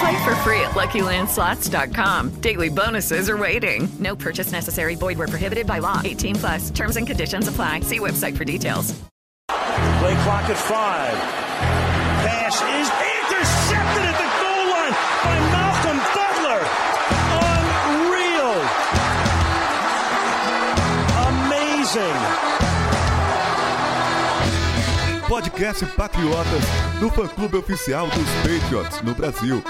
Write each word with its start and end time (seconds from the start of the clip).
Play 0.00 0.24
for 0.24 0.34
free 0.36 0.60
at 0.60 0.72
LuckyLandSlots.com. 0.72 2.40
Daily 2.40 2.68
bonuses 2.68 3.30
are 3.30 3.36
waiting. 3.36 3.88
No 3.98 4.14
purchase 4.14 4.52
necessary. 4.52 4.94
Void 4.94 5.16
where 5.18 5.28
prohibited 5.28 5.66
by 5.66 5.78
law. 5.78 6.00
18 6.04 6.34
plus. 6.36 6.70
Terms 6.70 6.96
and 6.96 7.06
conditions 7.06 7.48
apply. 7.48 7.80
See 7.80 7.98
website 7.98 8.36
for 8.36 8.44
details. 8.44 8.92
Play 9.48 10.14
clock 10.22 10.48
at 10.50 10.56
five. 10.58 11.16
Pass 12.26 12.56
is 12.60 12.88
intercepted 13.16 14.04
at 14.04 14.16
the 14.20 14.28
goal 14.42 14.64
line 14.74 14.94
by 15.24 15.36
Malcolm 15.54 15.98
Butler. 16.14 16.60
Unreal. 17.96 18.60
Amazing. 21.26 22.55
Podcast 25.28 25.84
Patriotas 25.96 26.62
no 27.00 27.10
fã-clube 27.10 27.56
oficial 27.56 28.06
dos 28.06 28.28
Patriots 28.42 29.02
no 29.02 29.12
Brasil. 29.12 29.60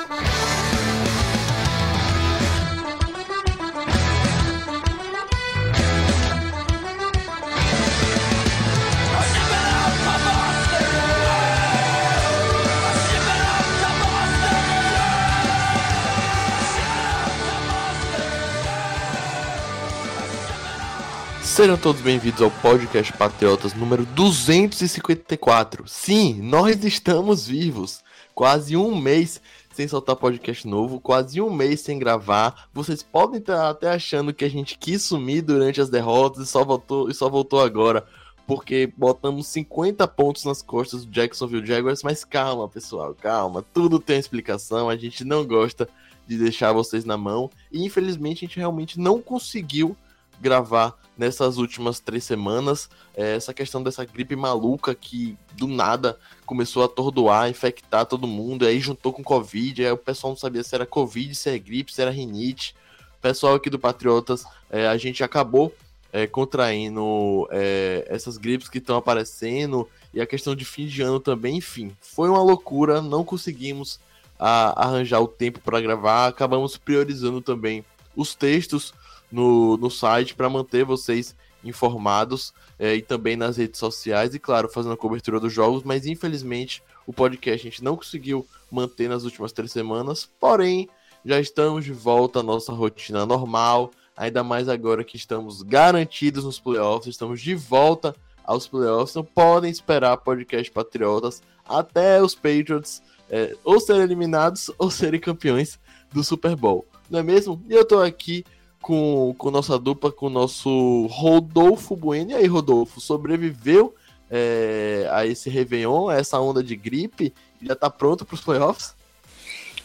Sejam 21.57 21.79
todos 21.79 22.03
bem-vindos 22.03 22.43
ao 22.43 22.51
podcast 22.51 23.15
Patriotas 23.15 23.73
número 23.73 24.05
254. 24.05 25.89
Sim, 25.89 26.35
nós 26.43 26.85
estamos 26.85 27.47
vivos. 27.47 28.05
Quase 28.35 28.77
um 28.77 28.95
mês 28.95 29.41
sem 29.73 29.89
soltar 29.89 30.17
podcast 30.17 30.69
novo, 30.69 31.01
quase 31.01 31.41
um 31.41 31.51
mês 31.51 31.81
sem 31.81 31.99
gravar. 31.99 32.69
Vocês 32.75 33.03
podem 33.03 33.41
estar 33.41 33.71
até 33.71 33.89
achando 33.89 34.34
que 34.34 34.45
a 34.45 34.51
gente 34.51 34.77
quis 34.77 35.01
sumir 35.01 35.41
durante 35.41 35.81
as 35.81 35.89
derrotas 35.89 36.47
e 36.47 36.47
só 36.47 36.62
voltou, 36.62 37.09
e 37.09 37.15
só 37.15 37.27
voltou 37.31 37.62
agora 37.62 38.05
porque 38.47 38.93
botamos 38.95 39.47
50 39.47 40.07
pontos 40.09 40.45
nas 40.45 40.61
costas 40.61 41.07
do 41.07 41.11
Jacksonville 41.11 41.67
Jaguars, 41.67 42.03
mas 42.03 42.23
calma, 42.23 42.69
pessoal, 42.69 43.15
calma, 43.15 43.65
tudo 43.73 43.99
tem 43.99 44.19
explicação, 44.19 44.91
a 44.91 44.97
gente 44.97 45.25
não 45.25 45.43
gosta 45.43 45.89
de 46.29 46.37
deixar 46.37 46.75
vocês 46.75 47.06
na 47.06 47.17
mão 47.17 47.50
e 47.73 47.83
infelizmente 47.83 48.44
a 48.44 48.47
gente 48.47 48.59
realmente 48.59 49.00
não 49.00 49.23
conseguiu 49.23 49.97
gravar 50.38 50.94
nessas 51.16 51.56
últimas 51.56 52.00
três 52.00 52.25
semanas. 52.25 52.88
É, 53.16 53.37
essa 53.37 53.54
questão 53.54 53.82
dessa 53.82 54.04
gripe 54.04 54.37
maluca 54.37 54.94
que 54.94 55.37
do 55.54 55.66
nada 55.66 56.19
começou 56.44 56.82
a 56.82 56.87
atordoar, 56.87 57.49
infectar 57.49 58.06
todo 58.06 58.27
mundo, 58.27 58.66
aí 58.66 58.78
juntou 58.78 59.12
com 59.12 59.22
Covid, 59.22 59.84
aí 59.84 59.93
o 59.93 59.97
pessoal 59.97 60.32
não 60.32 60.38
sabia 60.38 60.62
se 60.62 60.75
era 60.75 60.87
Covid, 60.87 61.34
se 61.34 61.49
era 61.49 61.59
gripe, 61.59 61.93
se 61.93 62.03
era 62.03 62.10
rinite. 62.10 62.75
Pessoal 63.21 63.55
aqui 63.55 63.71
do 63.71 63.78
Patriotas, 63.78 64.44
é, 64.71 64.87
a 64.87 64.97
gente 64.97 65.25
acabou 65.25 65.75
é, 66.12 66.26
contraindo 66.26 67.49
é, 67.50 68.06
essas 68.09 68.37
gripes 68.37 68.69
que 68.69 68.78
estão 68.78 68.97
aparecendo 68.97 69.88
e 70.15 70.21
a 70.21 70.26
questão 70.26 70.55
de 70.55 70.65
fim 70.65 70.87
de 70.87 71.03
ano 71.03 71.21
também, 71.21 71.56
enfim, 71.56 71.94
foi 72.00 72.28
uma 72.28 72.43
loucura, 72.43 73.03
não 73.03 73.25
conseguimos 73.25 74.00
a, 74.38 74.84
arranjar 74.87 75.21
o 75.21 75.28
tempo 75.28 75.60
para 75.60 75.81
gravar, 75.81 76.28
acabamos 76.28 76.76
priorizando 76.76 77.41
também 77.41 77.84
os 78.15 78.34
textos 78.34 78.94
no, 79.31 79.76
no 79.76 79.91
site 79.91 80.34
para 80.34 80.48
manter 80.48 80.84
vocês 80.84 81.34
informados 81.64 82.53
é, 82.78 82.94
e 82.94 83.03
também 83.03 83.37
nas 83.37 83.56
redes 83.56 83.78
sociais 83.78 84.34
e, 84.34 84.38
claro, 84.38 84.69
fazendo 84.69 84.92
a 84.92 84.97
cobertura 84.97 85.41
dos 85.41 85.53
jogos, 85.53 85.82
mas 85.82 86.06
infelizmente 86.06 86.82
o 87.06 87.12
podcast 87.12 87.66
a 87.66 87.70
gente 87.70 87.84
não 87.84 87.97
conseguiu 87.97 88.47
manter 88.70 89.09
nas 89.09 89.25
últimas 89.25 89.53
três 89.53 89.72
semanas, 89.72 90.28
porém 90.38 90.88
já 91.25 91.41
estamos 91.41 91.84
de 91.84 91.92
volta 91.92 92.41
à 92.41 92.42
nossa 92.42 92.72
rotina 92.72 93.26
normal, 93.26 93.91
ainda 94.16 94.42
mais 94.42 94.69
agora 94.69 95.04
que 95.04 95.16
estamos 95.16 95.62
garantidos 95.62 96.44
nos 96.44 96.58
playoffs, 96.60 97.06
estamos 97.06 97.41
de 97.41 97.54
volta 97.54 98.14
aos 98.44 98.66
playoffs, 98.66 99.10
então 99.10 99.25
podem 99.25 99.70
esperar 99.70 100.16
podcast 100.19 100.70
Patriotas 100.70 101.43
até 101.69 102.22
os 102.22 102.34
Patriots 102.34 103.03
é, 103.28 103.56
ou 103.64 103.81
serem 103.81 104.03
eliminados 104.03 104.70
ou 104.78 104.91
serem 104.91 105.20
campeões 105.20 105.78
do 106.12 106.22
Super 106.22 106.54
Bowl, 106.54 106.87
não 107.10 107.19
é 107.19 107.22
mesmo? 107.22 107.62
E 107.69 107.75
eu 107.75 107.84
tô 107.84 107.98
aqui 108.00 108.44
com, 108.87 109.35
com 109.37 109.51
nossa 109.51 109.77
dupla, 109.77 110.13
com 110.13 110.27
o 110.27 110.31
nosso 110.31 111.09
Rodolfo 111.09 111.97
Bueno. 111.97 112.31
E 112.31 112.35
aí, 112.35 112.47
Rodolfo, 112.47 113.01
sobreviveu 113.01 113.93
é, 114.31 115.09
a 115.11 115.27
esse 115.27 115.51
Réveillon, 115.51 116.09
a 116.09 116.15
essa 116.15 116.39
onda 116.39 116.63
de 116.63 116.77
gripe? 116.77 117.35
Já 117.61 117.75
tá 117.75 117.91
pronto 117.91 118.25
para 118.25 118.37
os 118.37 118.41
playoffs? 118.41 118.95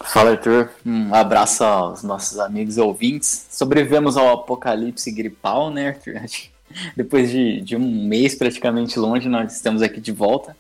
Fala, 0.06 0.32
Arthur. 0.32 0.70
Um 0.86 1.16
abraço 1.16 1.64
aos 1.64 2.04
nossos 2.04 2.38
amigos 2.38 2.78
ouvintes. 2.78 3.48
Sobrevivemos 3.50 4.18
ao 4.18 4.30
apocalipse 4.30 5.12
gripal, 5.12 5.72
né, 5.72 5.88
Arthur? 5.88 6.22
Depois 6.96 7.32
de, 7.32 7.60
de 7.62 7.76
um 7.76 8.06
mês 8.06 8.36
praticamente 8.36 9.00
longe, 9.00 9.28
nós 9.28 9.52
estamos 9.52 9.82
aqui 9.82 10.00
de 10.00 10.12
volta. 10.12 10.56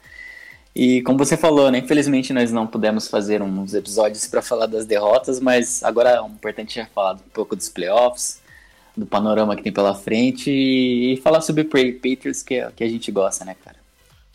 E 0.73 1.01
como 1.01 1.17
você 1.17 1.35
falou, 1.35 1.69
né, 1.69 1.79
infelizmente 1.79 2.31
nós 2.31 2.51
não 2.51 2.65
pudemos 2.65 3.07
fazer 3.07 3.41
uns 3.41 3.73
episódios 3.73 4.25
para 4.27 4.41
falar 4.41 4.67
das 4.67 4.85
derrotas, 4.85 5.39
mas 5.39 5.83
agora 5.83 6.11
é 6.11 6.25
importante 6.25 6.75
já 6.75 6.85
falar 6.85 7.15
um 7.15 7.29
pouco 7.33 7.55
dos 7.55 7.67
playoffs, 7.67 8.41
do 8.95 9.05
panorama 9.05 9.55
que 9.55 9.63
tem 9.63 9.71
pela 9.71 9.93
frente 9.93 10.49
e, 10.49 11.17
falar 11.17 11.41
sobre 11.41 11.63
o 11.63 11.65
Patriots 11.65 12.41
que, 12.41 12.65
que 12.71 12.83
a 12.83 12.87
gente 12.87 13.11
gosta, 13.11 13.43
né, 13.43 13.55
cara? 13.63 13.77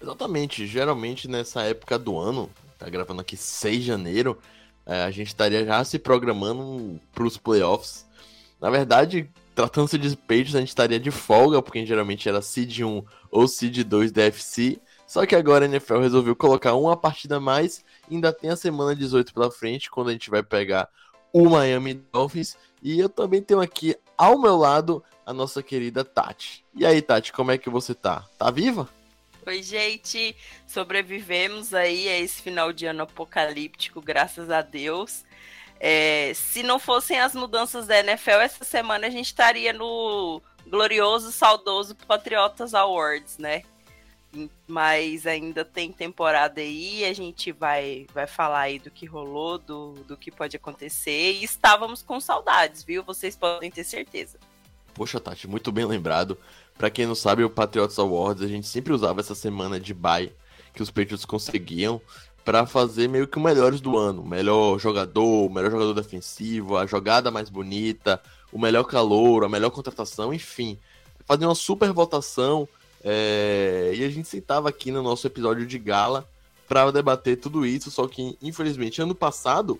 Exatamente, 0.01 0.67
geralmente 0.67 1.27
nessa 1.27 1.63
época 1.63 1.99
do 1.99 2.19
ano, 2.19 2.51
tá 2.79 2.89
gravando 2.89 3.23
aqui 3.23 3.37
6 3.37 3.79
de 3.79 3.87
janeiro, 3.87 4.39
é, 4.85 5.03
a 5.05 5.11
gente 5.11 5.29
estaria 5.29 5.65
já 5.65 5.83
se 5.85 5.99
programando 5.99 7.01
para 7.15 7.25
os 7.25 7.37
playoffs. 7.37 8.07
Na 8.61 8.71
verdade, 8.71 9.29
tratando-se 9.55 9.99
de 9.99 10.15
Patriots, 10.17 10.55
a 10.55 10.61
gente 10.61 10.69
estaria 10.69 11.01
de 11.01 11.11
folga, 11.11 11.61
porque 11.63 11.85
geralmente 11.85 12.29
era 12.29 12.43
Seed 12.43 12.81
1 12.81 13.03
ou 13.31 13.49
Seed 13.49 13.83
2 13.83 14.13
da 14.13 14.23
FC, 14.25 14.79
só 15.07 15.25
que 15.25 15.37
agora 15.37 15.65
a 15.65 15.69
NFL 15.69 16.01
resolveu 16.01 16.35
colocar 16.35 16.75
uma 16.75 16.97
partida 16.97 17.37
a 17.37 17.41
mais. 17.41 17.85
Ainda 18.11 18.33
tem 18.33 18.51
a 18.51 18.57
semana 18.57 18.95
18 18.95 19.33
pela 19.33 19.51
frente, 19.51 19.91
quando 19.91 20.09
a 20.09 20.13
gente 20.13 20.29
vai 20.29 20.43
pegar 20.43 20.89
o 21.33 21.49
Miami 21.49 21.95
Dolphins. 22.13 22.57
E 22.83 22.99
eu 22.99 23.09
também 23.09 23.41
tenho 23.41 23.61
aqui 23.61 23.97
ao 24.19 24.39
meu 24.39 24.57
lado 24.57 25.03
a 25.25 25.33
nossa 25.33 25.63
querida 25.63 26.05
Tati. 26.05 26.65
E 26.75 26.85
aí, 26.85 27.01
Tati, 27.01 27.33
como 27.33 27.53
é 27.53 27.59
que 27.59 27.71
você 27.71 27.95
tá? 27.95 28.25
Tá 28.37 28.51
viva? 28.51 28.89
Oi, 29.47 29.63
gente. 29.63 30.35
Sobrevivemos 30.67 31.73
aí 31.73 32.09
a 32.09 32.19
esse 32.19 32.43
final 32.43 32.73
de 32.73 32.87
ano 32.87 33.05
apocalíptico, 33.05 34.01
graças 34.01 34.51
a 34.51 34.61
Deus. 34.61 35.25
É, 35.79 36.33
se 36.35 36.63
não 36.65 36.81
fossem 36.81 37.21
as 37.21 37.35
mudanças 37.35 37.87
da 37.87 37.99
NFL, 38.01 38.41
essa 38.41 38.65
semana 38.65 39.07
a 39.07 39.11
gente 39.11 39.27
estaria 39.27 39.73
no 39.73 40.43
glorioso, 40.67 41.31
saudoso 41.31 41.95
Patriotas 41.95 42.75
Awards, 42.75 43.39
né? 43.39 43.63
Mas 44.67 45.27
ainda 45.27 45.65
tem 45.65 45.93
temporada 45.93 46.61
aí, 46.61 47.05
a 47.05 47.13
gente 47.13 47.53
vai, 47.53 48.07
vai 48.13 48.27
falar 48.27 48.61
aí 48.61 48.79
do 48.79 48.91
que 48.91 49.07
rolou, 49.07 49.59
do, 49.59 49.93
do 50.07 50.17
que 50.17 50.31
pode 50.31 50.57
acontecer, 50.57 51.33
e 51.33 51.45
estávamos 51.45 52.03
com 52.03 52.21
saudades, 52.21 52.83
viu? 52.83 53.03
Vocês 53.03 53.37
podem 53.37 53.71
ter 53.71 53.85
certeza. 53.85 54.39
Poxa, 54.95 55.21
Tati, 55.21 55.47
muito 55.47 55.71
bem 55.71 55.85
lembrado. 55.85 56.39
Para 56.77 56.91
quem 56.91 57.07
não 57.07 57.15
sabe, 57.15 57.45
o 57.45 57.51
Patriots 57.51 57.99
Awards, 57.99 58.43
a 58.43 58.49
gente 58.49 58.67
sempre 58.67 58.93
usava 58.93 59.21
essa 59.21 59.35
semana 59.35 59.79
de 59.79 59.93
bye 59.93 60.33
que 60.73 60.83
os 60.83 60.91
Patriots 60.91 61.25
conseguiam 61.25 62.01
para 62.45 62.65
fazer 62.65 63.09
meio 63.09 63.27
que 63.27 63.39
o 63.39 63.41
melhores 63.41 63.81
do 63.81 63.97
ano. 63.97 64.25
Melhor 64.25 64.79
jogador, 64.79 65.51
melhor 65.51 65.71
jogador 65.71 65.95
defensivo, 65.95 66.77
a 66.77 66.87
jogada 66.87 67.31
mais 67.31 67.51
bonita, 67.51 68.23
o 68.53 68.59
melhor 68.59 68.85
calor, 68.85 69.45
a 69.45 69.49
melhor 69.49 69.71
contratação, 69.71 70.33
enfim. 70.33 70.79
Fazer 71.25 71.45
uma 71.45 71.55
super 71.55 71.93
votação 71.93 72.69
é, 73.09 73.93
e 73.95 74.03
a 74.03 74.11
gente 74.11 74.27
sentava 74.27 74.69
aqui 74.69 74.91
no 74.91 75.01
nosso 75.01 75.25
episódio 75.29 75.65
de 75.65 75.79
gala 75.79 76.29
para 76.67 76.91
debater 76.91 77.37
tudo 77.37 77.65
isso, 77.65 77.89
só 77.89 78.09
que 78.09 78.37
infelizmente 78.43 79.01
ano 79.01 79.15
passado 79.15 79.79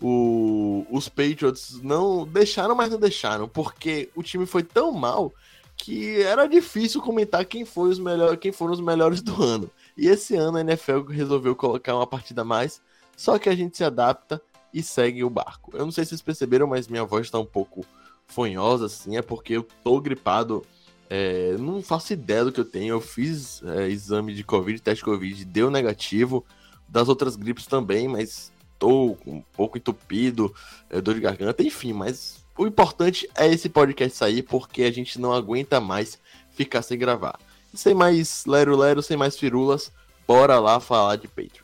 o, 0.00 0.86
os 0.90 1.06
Patriots 1.06 1.78
não 1.82 2.26
deixaram, 2.26 2.74
mas 2.74 2.90
não 2.90 2.98
deixaram, 2.98 3.46
porque 3.46 4.08
o 4.16 4.22
time 4.22 4.46
foi 4.46 4.62
tão 4.62 4.92
mal 4.92 5.30
que 5.76 6.22
era 6.22 6.46
difícil 6.46 7.02
comentar 7.02 7.44
quem 7.44 7.66
foi 7.66 7.90
os 7.90 7.98
melhores, 7.98 8.38
quem 8.40 8.50
foram 8.50 8.72
os 8.72 8.80
melhores 8.80 9.20
do 9.20 9.42
ano. 9.42 9.70
E 9.94 10.06
esse 10.06 10.34
ano 10.34 10.56
a 10.56 10.62
NFL 10.62 11.02
resolveu 11.10 11.54
colocar 11.54 11.94
uma 11.94 12.06
partida 12.06 12.40
a 12.40 12.46
mais, 12.46 12.80
só 13.14 13.38
que 13.38 13.50
a 13.50 13.54
gente 13.54 13.76
se 13.76 13.84
adapta 13.84 14.40
e 14.72 14.82
segue 14.82 15.22
o 15.22 15.28
barco. 15.28 15.70
Eu 15.74 15.84
não 15.84 15.92
sei 15.92 16.04
se 16.04 16.10
vocês 16.10 16.22
perceberam, 16.22 16.66
mas 16.66 16.88
minha 16.88 17.04
voz 17.04 17.26
está 17.26 17.38
um 17.38 17.44
pouco 17.44 17.84
fonhosa, 18.26 18.86
assim, 18.86 19.18
é 19.18 19.22
porque 19.22 19.52
eu 19.52 19.68
tô 19.84 20.00
gripado. 20.00 20.64
É, 21.08 21.56
não 21.58 21.82
faço 21.82 22.12
ideia 22.12 22.44
do 22.44 22.52
que 22.52 22.60
eu 22.60 22.64
tenho. 22.64 22.94
Eu 22.94 23.00
fiz 23.00 23.62
é, 23.62 23.88
exame 23.88 24.34
de 24.34 24.44
Covid, 24.44 24.80
teste 24.80 25.00
de 25.00 25.04
Covid, 25.04 25.44
deu 25.44 25.70
negativo. 25.70 26.44
Das 26.88 27.08
outras 27.08 27.34
gripes 27.34 27.66
também, 27.66 28.06
mas 28.06 28.52
tô 28.78 29.16
um 29.26 29.42
pouco 29.52 29.78
entupido, 29.78 30.54
é, 30.90 31.00
dor 31.00 31.14
de 31.14 31.20
garganta, 31.20 31.62
enfim. 31.62 31.92
Mas 31.92 32.44
o 32.56 32.66
importante 32.66 33.28
é 33.34 33.48
esse 33.48 33.68
podcast 33.68 34.16
sair, 34.16 34.42
porque 34.42 34.82
a 34.82 34.90
gente 34.92 35.20
não 35.20 35.32
aguenta 35.32 35.80
mais 35.80 36.18
ficar 36.54 36.82
sem 36.82 36.98
gravar. 36.98 37.38
Sem 37.74 37.94
mais 37.94 38.44
lero-lero, 38.46 39.02
sem 39.02 39.16
mais 39.16 39.36
firulas, 39.36 39.90
bora 40.26 40.60
lá 40.60 40.78
falar 40.78 41.16
de 41.16 41.26
Patreon. 41.26 41.63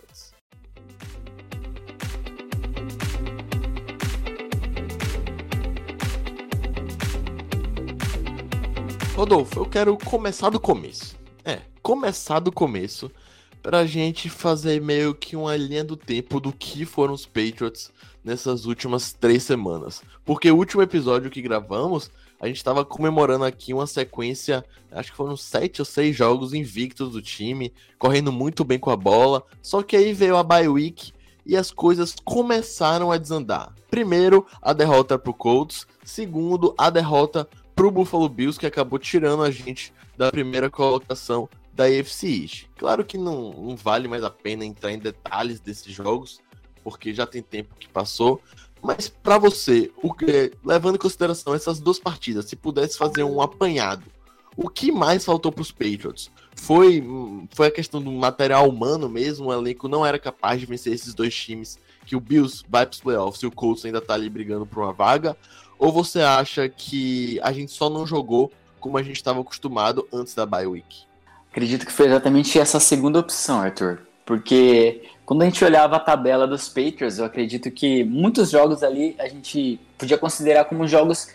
Rodolfo, 9.20 9.60
eu 9.60 9.66
quero 9.66 9.98
começar 9.98 10.48
do 10.48 10.58
começo. 10.58 11.14
É, 11.44 11.60
começar 11.82 12.38
do 12.40 12.50
começo 12.50 13.10
pra 13.62 13.84
gente 13.84 14.30
fazer 14.30 14.80
meio 14.80 15.14
que 15.14 15.36
uma 15.36 15.54
linha 15.54 15.84
do 15.84 15.94
tempo 15.94 16.40
do 16.40 16.50
que 16.50 16.86
foram 16.86 17.12
os 17.12 17.26
Patriots 17.26 17.92
nessas 18.24 18.64
últimas 18.64 19.12
três 19.12 19.42
semanas. 19.42 20.02
Porque 20.24 20.50
o 20.50 20.56
último 20.56 20.80
episódio 20.80 21.28
que 21.28 21.42
gravamos, 21.42 22.10
a 22.40 22.46
gente 22.46 22.56
estava 22.56 22.82
comemorando 22.82 23.44
aqui 23.44 23.74
uma 23.74 23.86
sequência, 23.86 24.64
acho 24.90 25.10
que 25.10 25.16
foram 25.18 25.36
sete 25.36 25.82
ou 25.82 25.84
seis 25.84 26.16
jogos 26.16 26.54
invictos 26.54 27.12
do 27.12 27.20
time, 27.20 27.74
correndo 27.98 28.32
muito 28.32 28.64
bem 28.64 28.78
com 28.78 28.88
a 28.88 28.96
bola. 28.96 29.42
Só 29.60 29.82
que 29.82 29.96
aí 29.96 30.14
veio 30.14 30.34
a 30.38 30.42
bye 30.42 30.66
week 30.66 31.12
e 31.44 31.58
as 31.58 31.70
coisas 31.70 32.14
começaram 32.24 33.12
a 33.12 33.18
desandar. 33.18 33.74
Primeiro, 33.90 34.46
a 34.62 34.72
derrota 34.72 35.18
pro 35.18 35.34
Colts. 35.34 35.86
Segundo, 36.04 36.74
a 36.78 36.88
derrota 36.88 37.46
pro 37.80 37.90
Buffalo 37.90 38.28
Bills, 38.28 38.60
que 38.60 38.66
acabou 38.66 38.98
tirando 38.98 39.42
a 39.42 39.50
gente 39.50 39.90
da 40.14 40.30
primeira 40.30 40.68
colocação 40.68 41.48
da 41.72 41.84
AFC 41.84 42.42
East. 42.42 42.66
Claro 42.76 43.02
que 43.02 43.16
não, 43.16 43.52
não 43.52 43.74
vale 43.74 44.06
mais 44.06 44.22
a 44.22 44.28
pena 44.28 44.66
entrar 44.66 44.92
em 44.92 44.98
detalhes 44.98 45.60
desses 45.60 45.90
jogos, 45.90 46.40
porque 46.84 47.14
já 47.14 47.24
tem 47.24 47.40
tempo 47.40 47.74
que 47.78 47.88
passou. 47.88 48.42
Mas 48.82 49.08
para 49.08 49.38
você, 49.38 49.90
o 50.02 50.12
que, 50.12 50.52
levando 50.62 50.96
em 50.96 50.98
consideração 50.98 51.54
essas 51.54 51.80
duas 51.80 51.98
partidas, 51.98 52.44
se 52.44 52.54
pudesse 52.54 52.98
fazer 52.98 53.24
um 53.24 53.40
apanhado, 53.40 54.04
o 54.54 54.68
que 54.68 54.92
mais 54.92 55.24
faltou 55.24 55.50
para 55.50 55.62
os 55.62 55.72
Patriots? 55.72 56.30
Foi, 56.54 57.02
foi 57.50 57.68
a 57.68 57.72
questão 57.72 58.02
do 58.02 58.12
material 58.12 58.68
humano 58.68 59.08
mesmo, 59.08 59.46
o 59.46 59.52
elenco 59.54 59.88
não 59.88 60.04
era 60.04 60.18
capaz 60.18 60.60
de 60.60 60.66
vencer 60.66 60.92
esses 60.92 61.14
dois 61.14 61.34
times, 61.34 61.78
que 62.04 62.14
o 62.14 62.20
Bills 62.20 62.62
vai 62.68 62.84
para 62.84 62.92
os 62.92 63.00
playoffs 63.00 63.42
e 63.42 63.46
o 63.46 63.50
Colts 63.50 63.86
ainda 63.86 64.00
está 64.00 64.12
ali 64.12 64.28
brigando 64.28 64.66
por 64.66 64.82
uma 64.82 64.92
vaga, 64.92 65.34
ou 65.80 65.90
você 65.90 66.20
acha 66.20 66.68
que 66.68 67.40
a 67.42 67.50
gente 67.52 67.72
só 67.72 67.88
não 67.88 68.06
jogou 68.06 68.52
como 68.78 68.98
a 68.98 69.02
gente 69.02 69.16
estava 69.16 69.40
acostumado 69.40 70.06
antes 70.12 70.34
da 70.34 70.44
bye 70.44 70.66
week? 70.66 71.04
Acredito 71.50 71.86
que 71.86 71.92
foi 71.92 72.06
exatamente 72.06 72.58
essa 72.58 72.78
segunda 72.78 73.18
opção, 73.18 73.60
Arthur. 73.60 74.00
Porque 74.26 75.02
quando 75.24 75.42
a 75.42 75.46
gente 75.46 75.64
olhava 75.64 75.96
a 75.96 76.00
tabela 76.00 76.46
dos 76.46 76.68
Patriots, 76.68 77.18
eu 77.18 77.24
acredito 77.24 77.70
que 77.70 78.04
muitos 78.04 78.50
jogos 78.50 78.82
ali 78.82 79.16
a 79.18 79.26
gente 79.26 79.80
podia 79.98 80.18
considerar 80.18 80.66
como 80.66 80.86
jogos 80.86 81.28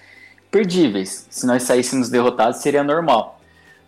perdíveis. 0.52 1.26
Se 1.30 1.46
nós 1.48 1.64
saíssemos 1.64 2.10
derrotados, 2.10 2.62
seria 2.62 2.84
normal. 2.84 3.42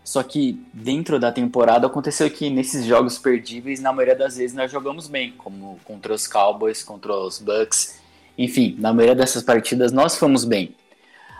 Só 0.04 0.24
que 0.24 0.59
dentro 0.74 1.19
da 1.19 1.31
temporada 1.31 1.86
aconteceu 1.86 2.30
que 2.31 2.50
nesses 2.50 2.83
jogos 2.86 3.19
perdíveis, 3.19 3.80
na 3.80 3.94
maioria 3.94 4.15
das 4.15 4.38
vezes, 4.38 4.56
nós 4.56 4.71
jogamos 4.71 5.07
bem, 5.07 5.33
como 5.38 5.80
contra 5.86 6.13
os 6.13 6.27
Cowboys, 6.27 6.83
contra 6.83 7.13
os 7.13 7.39
Bucks 7.39 8.06
enfim, 8.37 8.75
na 8.79 8.93
maioria 8.93 9.15
dessas 9.15 9.43
partidas 9.43 9.91
nós 9.91 10.17
fomos 10.17 10.45
bem. 10.45 10.75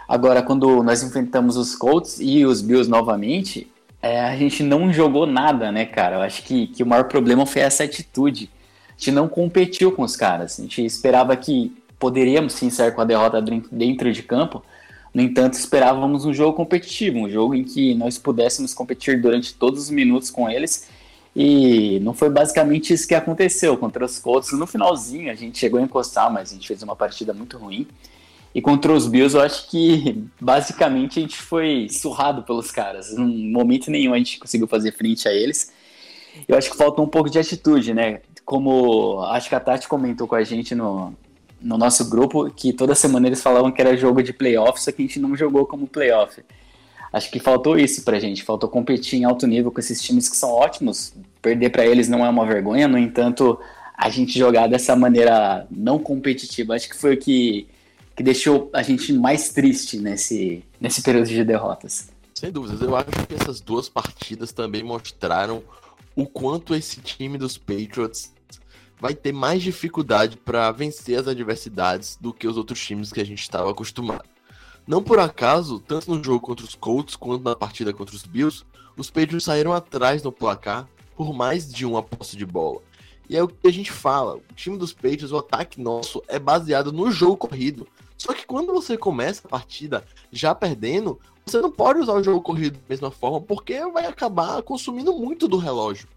Agora, 0.08 0.42
quando 0.42 0.82
nós 0.84 1.04
enfrentamos 1.04 1.58
os 1.58 1.76
Colts 1.76 2.18
e 2.20 2.46
os 2.46 2.62
Bills 2.62 2.90
novamente, 2.90 3.70
é, 4.02 4.22
a 4.22 4.36
gente 4.38 4.64
não 4.64 4.92
jogou 4.92 5.26
nada, 5.26 5.72
né, 5.72 5.86
cara? 5.86 6.16
Eu 6.16 6.22
acho 6.22 6.44
que, 6.44 6.68
que 6.68 6.82
o 6.82 6.86
maior 6.86 7.06
problema 7.06 7.46
foi 7.46 7.62
essa 7.62 7.84
atitude. 7.84 8.50
A 8.90 8.92
gente 8.98 9.12
não 9.12 9.28
competiu 9.28 9.92
com 9.92 10.04
os 10.04 10.16
caras. 10.16 10.60
A 10.60 10.64
gente 10.64 10.84
esperava 10.86 11.36
que 11.36 11.76
poderíamos 12.00 12.54
sim 12.54 12.70
sair 12.70 12.94
com 12.94 13.02
a 13.02 13.06
derrota 13.06 13.42
dentro 13.72 14.12
de 14.12 14.24
campo. 14.24 14.64
No 15.14 15.22
entanto, 15.22 15.54
esperávamos 15.54 16.26
um 16.26 16.34
jogo 16.34 16.56
competitivo, 16.56 17.18
um 17.20 17.30
jogo 17.30 17.56
em 17.56 17.64
que 17.64 17.94
nós 17.96 18.18
pudéssemos 18.18 18.74
competir 18.74 19.22
durante 19.22 19.54
todos 19.54 19.84
os 19.84 19.90
minutos 19.90 20.30
com 20.30 20.50
eles 20.50 20.88
e 21.40 22.00
não 22.00 22.16
foi 22.16 22.32
basicamente 22.32 22.92
isso 22.92 23.08
que 23.08 23.14
aconteceu 23.14 23.78
contra 23.78 24.04
os 24.04 24.18
Colts. 24.18 24.52
No 24.54 24.66
finalzinho 24.66 25.32
a 25.32 25.36
gente 25.36 25.60
chegou 25.60 25.80
a 25.80 25.84
encostar, 25.84 26.34
mas 26.34 26.50
a 26.50 26.56
gente 26.56 26.68
fez 26.68 26.82
uma 26.82 26.96
partida 26.96 27.32
muito 27.32 27.60
ruim. 27.60 27.88
E 28.56 28.60
contra 28.60 28.92
os 28.92 29.06
Bills 29.06 29.36
eu 29.36 29.44
acho 29.44 29.70
que 29.70 30.26
basicamente 30.42 31.20
a 31.20 31.22
gente 31.22 31.38
foi 31.38 31.90
surrado 31.92 32.42
pelos 32.42 32.72
caras. 32.72 33.14
Em 33.14 33.52
momento 33.52 33.92
nenhum 33.92 34.16
a 34.16 34.18
gente 34.18 34.40
conseguiu 34.40 34.68
fazer 34.68 34.94
frente 34.94 35.28
a 35.28 35.32
eles. 35.32 35.72
Eu 36.48 36.58
acho 36.58 36.72
que 36.72 36.76
faltou 36.76 37.06
um 37.06 37.08
pouco 37.08 37.30
de 37.30 37.38
atitude, 37.38 37.94
né? 37.94 38.22
Como 38.44 39.22
acho 39.26 39.48
que 39.48 39.54
a 39.54 39.60
Tati 39.60 39.88
comentou 39.88 40.28
com 40.28 40.34
a 40.34 40.44
gente 40.44 40.74
no, 40.74 41.14
no 41.62 41.78
nosso 41.78 42.10
grupo, 42.10 42.50
que 42.50 42.74
toda 42.74 42.96
semana 42.96 43.28
eles 43.28 43.44
falavam 43.44 43.72
que 43.72 43.80
era 43.80 43.96
jogo 43.96 44.24
de 44.24 44.34
playoff, 44.34 44.82
só 44.82 44.92
que 44.92 45.04
a 45.04 45.06
gente 45.06 45.20
não 45.20 45.36
jogou 45.36 45.68
como 45.68 45.86
playoff. 45.86 46.42
Acho 47.12 47.32
que 47.32 47.40
faltou 47.40 47.78
isso 47.78 48.04
pra 48.04 48.20
gente, 48.20 48.44
faltou 48.44 48.70
competir 48.70 49.20
em 49.20 49.24
alto 49.24 49.48
nível 49.48 49.72
com 49.72 49.80
esses 49.80 50.02
times 50.02 50.28
que 50.28 50.36
são 50.36 50.50
ótimos. 50.50 51.14
Perder 51.42 51.70
para 51.70 51.86
eles 51.86 52.10
não 52.10 52.26
é 52.26 52.30
uma 52.30 52.46
vergonha, 52.46 52.88
no 52.88 52.98
entanto, 52.98 53.60
a 53.98 54.10
gente 54.10 54.38
jogar 54.38 54.68
dessa 54.68 54.96
maneira 54.96 55.66
não 55.72 55.98
competitiva, 55.98 56.76
acho 56.76 56.90
que 56.90 56.96
foi 56.96 57.16
o 57.16 57.18
que, 57.18 57.68
que 58.16 58.22
deixou 58.22 58.70
a 58.74 58.84
gente 58.84 59.12
mais 59.14 59.50
triste 59.50 59.98
nesse, 59.98 60.64
nesse 60.80 61.02
período 61.02 61.28
de 61.28 61.44
derrotas. 61.44 62.10
Sem 62.36 62.52
dúvidas, 62.52 62.82
eu 62.82 62.96
acho 62.96 63.10
que 63.28 63.34
essas 63.34 63.60
duas 63.60 63.90
partidas 63.90 64.52
também 64.52 64.84
mostraram 64.84 65.64
o 66.16 66.28
quanto 66.28 66.76
esse 66.76 67.02
time 67.02 67.38
dos 67.38 67.58
Patriots 67.58 68.32
vai 69.00 69.14
ter 69.14 69.32
mais 69.32 69.62
dificuldade 69.62 70.38
para 70.38 70.72
vencer 70.72 71.20
as 71.20 71.28
adversidades 71.28 72.18
do 72.20 72.34
que 72.34 72.48
os 72.48 72.58
outros 72.58 72.80
times 72.80 73.12
que 73.12 73.22
a 73.22 73.26
gente 73.26 73.42
estava 73.42 73.72
acostumado. 73.72 74.26
Não 74.88 75.04
por 75.04 75.20
acaso, 75.20 75.82
tanto 75.82 76.10
no 76.10 76.24
jogo 76.24 76.40
contra 76.40 76.66
os 76.66 76.74
Colts 76.74 77.18
quanto 77.18 77.44
na 77.44 77.54
partida 77.54 77.92
contra 77.92 78.16
os 78.16 78.24
Bills, 78.24 78.64
os 78.96 79.10
Patriots 79.10 79.44
saíram 79.44 79.74
atrás 79.74 80.24
no 80.24 80.32
placar 80.32 80.88
por 81.14 81.34
mais 81.34 81.70
de 81.70 81.86
uma 81.86 82.02
posse 82.02 82.38
de 82.38 82.46
bola. 82.46 82.82
E 83.30 83.36
é 83.36 83.44
o 83.44 83.50
que 83.50 83.68
a 83.68 83.74
gente 83.74 83.92
fala, 83.92 84.38
o 84.38 84.54
time 84.56 84.78
dos 84.78 84.94
Patriots, 84.94 85.34
o 85.34 85.38
ataque 85.38 85.82
nosso 85.82 86.24
é 86.30 86.40
baseado 86.40 86.94
no 86.94 87.12
jogo 87.12 87.36
corrido. 87.36 87.86
Só 88.18 88.34
que 88.34 88.46
quando 88.46 88.72
você 88.72 88.98
começa 88.98 89.42
a 89.46 89.50
partida 89.50 90.06
já 90.32 90.56
perdendo, 90.56 91.20
você 91.46 91.60
não 91.60 91.70
pode 91.70 92.00
usar 92.00 92.14
o 92.14 92.24
jogo 92.24 92.42
corrido 92.42 92.80
da 92.80 92.86
mesma 92.88 93.12
forma, 93.12 93.42
porque 93.42 93.86
vai 93.88 94.06
acabar 94.06 94.64
consumindo 94.64 95.12
muito 95.12 95.50
do 95.50 95.58
relógio. 95.58 96.08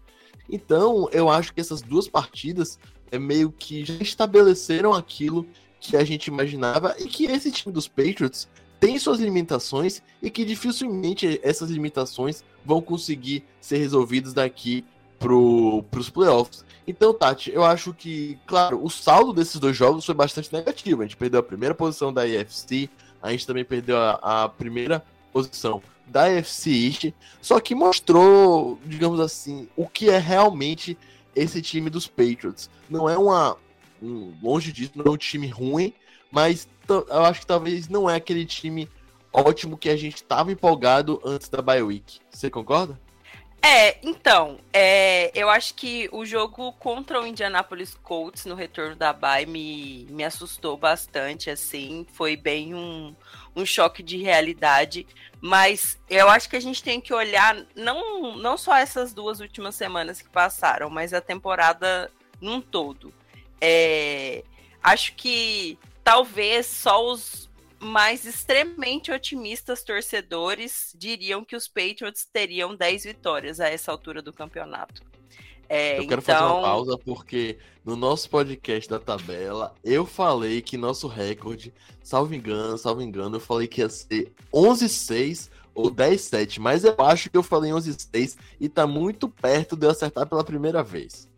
Então, 0.49 1.09
eu 1.11 1.29
acho 1.29 1.53
que 1.53 1.59
essas 1.59 1.81
duas 1.81 2.07
partidas 2.07 2.79
é 3.11 3.19
meio 3.19 3.51
que 3.51 3.83
já 3.83 3.95
estabeleceram 3.95 4.93
aquilo 4.93 5.45
que 5.81 5.97
a 5.97 6.03
gente 6.05 6.27
imaginava 6.27 6.95
e 6.99 7.05
que 7.05 7.25
esse 7.25 7.51
time 7.51 7.73
dos 7.73 7.87
Patriots 7.87 8.47
tem 8.81 8.97
suas 8.97 9.19
limitações 9.19 10.01
e 10.23 10.31
que 10.31 10.43
dificilmente 10.43 11.39
essas 11.43 11.69
limitações 11.69 12.43
vão 12.65 12.81
conseguir 12.81 13.43
ser 13.61 13.77
resolvidas 13.77 14.33
daqui 14.33 14.83
pro, 15.19 15.83
pros 15.91 16.09
playoffs. 16.09 16.65
Então, 16.87 17.13
Tati, 17.13 17.51
eu 17.53 17.63
acho 17.63 17.93
que, 17.93 18.39
claro, 18.47 18.83
o 18.83 18.89
saldo 18.89 19.33
desses 19.33 19.59
dois 19.59 19.77
jogos 19.77 20.03
foi 20.03 20.15
bastante 20.15 20.51
negativo. 20.51 21.03
A 21.03 21.05
gente 21.05 21.15
perdeu 21.15 21.39
a 21.39 21.43
primeira 21.43 21.75
posição 21.75 22.11
da 22.11 22.23
AFC, 22.23 22.89
a 23.21 23.31
gente 23.31 23.45
também 23.45 23.63
perdeu 23.63 23.97
a, 23.97 24.45
a 24.45 24.49
primeira 24.49 25.05
posição 25.31 25.79
da 26.07 26.23
AFC 26.25 26.71
East, 26.71 27.13
só 27.39 27.59
que 27.59 27.75
mostrou, 27.75 28.79
digamos 28.83 29.19
assim, 29.19 29.69
o 29.77 29.87
que 29.87 30.09
é 30.09 30.17
realmente 30.17 30.97
esse 31.35 31.61
time 31.61 31.87
dos 31.87 32.07
Patriots. 32.07 32.67
Não 32.89 33.07
é 33.07 33.15
uma, 33.15 33.55
longe 34.41 34.73
disso, 34.73 34.93
não 34.95 35.05
é 35.05 35.09
um 35.11 35.17
time 35.17 35.47
ruim, 35.47 35.93
mas 36.31 36.67
eu 36.93 37.25
acho 37.25 37.41
que 37.41 37.47
talvez 37.47 37.87
não 37.87 38.09
é 38.09 38.15
aquele 38.15 38.45
time 38.45 38.89
ótimo 39.33 39.77
que 39.77 39.89
a 39.89 39.95
gente 39.95 40.15
estava 40.15 40.51
empolgado 40.51 41.21
antes 41.23 41.49
da 41.49 41.61
bye 41.61 41.81
week. 41.81 42.19
Você 42.29 42.49
concorda? 42.49 42.99
É, 43.63 43.99
então, 44.01 44.57
é, 44.73 45.31
eu 45.39 45.47
acho 45.47 45.75
que 45.75 46.09
o 46.11 46.25
jogo 46.25 46.73
contra 46.73 47.21
o 47.21 47.27
Indianapolis 47.27 47.93
Colts 48.01 48.45
no 48.45 48.55
retorno 48.55 48.95
da 48.95 49.13
bye 49.13 49.45
me, 49.45 50.07
me 50.09 50.23
assustou 50.23 50.75
bastante, 50.75 51.47
assim, 51.47 52.07
foi 52.11 52.35
bem 52.35 52.73
um, 52.73 53.15
um 53.55 53.63
choque 53.63 54.01
de 54.01 54.17
realidade. 54.17 55.05
Mas 55.39 55.99
eu 56.09 56.27
acho 56.27 56.49
que 56.49 56.55
a 56.55 56.59
gente 56.59 56.81
tem 56.81 56.99
que 56.99 57.13
olhar 57.13 57.55
não, 57.75 58.35
não 58.35 58.57
só 58.57 58.75
essas 58.75 59.13
duas 59.13 59.39
últimas 59.39 59.75
semanas 59.75 60.21
que 60.21 60.29
passaram, 60.29 60.89
mas 60.89 61.13
a 61.13 61.21
temporada 61.21 62.09
num 62.41 62.59
todo. 62.59 63.13
É, 63.59 64.43
acho 64.81 65.13
que 65.13 65.77
talvez 66.03 66.65
só 66.65 67.11
os 67.11 67.49
mais 67.79 68.25
extremamente 68.25 69.11
otimistas 69.11 69.83
torcedores 69.83 70.93
diriam 70.95 71.43
que 71.43 71.55
os 71.55 71.67
Patriots 71.67 72.27
teriam 72.31 72.75
10 72.75 73.05
vitórias 73.05 73.59
a 73.59 73.67
essa 73.67 73.91
altura 73.91 74.21
do 74.21 74.31
campeonato. 74.31 75.01
É, 75.67 75.97
eu 75.97 76.07
quero 76.07 76.21
então... 76.21 76.37
fazer 76.37 76.43
uma 76.43 76.61
pausa 76.61 76.97
porque 76.97 77.57
no 77.83 77.95
nosso 77.95 78.29
podcast 78.29 78.89
da 78.89 78.99
tabela 78.99 79.73
eu 79.83 80.05
falei 80.05 80.61
que 80.61 80.77
nosso 80.77 81.07
recorde, 81.07 81.73
salvo 82.03 82.35
engano, 82.35 82.77
salvo 82.77 83.01
engano, 83.01 83.37
eu 83.37 83.39
falei 83.39 83.67
que 83.67 83.81
ia 83.81 83.89
ser 83.89 84.31
11-6 84.53 85.49
ou 85.73 85.89
10-7, 85.89 86.59
mas 86.59 86.83
eu 86.83 86.93
acho 86.99 87.29
que 87.29 87.37
eu 87.37 87.43
falei 87.43 87.71
11-6 87.71 88.37
e 88.59 88.67
tá 88.67 88.85
muito 88.85 89.29
perto 89.29 89.75
de 89.77 89.87
eu 89.87 89.91
acertar 89.91 90.27
pela 90.27 90.43
primeira 90.43 90.83
vez. 90.83 91.30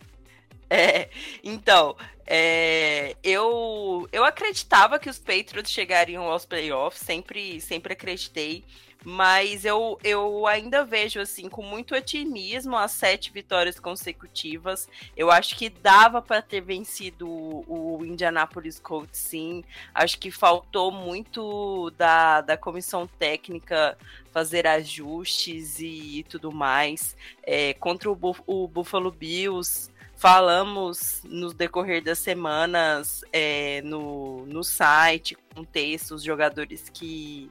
É, 0.83 1.09
então, 1.43 1.95
é, 2.25 3.15
eu, 3.23 4.07
eu 4.11 4.25
acreditava 4.25 4.97
que 4.97 5.07
os 5.07 5.19
Patriots 5.19 5.71
chegariam 5.71 6.23
aos 6.23 6.45
playoffs, 6.45 6.99
sempre, 7.05 7.61
sempre 7.61 7.93
acreditei, 7.93 8.63
mas 9.05 9.65
eu, 9.65 9.99
eu 10.03 10.47
ainda 10.47 10.85
vejo 10.85 11.19
assim 11.19 11.49
com 11.49 11.61
muito 11.61 11.93
otimismo 11.93 12.77
as 12.77 12.91
sete 12.91 13.31
vitórias 13.31 13.79
consecutivas. 13.79 14.87
Eu 15.15 15.29
acho 15.29 15.57
que 15.57 15.69
dava 15.69 16.21
para 16.21 16.41
ter 16.41 16.61
vencido 16.61 17.27
o, 17.27 17.97
o 17.99 18.05
Indianapolis 18.05 18.79
Colts, 18.79 19.19
sim. 19.19 19.63
Acho 19.93 20.17
que 20.17 20.31
faltou 20.31 20.91
muito 20.91 21.91
da, 21.91 22.41
da 22.41 22.57
comissão 22.57 23.05
técnica 23.05 23.97
fazer 24.31 24.65
ajustes 24.65 25.79
e, 25.79 26.19
e 26.19 26.23
tudo 26.23 26.51
mais. 26.51 27.15
É, 27.43 27.73
contra 27.75 28.09
o, 28.09 28.17
o 28.47 28.67
Buffalo 28.67 29.11
Bills, 29.11 29.91
falamos 30.23 31.19
no 31.25 31.53
decorrer 31.53 32.01
das 32.01 32.17
semanas 32.17 33.25
é, 33.33 33.81
no, 33.81 34.45
no 34.45 34.63
site, 34.63 35.37
com 35.53 35.65
textos, 35.65 36.23
jogadores 36.23 36.87
que, 36.87 37.49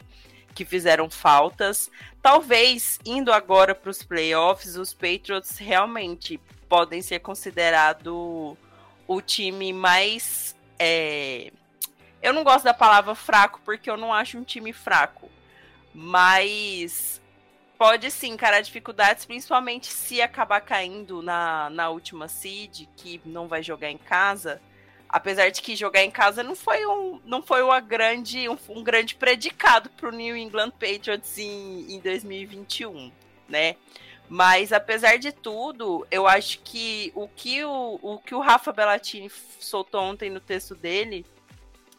que 0.54 0.64
fizeram 0.64 1.10
faltas. 1.10 1.90
Talvez, 2.22 2.98
indo 3.04 3.30
agora 3.30 3.74
para 3.74 3.90
os 3.90 4.02
playoffs, 4.02 4.76
os 4.76 4.94
Patriots 4.94 5.58
realmente 5.58 6.40
podem 6.66 7.02
ser 7.02 7.18
considerados 7.18 8.56
o 9.06 9.20
time 9.20 9.70
mais. 9.70 10.56
É... 10.78 11.52
Eu 12.22 12.32
não 12.32 12.42
gosto 12.42 12.64
da 12.64 12.72
palavra 12.72 13.14
fraco, 13.14 13.60
porque 13.66 13.90
eu 13.90 13.98
não 13.98 14.14
acho 14.14 14.38
um 14.38 14.44
time 14.44 14.72
fraco. 14.72 15.30
Mas 15.92 17.20
pode 17.82 18.12
sim 18.12 18.30
encarar 18.30 18.60
dificuldades, 18.60 19.24
principalmente 19.24 19.88
se 19.88 20.22
acabar 20.22 20.60
caindo 20.60 21.20
na, 21.20 21.68
na 21.68 21.90
última 21.90 22.28
seed, 22.28 22.86
que 22.96 23.20
não 23.24 23.48
vai 23.48 23.60
jogar 23.60 23.90
em 23.90 23.98
casa. 23.98 24.62
Apesar 25.08 25.50
de 25.50 25.60
que 25.60 25.74
jogar 25.74 26.04
em 26.04 26.10
casa 26.10 26.44
não 26.44 26.54
foi 26.54 26.86
um, 26.86 27.20
não 27.24 27.42
foi 27.42 27.60
uma 27.60 27.80
grande, 27.80 28.48
um, 28.48 28.56
um 28.68 28.84
grande 28.84 29.16
predicado 29.16 29.90
para 29.90 30.08
o 30.08 30.12
New 30.12 30.36
England 30.36 30.70
Patriots 30.70 31.36
em, 31.38 31.92
em 31.92 31.98
2021, 31.98 33.10
né? 33.48 33.74
Mas 34.28 34.72
apesar 34.72 35.18
de 35.18 35.32
tudo, 35.32 36.06
eu 36.08 36.28
acho 36.28 36.60
que 36.60 37.10
o 37.16 37.26
que 37.26 37.64
o, 37.64 37.98
o 38.00 38.18
que 38.18 38.32
o 38.36 38.40
Rafa 38.40 38.72
Bellatini 38.72 39.28
soltou 39.58 40.02
ontem 40.02 40.30
no 40.30 40.38
texto 40.38 40.76
dele 40.76 41.26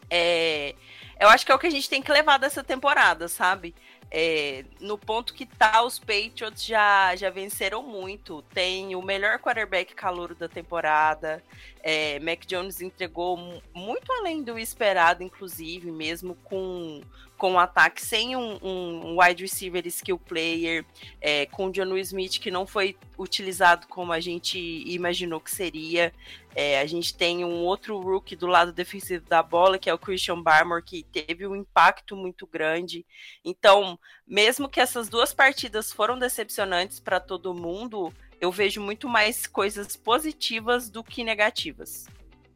é, 0.08 0.74
eu 1.18 1.28
acho 1.28 1.44
que 1.44 1.52
é 1.52 1.54
o 1.54 1.58
que 1.58 1.66
a 1.66 1.70
gente 1.70 1.88
tem 1.88 2.02
que 2.02 2.12
levar 2.12 2.38
dessa 2.38 2.62
temporada, 2.62 3.28
sabe? 3.28 3.74
É, 4.10 4.64
no 4.80 4.96
ponto 4.96 5.34
que 5.34 5.44
tá, 5.44 5.82
os 5.82 5.98
Patriots 5.98 6.64
já, 6.64 7.16
já 7.16 7.30
venceram 7.30 7.82
muito. 7.82 8.42
Tem 8.54 8.94
o 8.94 9.02
melhor 9.02 9.38
quarterback 9.38 9.94
calouro 9.94 10.34
da 10.34 10.48
temporada. 10.48 11.42
É, 11.82 12.18
Mac 12.20 12.46
Jones 12.46 12.80
entregou 12.80 13.36
muito 13.74 14.12
além 14.12 14.42
do 14.42 14.58
esperado, 14.58 15.22
inclusive, 15.22 15.90
mesmo 15.90 16.34
com, 16.44 17.00
com 17.36 17.54
o 17.54 17.58
ataque 17.58 18.00
sem 18.00 18.36
um, 18.36 18.58
um 18.62 19.20
wide 19.20 19.42
receiver 19.42 19.84
skill 19.86 20.18
player, 20.18 20.84
é, 21.20 21.46
com 21.46 21.66
o 21.66 21.72
John 21.72 21.96
Smith 21.98 22.38
que 22.38 22.50
não 22.50 22.66
foi 22.66 22.96
utilizado 23.18 23.86
como 23.88 24.12
a 24.12 24.20
gente 24.20 24.58
imaginou 24.86 25.40
que 25.40 25.50
seria. 25.50 26.12
É, 26.54 26.80
a 26.80 26.86
gente 26.86 27.14
tem 27.14 27.44
um 27.44 27.64
outro 27.64 28.00
rookie 28.00 28.36
do 28.36 28.46
lado 28.46 28.72
defensivo 28.72 29.28
da 29.28 29.42
bola, 29.42 29.78
que 29.78 29.90
é 29.90 29.94
o 29.94 29.98
Christian 29.98 30.40
Barmore, 30.40 30.82
que 30.82 31.02
teve 31.02 31.46
um 31.46 31.56
impacto 31.56 32.16
muito 32.16 32.46
grande. 32.46 33.04
Então, 33.44 33.98
mesmo 34.26 34.68
que 34.68 34.80
essas 34.80 35.08
duas 35.08 35.34
partidas 35.34 35.92
foram 35.92 36.18
decepcionantes 36.18 37.00
para 37.00 37.18
todo 37.18 37.52
mundo, 37.52 38.12
eu 38.40 38.52
vejo 38.52 38.80
muito 38.80 39.08
mais 39.08 39.46
coisas 39.46 39.96
positivas 39.96 40.88
do 40.88 41.02
que 41.02 41.24
negativas. 41.24 42.06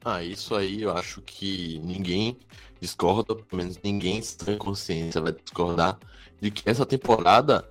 Ah, 0.04 0.23
isso 0.23 0.54
aí 0.54 0.82
eu 0.82 0.97
acho 0.97 1.20
que 1.23 1.80
ninguém 1.80 2.37
discorda, 2.80 3.35
pelo 3.35 3.47
menos 3.52 3.78
ninguém 3.82 4.23
sem 4.23 4.56
consciência 4.56 5.20
vai 5.20 5.32
discordar 5.32 5.99
de 6.40 6.50
que 6.50 6.68
essa 6.68 6.87
temporada 6.87 7.68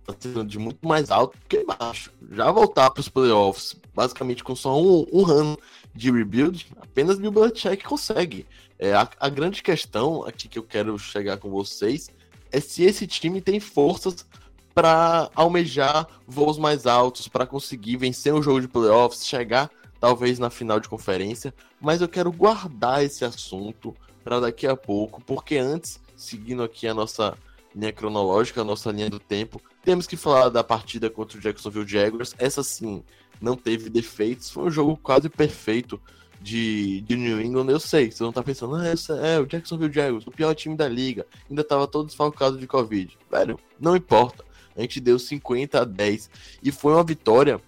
está 0.00 0.14
sendo 0.18 0.44
de 0.44 0.58
muito 0.58 0.86
mais 0.86 1.10
alto 1.10 1.36
que 1.48 1.64
baixo. 1.64 2.12
Já 2.32 2.50
voltar 2.50 2.90
para 2.90 3.00
os 3.00 3.08
playoffs, 3.08 3.76
basicamente 3.94 4.44
com 4.44 4.54
só 4.54 4.80
um, 4.80 5.06
um 5.12 5.26
ano 5.26 5.58
de 5.94 6.10
rebuild, 6.10 6.66
apenas 6.80 7.18
Bill 7.18 7.32
Belichick 7.32 7.84
consegue. 7.84 8.46
É, 8.78 8.94
a, 8.94 9.08
a 9.18 9.28
grande 9.28 9.62
questão 9.62 10.24
aqui 10.24 10.48
que 10.48 10.58
eu 10.58 10.62
quero 10.62 10.98
chegar 10.98 11.38
com 11.38 11.50
vocês 11.50 12.08
é 12.50 12.60
se 12.60 12.82
esse 12.82 13.06
time 13.06 13.40
tem 13.40 13.60
forças 13.60 14.26
para 14.74 15.30
almejar 15.34 16.06
voos 16.26 16.58
mais 16.58 16.86
altos, 16.86 17.28
para 17.28 17.46
conseguir 17.46 17.96
vencer 17.96 18.32
um 18.32 18.42
jogo 18.42 18.60
de 18.60 18.68
playoffs, 18.68 19.26
chegar 19.26 19.70
talvez 20.00 20.38
na 20.38 20.48
final 20.48 20.80
de 20.80 20.88
conferência, 20.88 21.52
mas 21.80 22.00
eu 22.00 22.08
quero 22.08 22.32
guardar 22.32 23.04
esse 23.04 23.24
assunto 23.24 23.94
para 24.22 24.40
daqui 24.40 24.66
a 24.66 24.76
pouco, 24.76 25.22
porque 25.22 25.56
antes, 25.56 26.00
seguindo 26.16 26.62
aqui 26.62 26.86
a 26.86 26.94
nossa 26.94 27.36
linha 27.74 27.92
cronológica, 27.92 28.60
a 28.60 28.64
nossa 28.64 28.90
linha 28.90 29.08
do 29.08 29.18
tempo, 29.18 29.60
temos 29.82 30.06
que 30.06 30.16
falar 30.16 30.48
da 30.48 30.62
partida 30.62 31.08
contra 31.08 31.38
o 31.38 31.40
Jacksonville 31.40 31.88
Jaguars. 31.88 32.34
Essa 32.38 32.62
sim 32.62 33.02
não 33.40 33.56
teve 33.56 33.88
defeitos, 33.88 34.50
foi 34.50 34.64
um 34.64 34.70
jogo 34.70 34.98
quase 35.02 35.28
perfeito 35.28 36.00
de, 36.40 37.00
de 37.02 37.16
New 37.16 37.40
England. 37.40 37.70
Eu 37.70 37.80
sei, 37.80 38.10
você 38.10 38.22
não 38.22 38.32
tá 38.32 38.42
pensando, 38.42 38.74
ah, 38.74 38.86
essa 38.86 39.14
é 39.14 39.38
o 39.38 39.46
Jacksonville 39.46 39.92
Jaguars, 39.92 40.26
o 40.26 40.30
pior 40.30 40.54
time 40.54 40.76
da 40.76 40.88
liga, 40.88 41.26
ainda 41.48 41.64
tava 41.64 41.86
todo 41.86 42.06
desfalcado 42.06 42.58
de 42.58 42.66
Covid. 42.66 43.16
Velho, 43.30 43.58
não 43.78 43.96
importa. 43.96 44.44
A 44.76 44.82
gente 44.82 45.00
deu 45.00 45.18
50 45.18 45.80
a 45.80 45.84
10 45.84 46.30
e 46.62 46.70
foi 46.70 46.92
uma 46.94 47.04
vitória 47.04 47.60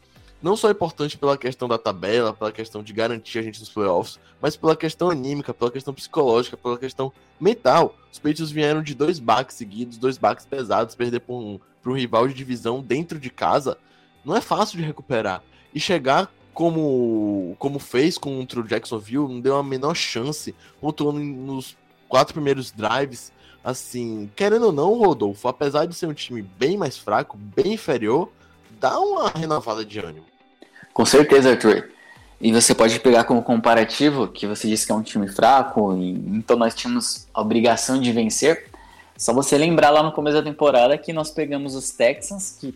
não 0.43 0.57
só 0.57 0.71
importante 0.71 1.17
pela 1.17 1.39
questão 1.39 1.69
da 1.69 1.79
tabela, 1.79 2.33
pela 2.35 2.51
questão 2.51 2.83
de 2.83 2.93
garantir 2.93 3.39
a 3.39 3.43
gente 3.43 3.61
nos 3.61 3.69
playoffs, 3.69 4.19
mas 4.41 4.57
pela 4.57 4.75
questão 4.75 5.09
anímica, 5.09 5.55
pela 5.55 5.71
questão 5.71 5.95
psicológica, 5.95 6.57
pela 6.57 6.77
questão 6.77 7.13
mental. 7.41 7.95
Os 8.11 8.19
Patriots 8.19 8.51
vieram 8.51 8.83
de 8.83 8.95
dois 8.95 9.19
baques 9.19 9.57
seguidos, 9.57 9.97
dois 9.97 10.19
baques 10.19 10.45
pesados, 10.45 10.95
perder 10.95 11.21
para 11.21 11.35
um, 11.35 11.61
um 11.87 11.93
rival 11.93 12.27
de 12.27 12.35
divisão 12.35 12.83
dentro 12.83 13.21
de 13.21 13.31
casa, 13.31 13.79
não 14.25 14.37
é 14.37 14.41
fácil 14.41 14.79
de 14.79 14.85
recuperar. 14.85 15.43
E 15.73 15.81
chegar 15.81 16.31
como, 16.53 17.57
como 17.59 17.79
fez 17.79 18.19
contra 18.19 18.61
o 18.61 18.67
Jacksonville, 18.67 19.29
não 19.29 19.41
deu 19.41 19.57
a 19.57 19.63
menor 19.63 19.95
chance, 19.95 20.55
pontuando 20.81 21.21
nos 21.21 21.77
quatro 22.09 22.35
primeiros 22.35 22.71
drives. 22.71 23.33
Assim, 23.65 24.29
querendo 24.35 24.67
ou 24.67 24.73
não, 24.73 24.99
Rodolfo, 24.99 25.47
apesar 25.47 25.87
de 25.87 25.95
ser 25.95 26.07
um 26.07 26.13
time 26.13 26.43
bem 26.43 26.77
mais 26.77 26.99
fraco, 26.99 27.37
bem 27.37 27.75
inferior, 27.75 28.29
dá 28.81 28.99
uma 28.99 29.29
renovada 29.29 29.85
de 29.85 30.01
ânimo. 30.01 30.27
Com 30.93 31.05
certeza, 31.05 31.51
Arthur. 31.51 31.91
E 32.41 32.53
você 32.53 32.75
pode 32.75 32.99
pegar 32.99 33.25
como 33.25 33.43
comparativo, 33.43 34.27
que 34.27 34.47
você 34.47 34.69
disse 34.69 34.85
que 34.85 34.93
é 34.93 34.95
um 34.95 35.03
time 35.03 35.29
fraco, 35.29 35.97
e, 35.97 36.11
então 36.11 36.57
nós 36.57 36.75
tínhamos 36.75 37.29
a 37.33 37.41
obrigação 37.41 38.01
de 38.01 38.11
vencer. 38.11 38.67
Só 39.17 39.33
você 39.33 39.57
lembrar 39.57 39.91
lá 39.91 40.03
no 40.03 40.11
começo 40.11 40.37
da 40.37 40.43
temporada 40.43 40.99
que 40.99 41.13
nós 41.13 41.31
pegamos 41.31 41.77
os 41.77 41.91
Texans, 41.91 42.57
que 42.61 42.75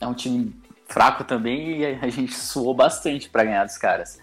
é 0.00 0.06
um 0.06 0.12
time 0.12 0.54
fraco 0.86 1.24
também, 1.24 1.78
e 1.78 1.86
a 1.86 2.08
gente 2.10 2.34
suou 2.34 2.74
bastante 2.74 3.30
para 3.30 3.44
ganhar 3.44 3.64
dos 3.64 3.78
caras. 3.78 4.18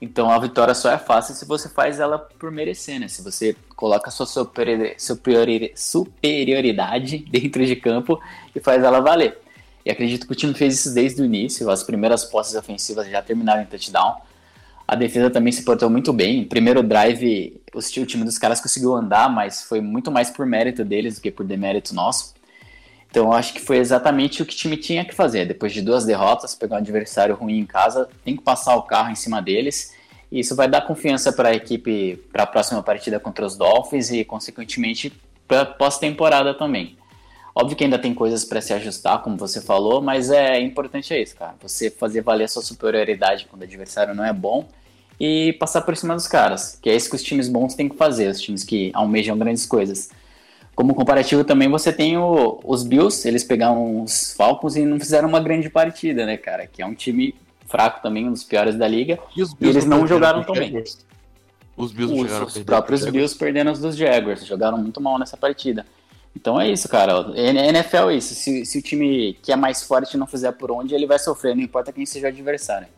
Então 0.00 0.30
a 0.30 0.38
vitória 0.38 0.74
só 0.74 0.90
é 0.90 0.98
fácil 0.98 1.34
se 1.34 1.44
você 1.44 1.68
faz 1.68 2.00
ela 2.00 2.18
por 2.18 2.50
merecer, 2.50 2.98
né? 2.98 3.06
Se 3.06 3.22
você 3.22 3.54
coloca 3.76 4.10
sua 4.10 4.26
superioridade 5.76 7.18
dentro 7.30 7.64
de 7.64 7.76
campo 7.76 8.20
e 8.56 8.60
faz 8.60 8.82
ela 8.82 9.00
valer. 9.00 9.41
E 9.84 9.90
acredito 9.90 10.26
que 10.26 10.32
o 10.32 10.36
time 10.36 10.54
fez 10.54 10.74
isso 10.74 10.94
desde 10.94 11.20
o 11.20 11.24
início. 11.24 11.68
As 11.70 11.82
primeiras 11.82 12.24
posses 12.24 12.54
ofensivas 12.54 13.08
já 13.08 13.20
terminaram 13.20 13.62
em 13.62 13.66
touchdown. 13.66 14.16
A 14.86 14.94
defesa 14.94 15.30
também 15.30 15.52
se 15.52 15.64
portou 15.64 15.88
muito 15.88 16.12
bem. 16.12 16.44
Primeiro 16.44 16.82
drive, 16.82 17.60
o 17.74 18.06
time 18.06 18.24
dos 18.24 18.38
caras 18.38 18.60
conseguiu 18.60 18.94
andar, 18.94 19.30
mas 19.30 19.62
foi 19.62 19.80
muito 19.80 20.10
mais 20.10 20.30
por 20.30 20.44
mérito 20.46 20.84
deles 20.84 21.16
do 21.16 21.20
que 21.20 21.30
por 21.30 21.44
demérito 21.44 21.94
nosso. 21.94 22.34
Então 23.10 23.24
eu 23.24 23.32
acho 23.32 23.52
que 23.52 23.60
foi 23.60 23.78
exatamente 23.78 24.42
o 24.42 24.46
que 24.46 24.54
o 24.54 24.56
time 24.56 24.76
tinha 24.76 25.04
que 25.04 25.14
fazer. 25.14 25.46
Depois 25.46 25.72
de 25.72 25.82
duas 25.82 26.04
derrotas, 26.04 26.54
pegar 26.54 26.76
um 26.76 26.78
adversário 26.78 27.34
ruim 27.34 27.58
em 27.58 27.66
casa, 27.66 28.08
tem 28.24 28.36
que 28.36 28.42
passar 28.42 28.74
o 28.76 28.82
carro 28.82 29.10
em 29.10 29.14
cima 29.14 29.42
deles. 29.42 29.94
E 30.30 30.40
isso 30.40 30.56
vai 30.56 30.66
dar 30.66 30.80
confiança 30.80 31.30
para 31.30 31.50
a 31.50 31.54
equipe 31.54 32.16
para 32.32 32.44
a 32.44 32.46
próxima 32.46 32.82
partida 32.82 33.20
contra 33.20 33.44
os 33.44 33.54
Dolphins 33.54 34.10
e, 34.10 34.24
consequentemente, 34.24 35.12
pós-temporada 35.78 36.54
também. 36.54 36.96
Óbvio 37.54 37.76
que 37.76 37.84
ainda 37.84 37.98
tem 37.98 38.14
coisas 38.14 38.44
para 38.44 38.60
se 38.60 38.72
ajustar, 38.72 39.22
como 39.22 39.36
você 39.36 39.60
falou, 39.60 40.00
mas 40.00 40.30
é 40.30 40.58
importante 40.60 41.12
é 41.12 41.22
isso, 41.22 41.36
cara. 41.36 41.54
Você 41.60 41.90
fazer 41.90 42.22
valer 42.22 42.44
a 42.44 42.48
sua 42.48 42.62
superioridade 42.62 43.46
quando 43.48 43.62
o 43.62 43.64
adversário 43.64 44.14
não 44.14 44.24
é 44.24 44.32
bom 44.32 44.66
e 45.20 45.52
passar 45.54 45.82
por 45.82 45.96
cima 45.96 46.14
dos 46.14 46.26
caras, 46.26 46.78
que 46.80 46.88
é 46.88 46.96
isso 46.96 47.10
que 47.10 47.16
os 47.16 47.22
times 47.22 47.48
bons 47.48 47.74
têm 47.74 47.88
que 47.88 47.96
fazer, 47.96 48.28
os 48.28 48.40
times 48.40 48.64
que 48.64 48.90
almejam 48.94 49.36
grandes 49.36 49.66
coisas. 49.66 50.10
Como 50.74 50.94
comparativo 50.94 51.44
também 51.44 51.68
você 51.68 51.92
tem 51.92 52.16
o, 52.16 52.58
os 52.64 52.82
Bills, 52.82 53.28
eles 53.28 53.44
pegaram 53.44 54.02
os 54.02 54.32
Falcons 54.32 54.74
e 54.74 54.86
não 54.86 54.98
fizeram 54.98 55.28
uma 55.28 55.38
grande 55.38 55.68
partida, 55.68 56.24
né, 56.24 56.38
cara? 56.38 56.66
Que 56.66 56.80
é 56.80 56.86
um 56.86 56.94
time 56.94 57.34
fraco 57.68 58.02
também, 58.02 58.26
um 58.26 58.32
dos 58.32 58.44
piores 58.44 58.76
da 58.76 58.88
liga. 58.88 59.18
E, 59.36 59.42
e 59.42 59.68
eles 59.68 59.84
não 59.84 60.06
jogaram 60.06 60.42
tão 60.42 60.54
bem. 60.54 60.82
Os 61.76 61.92
Bills 61.92 62.14
os, 62.14 62.56
os 62.56 62.62
próprios 62.62 63.04
Bills 63.04 63.36
perdendo 63.36 63.70
os 63.70 63.78
dos 63.78 63.96
Jaguars, 63.96 64.46
jogaram 64.46 64.78
muito 64.78 65.00
mal 65.00 65.18
nessa 65.18 65.36
partida. 65.36 65.86
Então 66.34 66.60
é 66.60 66.70
isso, 66.70 66.88
cara. 66.88 67.30
NFL 67.36 68.10
é 68.10 68.16
isso. 68.16 68.34
Se, 68.34 68.64
se 68.64 68.78
o 68.78 68.82
time 68.82 69.34
que 69.42 69.52
é 69.52 69.56
mais 69.56 69.82
forte 69.82 70.16
não 70.16 70.26
fizer 70.26 70.52
por 70.52 70.70
onde, 70.70 70.94
ele 70.94 71.06
vai 71.06 71.18
sofrer, 71.18 71.54
não 71.54 71.62
importa 71.62 71.92
quem 71.92 72.06
seja 72.06 72.26
o 72.26 72.30
adversário. 72.30 72.88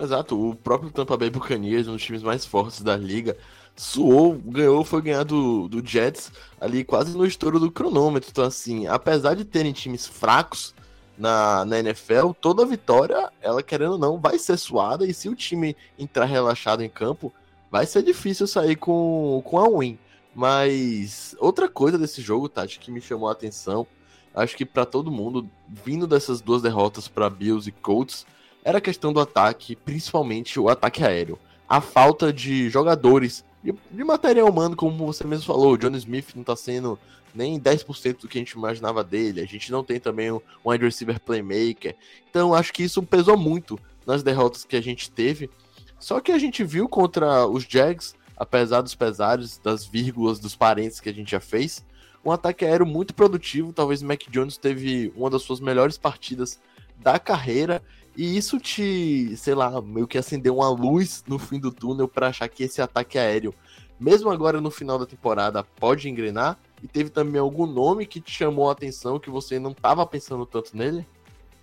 Exato, 0.00 0.50
o 0.50 0.54
próprio 0.54 0.90
Tampa 0.90 1.16
Bay 1.16 1.28
Buccaneers, 1.28 1.88
um 1.88 1.92
dos 1.92 2.02
times 2.02 2.22
mais 2.22 2.44
fortes 2.44 2.82
da 2.82 2.96
liga, 2.96 3.36
suou, 3.74 4.34
ganhou, 4.34 4.84
foi 4.84 5.02
ganhar 5.02 5.24
do, 5.24 5.68
do 5.68 5.84
Jets 5.84 6.32
ali 6.60 6.84
quase 6.84 7.16
no 7.16 7.26
estouro 7.26 7.58
do 7.58 7.70
cronômetro. 7.70 8.30
Então, 8.30 8.44
assim, 8.44 8.86
apesar 8.86 9.34
de 9.34 9.44
terem 9.44 9.72
times 9.72 10.06
fracos 10.06 10.74
na, 11.16 11.64
na 11.64 11.80
NFL, 11.80 12.30
toda 12.40 12.64
vitória, 12.64 13.30
ela 13.42 13.62
querendo 13.62 13.92
ou 13.92 13.98
não, 13.98 14.18
vai 14.18 14.38
ser 14.38 14.56
suada. 14.56 15.04
E 15.04 15.12
se 15.12 15.28
o 15.28 15.34
time 15.34 15.76
entrar 15.98 16.26
relaxado 16.26 16.82
em 16.82 16.88
campo, 16.88 17.32
vai 17.70 17.84
ser 17.84 18.02
difícil 18.02 18.46
sair 18.46 18.76
com, 18.76 19.42
com 19.44 19.58
a 19.58 19.68
win. 19.68 19.98
Mas 20.34 21.34
outra 21.38 21.68
coisa 21.68 21.98
desse 21.98 22.20
jogo, 22.22 22.48
Tati, 22.48 22.78
que 22.78 22.90
me 22.90 23.00
chamou 23.00 23.28
a 23.28 23.32
atenção, 23.32 23.86
acho 24.34 24.56
que 24.56 24.64
para 24.64 24.84
todo 24.84 25.10
mundo, 25.10 25.48
vindo 25.68 26.06
dessas 26.06 26.40
duas 26.40 26.62
derrotas 26.62 27.08
para 27.08 27.30
Bills 27.30 27.68
e 27.68 27.72
Colts, 27.72 28.26
era 28.64 28.78
a 28.78 28.82
questão 28.82 29.12
do 29.12 29.20
ataque, 29.20 29.74
principalmente 29.76 30.60
o 30.60 30.68
ataque 30.68 31.02
aéreo. 31.02 31.38
A 31.68 31.80
falta 31.80 32.32
de 32.32 32.68
jogadores, 32.68 33.44
de, 33.62 33.74
de 33.90 34.04
material 34.04 34.48
humano, 34.48 34.76
como 34.76 35.06
você 35.06 35.24
mesmo 35.24 35.46
falou, 35.46 35.72
o 35.72 35.78
John 35.78 35.96
Smith 35.96 36.34
não 36.34 36.44
tá 36.44 36.56
sendo 36.56 36.98
nem 37.34 37.60
10% 37.60 38.20
do 38.20 38.28
que 38.28 38.38
a 38.38 38.40
gente 38.40 38.52
imaginava 38.52 39.04
dele. 39.04 39.40
A 39.40 39.46
gente 39.46 39.70
não 39.70 39.84
tem 39.84 40.00
também 40.00 40.30
um, 40.32 40.40
um 40.64 40.70
wide 40.70 40.84
receiver 40.84 41.20
playmaker. 41.20 41.94
Então 42.28 42.54
acho 42.54 42.72
que 42.72 42.82
isso 42.82 43.02
pesou 43.02 43.36
muito 43.36 43.78
nas 44.06 44.22
derrotas 44.22 44.64
que 44.64 44.76
a 44.76 44.80
gente 44.80 45.10
teve. 45.10 45.50
Só 45.98 46.20
que 46.20 46.32
a 46.32 46.38
gente 46.38 46.64
viu 46.64 46.88
contra 46.88 47.46
os 47.46 47.64
Jags 47.64 48.14
apesar 48.38 48.80
dos 48.80 48.94
pesares, 48.94 49.58
das 49.58 49.84
vírgulas, 49.84 50.38
dos 50.38 50.54
parentes 50.54 51.00
que 51.00 51.08
a 51.08 51.12
gente 51.12 51.30
já 51.30 51.40
fez. 51.40 51.84
Um 52.24 52.30
ataque 52.30 52.64
aéreo 52.64 52.86
muito 52.86 53.14
produtivo, 53.14 53.72
talvez 53.72 54.02
Mac 54.02 54.22
Jones 54.30 54.56
teve 54.56 55.12
uma 55.16 55.28
das 55.28 55.42
suas 55.42 55.60
melhores 55.60 55.98
partidas 55.98 56.60
da 56.98 57.18
carreira, 57.18 57.82
e 58.16 58.36
isso 58.36 58.58
te, 58.58 59.36
sei 59.36 59.54
lá, 59.54 59.80
meio 59.80 60.06
que 60.06 60.18
acendeu 60.18 60.56
uma 60.56 60.68
luz 60.68 61.22
no 61.26 61.38
fim 61.38 61.60
do 61.60 61.70
túnel 61.70 62.08
para 62.08 62.28
achar 62.28 62.48
que 62.48 62.64
esse 62.64 62.82
ataque 62.82 63.16
aéreo, 63.16 63.54
mesmo 63.98 64.30
agora 64.30 64.60
no 64.60 64.70
final 64.70 64.98
da 64.98 65.06
temporada, 65.06 65.62
pode 65.62 66.08
engrenar. 66.08 66.58
E 66.82 66.86
teve 66.86 67.10
também 67.10 67.40
algum 67.40 67.66
nome 67.66 68.06
que 68.06 68.20
te 68.20 68.30
chamou 68.30 68.68
a 68.68 68.72
atenção 68.72 69.18
que 69.18 69.30
você 69.30 69.58
não 69.58 69.72
estava 69.72 70.06
pensando 70.06 70.46
tanto 70.46 70.76
nele? 70.76 71.06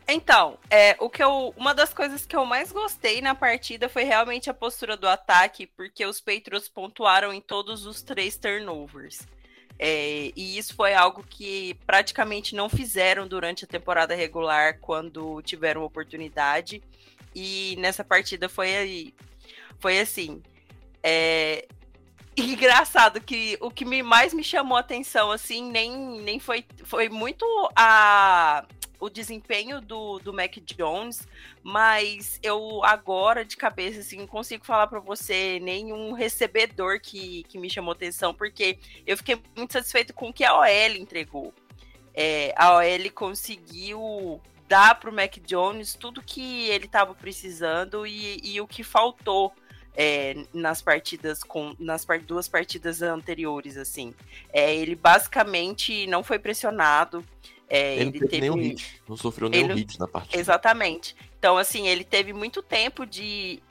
Então, 0.08 0.60
é, 0.70 0.96
o 1.00 1.10
que 1.10 1.24
eu, 1.24 1.54
uma 1.58 1.74
das 1.74 1.94
coisas 1.94 2.26
que 2.26 2.36
eu 2.36 2.46
mais 2.46 2.72
gostei 2.72 3.22
na 3.22 3.34
partida 3.34 3.90
foi 3.90 4.04
realmente 4.04 4.50
a 4.50 4.54
postura 4.54 4.96
do 4.96 5.08
ataque, 5.08 5.66
porque 5.66 6.06
os 6.06 6.22
Patriots 6.22 6.70
pontuaram 6.70 7.34
em 7.34 7.42
todos 7.42 7.86
os 7.88 8.04
três 8.04 8.38
turnovers. 8.38 9.28
É, 9.80 10.32
e 10.36 10.58
isso 10.58 10.76
foi 10.76 10.94
algo 10.94 11.24
que 11.28 11.74
praticamente 11.86 12.56
não 12.56 12.70
fizeram 12.70 13.28
durante 13.28 13.66
a 13.66 13.68
temporada 13.68 14.16
regular 14.16 14.80
quando 14.80 15.42
tiveram 15.42 15.84
oportunidade. 15.84 16.84
E 17.34 17.76
nessa 17.80 18.04
partida 18.04 18.48
foi, 18.48 19.14
foi 19.80 20.00
assim. 20.00 20.42
É, 21.04 21.68
engraçado 22.38 23.20
que 23.20 23.58
o 23.60 23.72
que 23.72 23.86
me, 23.86 24.04
mais 24.04 24.34
me 24.34 24.44
chamou 24.44 24.78
a 24.78 24.82
atenção, 24.82 25.32
assim, 25.32 25.70
nem, 25.72 26.22
nem 26.22 26.40
foi, 26.40 26.64
foi 26.84 27.10
muito 27.10 27.46
a, 27.76 28.66
o 29.00 29.10
desempenho 29.10 29.82
do, 29.82 30.20
do 30.20 30.34
Mac 30.34 30.58
Jones, 30.58 31.28
mas 31.64 32.40
eu 32.42 32.84
agora, 32.84 33.46
de 33.46 33.58
cabeça, 33.58 34.00
assim, 34.00 34.18
não 34.18 34.28
consigo 34.28 34.66
falar 34.66 34.88
para 34.88 35.00
você 35.00 35.60
nenhum 35.62 36.14
recebedor 36.14 37.00
que, 37.00 37.44
que 37.44 37.58
me 37.58 37.70
chamou 37.70 37.92
atenção, 37.92 38.34
porque 38.34 38.78
eu 39.06 39.18
fiquei 39.18 39.42
muito 39.56 39.74
satisfeito 39.74 40.14
com 40.14 40.30
o 40.30 40.34
que 40.34 40.44
a 40.44 40.58
OL 40.58 40.96
entregou. 40.98 41.54
É, 42.14 42.54
a 42.56 42.76
OL 42.78 43.12
conseguiu 43.14 44.42
dar 44.68 44.96
para 44.96 45.10
o 45.10 45.14
Mac 45.14 45.38
Jones 45.46 45.94
tudo 45.96 46.22
que 46.22 46.70
ele 46.70 46.86
estava 46.86 47.14
precisando 47.14 48.06
e, 48.06 48.40
e, 48.44 48.62
o 48.62 48.68
que 48.68 48.84
faltou 48.84 49.54
é, 49.96 50.36
nas 50.54 50.82
partidas 50.82 51.44
com 51.44 51.76
nas 51.80 52.06
duas 52.26 52.48
partidas 52.48 53.02
anteriores 53.02 53.78
assim 53.78 54.14
é, 54.52 54.76
ele 54.76 54.96
basicamente 54.96 56.08
não 56.08 56.24
foi 56.24 56.40
pressionado 56.40 57.24
é, 57.70 57.96
ele, 57.96 58.10
ele 58.10 58.20
teve 58.20 58.42
nenhum 58.42 58.56
hit, 58.56 59.02
não 59.08 59.18
sofreu 59.18 59.50
nenhum 59.50 59.72
ele... 59.72 59.82
hit 59.82 60.00
na 60.00 60.08
partida. 60.08 60.40
Exatamente. 60.40 61.16
Então, 61.38 61.58
assim, 61.58 61.88
ele 61.88 62.04
teve 62.04 62.34
muito 62.34 62.62
tempo 62.62 63.06
de 63.06 63.62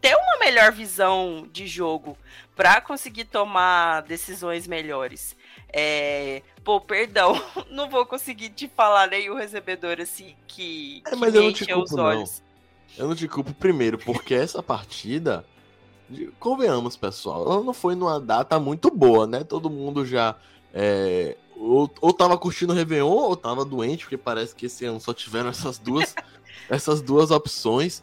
ter 0.00 0.14
uma 0.16 0.38
melhor 0.38 0.72
visão 0.72 1.46
de 1.52 1.66
jogo 1.66 2.16
para 2.56 2.80
conseguir 2.80 3.24
tomar 3.24 4.02
decisões 4.02 4.66
melhores. 4.66 5.36
É... 5.72 6.42
Pô, 6.64 6.80
perdão, 6.80 7.40
não 7.70 7.88
vou 7.88 8.06
conseguir 8.06 8.50
te 8.50 8.68
falar 8.68 9.08
nem 9.08 9.30
o 9.30 9.36
recebedor 9.36 10.00
assim 10.00 10.34
que, 10.46 11.02
é, 11.06 11.10
que 11.10 11.16
mas 11.16 11.34
eu 11.34 11.42
não 11.42 11.52
te 11.52 11.66
culpo, 11.66 11.96
Não. 11.96 12.24
Eu 12.98 13.08
não 13.08 13.14
te 13.14 13.26
culpo 13.26 13.54
primeiro, 13.54 13.96
porque 13.96 14.34
essa 14.34 14.62
partida, 14.62 15.46
convenhamos, 16.38 16.94
pessoal, 16.94 17.50
ela 17.50 17.62
não 17.62 17.72
foi 17.72 17.94
numa 17.94 18.20
data 18.20 18.60
muito 18.60 18.90
boa, 18.90 19.26
né? 19.26 19.44
Todo 19.44 19.70
mundo 19.70 20.04
já 20.04 20.36
é, 20.74 21.36
ou, 21.62 21.90
ou 22.00 22.12
tava 22.12 22.36
curtindo 22.36 22.72
o 22.72 22.76
Réveillon 22.76 23.08
ou 23.08 23.36
tava 23.36 23.64
doente, 23.64 24.04
porque 24.04 24.16
parece 24.16 24.54
que 24.54 24.66
esse 24.66 24.84
ano 24.84 25.00
só 25.00 25.14
tiveram 25.14 25.48
essas 25.48 25.78
duas, 25.78 26.14
essas 26.68 27.00
duas 27.00 27.30
opções. 27.30 28.02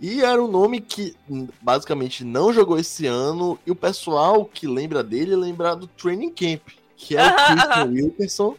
E 0.00 0.22
era 0.22 0.42
um 0.42 0.46
nome 0.46 0.80
que 0.80 1.16
basicamente 1.60 2.22
não 2.22 2.52
jogou 2.52 2.78
esse 2.78 3.06
ano, 3.06 3.58
e 3.66 3.70
o 3.70 3.74
pessoal 3.74 4.44
que 4.44 4.66
lembra 4.66 5.02
dele 5.02 5.34
lembra 5.34 5.74
do 5.74 5.86
Training 5.88 6.30
Camp, 6.30 6.60
que 6.96 7.16
é 7.16 7.26
o 7.26 7.34
Christian 7.46 7.84
Wilkerson. 7.86 8.56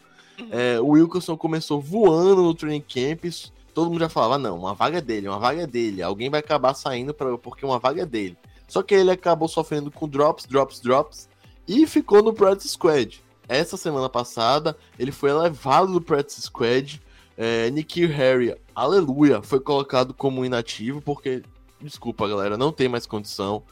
É, 0.50 0.80
o 0.80 0.88
Wilkerson 0.88 1.38
começou 1.38 1.80
voando 1.80 2.42
no 2.42 2.54
Training 2.54 2.82
Camp, 2.82 3.32
todo 3.74 3.90
mundo 3.90 4.00
já 4.00 4.10
falava, 4.10 4.38
não, 4.38 4.58
uma 4.58 4.74
vaga 4.74 4.98
é 4.98 5.02
dele, 5.02 5.30
uma 5.30 5.40
vaga 5.40 5.64
é 5.64 5.68
dele, 5.68 6.02
alguém 6.02 6.30
vai 6.30 6.40
acabar 6.40 6.74
saindo 6.74 7.14
pra, 7.14 7.38
porque 7.38 7.66
uma 7.66 7.80
vaga 7.80 8.02
é 8.02 8.06
dele. 8.06 8.38
Só 8.68 8.82
que 8.82 8.96
ele 8.96 9.12
acabou 9.12 9.48
sofrendo 9.48 9.92
com 9.92 10.08
drops, 10.08 10.46
drops, 10.46 10.80
drops, 10.80 11.30
e 11.68 11.86
ficou 11.88 12.22
no 12.22 12.34
Practice 12.34 12.70
Squad 12.70 13.22
essa 13.50 13.76
semana 13.76 14.08
passada, 14.08 14.78
ele 14.98 15.12
foi 15.12 15.32
elevado 15.32 15.92
do 15.92 16.00
practice 16.00 16.44
squad. 16.44 17.02
É, 17.36 17.70
Nikhil 17.72 18.10
Harry, 18.10 18.56
aleluia, 18.76 19.42
foi 19.42 19.60
colocado 19.60 20.14
como 20.14 20.46
inativo, 20.46 21.02
porque, 21.02 21.42
desculpa 21.82 22.28
galera, 22.28 22.58
não 22.58 22.72
tem 22.72 22.88
mais 22.88 23.06
condição. 23.06 23.64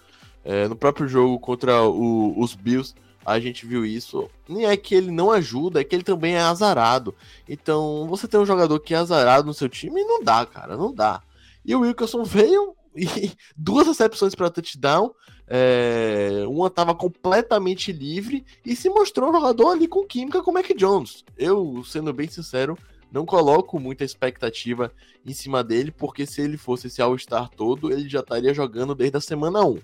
É, 0.44 0.68
no 0.68 0.76
próprio 0.76 1.08
jogo 1.08 1.40
contra 1.40 1.84
o, 1.84 2.40
os 2.40 2.56
Bills, 2.56 2.96
a 3.26 3.40
gente 3.40 3.66
viu 3.66 3.86
isso. 3.86 4.30
Nem 4.48 4.66
é 4.66 4.76
que 4.78 4.96
ele 4.96 5.12
não 5.12 5.30
ajuda, 5.30 5.82
é 5.82 5.84
que 5.84 5.94
ele 5.94 6.04
também 6.04 6.36
é 6.36 6.42
azarado. 6.42 7.14
Então, 7.48 8.08
você 8.08 8.28
tem 8.28 8.40
um 8.40 8.46
jogador 8.46 8.80
que 8.80 8.94
é 8.94 8.98
azarado 8.98 9.46
no 9.46 9.54
seu 9.54 9.70
time, 9.70 10.02
não 10.04 10.24
dá, 10.24 10.46
cara, 10.46 10.76
não 10.76 10.94
dá. 10.94 11.22
E 11.66 11.76
o 11.76 11.82
Wilkerson 11.82 12.24
veio 12.24 12.74
e 12.98 13.32
duas 13.56 13.88
recepções 13.88 14.36
para 14.36 14.50
touchdown 14.50 15.14
é, 15.48 16.44
uma 16.48 16.68
estava 16.68 16.94
completamente 16.94 17.92
livre 17.92 18.46
e 18.66 18.76
se 18.76 18.90
mostrou 18.90 19.30
um 19.30 19.34
jogador 19.34 19.70
ali 19.70 19.88
com 19.88 20.06
química 20.06 20.42
com 20.42 20.52
o 20.52 20.54
Mac 20.54 20.68
Jones. 20.76 21.24
Eu, 21.38 21.84
sendo 21.86 22.12
bem 22.12 22.28
sincero, 22.28 22.78
não 23.10 23.26
coloco 23.26 23.80
muita 23.80 24.04
expectativa 24.04 24.92
em 25.26 25.34
cima 25.34 25.64
dele, 25.64 25.92
porque 25.92 26.26
se 26.26 26.42
ele 26.42 26.58
fosse 26.58 26.88
esse 26.88 27.02
All-Star 27.02 27.50
todo, 27.50 27.92
ele 27.92 28.10
já 28.10 28.20
estaria 28.20 28.54
jogando 28.54 28.94
desde 28.94 29.18
a 29.18 29.22
semana 29.22 29.64
1. 29.64 29.80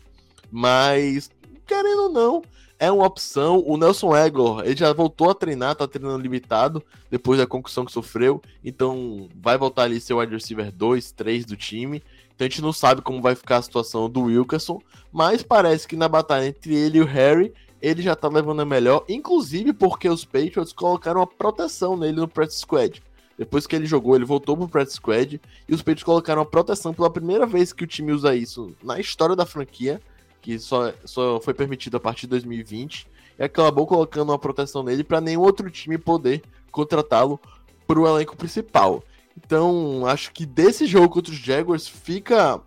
Mas, 0.52 1.32
querendo 1.66 2.04
ou 2.04 2.10
não, 2.10 2.44
é 2.78 2.92
uma 2.92 3.06
opção. 3.06 3.64
O 3.66 3.78
Nelson 3.78 4.16
Egor, 4.16 4.64
ele 4.66 4.76
já 4.76 4.92
voltou 4.92 5.30
a 5.30 5.36
treinar, 5.36 5.76
tá 5.76 5.88
treinando 5.88 6.22
limitado, 6.22 6.84
depois 7.10 7.40
da 7.40 7.48
concussão 7.48 7.86
que 7.86 7.92
sofreu, 7.94 8.42
então 8.64 9.30
vai 9.34 9.58
voltar 9.58 9.84
ali 9.84 10.02
ser 10.02 10.14
o 10.14 10.20
wide 10.20 10.34
receiver 10.34 10.70
2, 10.70 11.14
3 11.14 11.46
do 11.46 11.56
time. 11.56 12.04
Então 12.36 12.46
a 12.46 12.50
gente 12.50 12.62
não 12.62 12.74
sabe 12.74 13.02
como 13.02 13.22
vai 13.22 13.36
ficar 13.36 13.58
a 13.58 13.62
situação 13.62 14.10
do 14.10 14.24
Wilkerson, 14.24 14.82
mas 15.12 15.44
parece 15.44 15.88
que 15.88 15.96
na 15.96 16.08
batalha 16.08 16.48
entre 16.48 16.76
ele 16.76 16.98
e 16.98 17.02
o 17.02 17.06
Harry, 17.06 17.54
ele 17.82 18.02
já 18.02 18.16
tá 18.16 18.28
levando 18.28 18.62
a 18.62 18.66
melhor, 18.66 19.04
inclusive 19.08 19.74
porque 19.74 20.10
os 20.10 20.26
Patriots 20.26 20.74
colocaram 20.74 21.20
uma 21.20 21.28
proteção 21.28 21.98
nele 21.98 22.18
no 22.18 22.28
practice 22.28 22.62
squad. 22.62 23.04
Depois 23.38 23.66
que 23.68 23.76
ele 23.76 23.86
jogou, 23.86 24.16
ele 24.16 24.26
voltou 24.26 24.56
pro 24.56 24.68
practice 24.68 24.96
squad 24.96 25.42
e 25.68 25.74
os 25.74 25.82
Patriots 25.82 26.04
colocaram 26.04 26.42
uma 26.42 26.50
proteção 26.50 26.94
pela 26.94 27.10
primeira 27.10 27.46
vez 27.46 27.74
que 27.74 27.84
o 27.84 27.88
time 27.88 28.12
usa 28.12 28.36
isso 28.36 28.74
na 28.84 29.00
história 29.00 29.36
da 29.36 29.46
franquia, 29.46 30.02
que 30.42 30.60
só, 30.60 30.94
só 31.06 31.40
foi 31.40 31.54
permitido 31.54 31.98
a 31.98 32.00
partir 32.00 32.22
de 32.22 32.32
2020. 32.32 33.08
e 33.40 33.44
acabou 33.44 33.88
colocando 33.88 34.30
uma 34.30 34.40
proteção 34.40 34.84
nele 34.84 35.04
para 35.04 35.22
nenhum 35.22 35.42
outro 35.42 35.70
time 35.70 35.98
poder 35.98 36.44
contratá-lo 36.72 37.40
para 37.88 38.00
o 38.00 38.08
elenco 38.08 38.36
principal. 38.36 39.04
Então, 39.38 40.06
acho 40.06 40.32
que 40.32 40.46
desse 40.46 40.86
jogo 40.86 41.10
contra 41.10 41.34
os 41.34 41.40
Jaguars 41.40 41.88
fica 41.88 42.62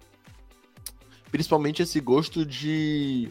principalmente 1.31 1.83
esse 1.83 2.00
gosto 2.00 2.44
de 2.44 3.31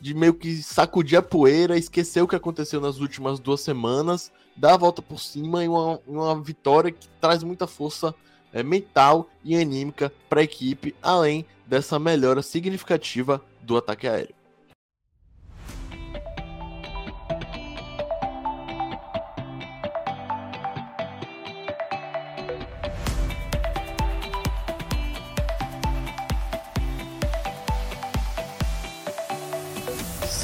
de 0.00 0.14
meio 0.14 0.32
que 0.32 0.62
sacudir 0.62 1.18
a 1.18 1.22
poeira, 1.22 1.76
esquecer 1.76 2.22
o 2.22 2.28
que 2.28 2.34
aconteceu 2.34 2.80
nas 2.80 2.98
últimas 2.98 3.38
duas 3.38 3.60
semanas, 3.60 4.32
dar 4.56 4.74
a 4.74 4.76
volta 4.76 5.02
por 5.02 5.20
cima 5.20 5.62
e 5.62 5.68
uma, 5.68 6.00
uma 6.06 6.42
vitória 6.42 6.90
que 6.90 7.06
traz 7.20 7.42
muita 7.42 7.66
força 7.66 8.14
é, 8.52 8.62
mental 8.62 9.28
e 9.44 9.54
anímica 9.54 10.10
para 10.28 10.40
a 10.40 10.44
equipe, 10.44 10.94
além 11.02 11.44
dessa 11.66 11.98
melhora 11.98 12.42
significativa 12.42 13.42
do 13.60 13.76
ataque 13.76 14.08
aéreo. 14.08 14.39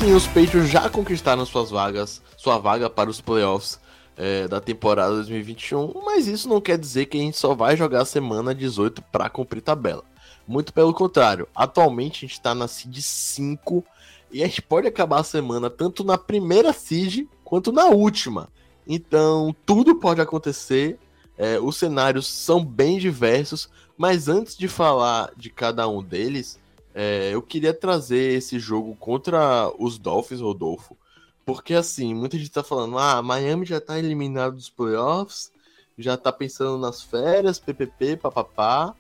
Sim, 0.07 0.15
os 0.15 0.27
Patriots 0.29 0.71
já 0.71 0.89
conquistaram 0.89 1.45
suas 1.45 1.69
vagas, 1.69 2.23
sua 2.37 2.59
vaga 2.59 2.89
para 2.89 3.11
os 3.11 3.21
playoffs 3.21 3.81
é, 4.17 4.47
da 4.47 4.61
temporada 4.61 5.17
2021, 5.17 6.01
mas 6.05 6.29
isso 6.29 6.49
não 6.49 6.61
quer 6.61 6.79
dizer 6.79 7.07
que 7.07 7.19
a 7.19 7.21
gente 7.21 7.37
só 7.37 7.57
vai 7.57 7.77
jogar 7.77 8.03
a 8.03 8.05
semana 8.05 8.55
18 8.55 9.03
para 9.03 9.29
cumprir 9.29 9.63
tabela. 9.63 10.05
Muito 10.47 10.73
pelo 10.73 10.95
contrário, 10.95 11.49
atualmente 11.53 12.19
a 12.19 12.21
gente 12.21 12.35
está 12.35 12.55
na 12.55 12.69
seed 12.69 12.97
5 13.01 13.85
e 14.31 14.45
a 14.45 14.47
gente 14.47 14.63
pode 14.63 14.87
acabar 14.87 15.19
a 15.19 15.25
semana 15.25 15.69
tanto 15.69 16.05
na 16.05 16.17
primeira 16.17 16.73
seed 16.73 17.27
quanto 17.43 17.73
na 17.73 17.87
última. 17.87 18.49
Então 18.87 19.53
tudo 19.67 19.97
pode 19.97 20.21
acontecer, 20.21 21.01
é, 21.37 21.59
os 21.59 21.79
cenários 21.79 22.29
são 22.29 22.65
bem 22.65 23.01
diversos, 23.01 23.69
mas 23.99 24.29
antes 24.29 24.57
de 24.57 24.69
falar 24.69 25.33
de 25.37 25.51
cada 25.51 25.89
um 25.89 26.01
deles, 26.01 26.61
é, 26.99 27.29
eu 27.35 27.43
queria 27.43 27.75
trazer 27.75 28.39
esse 28.39 28.59
jogo 28.59 28.97
contra 28.97 29.71
os 29.79 29.99
Dolphins, 29.99 30.41
Rodolfo, 30.41 30.97
porque 31.45 31.75
assim, 31.75 32.15
muita 32.15 32.39
gente 32.39 32.51
tá 32.51 32.63
falando, 32.63 32.97
ah, 32.97 33.21
Miami 33.21 33.67
já 33.67 33.79
tá 33.79 33.99
eliminado 33.99 34.55
dos 34.55 34.71
playoffs, 34.71 35.53
já 35.99 36.17
tá 36.17 36.33
pensando 36.33 36.79
nas 36.79 37.03
férias, 37.03 37.59
PPP, 37.59 38.17
papapá. 38.17 38.95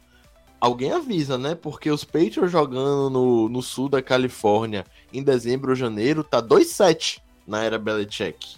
Alguém 0.61 0.93
avisa, 0.93 1.39
né? 1.39 1.55
Porque 1.55 1.91
os 1.91 2.05
Patriots 2.05 2.51
jogando 2.51 3.09
no, 3.09 3.49
no 3.49 3.63
sul 3.63 3.89
da 3.89 4.03
Califórnia 4.03 4.85
em 5.11 5.23
dezembro 5.23 5.71
ou 5.71 5.77
janeiro 5.77 6.23
tá 6.23 6.43
2-7 6.43 7.23
na 7.47 7.65
era 7.65 7.79
Belichick. 7.79 8.57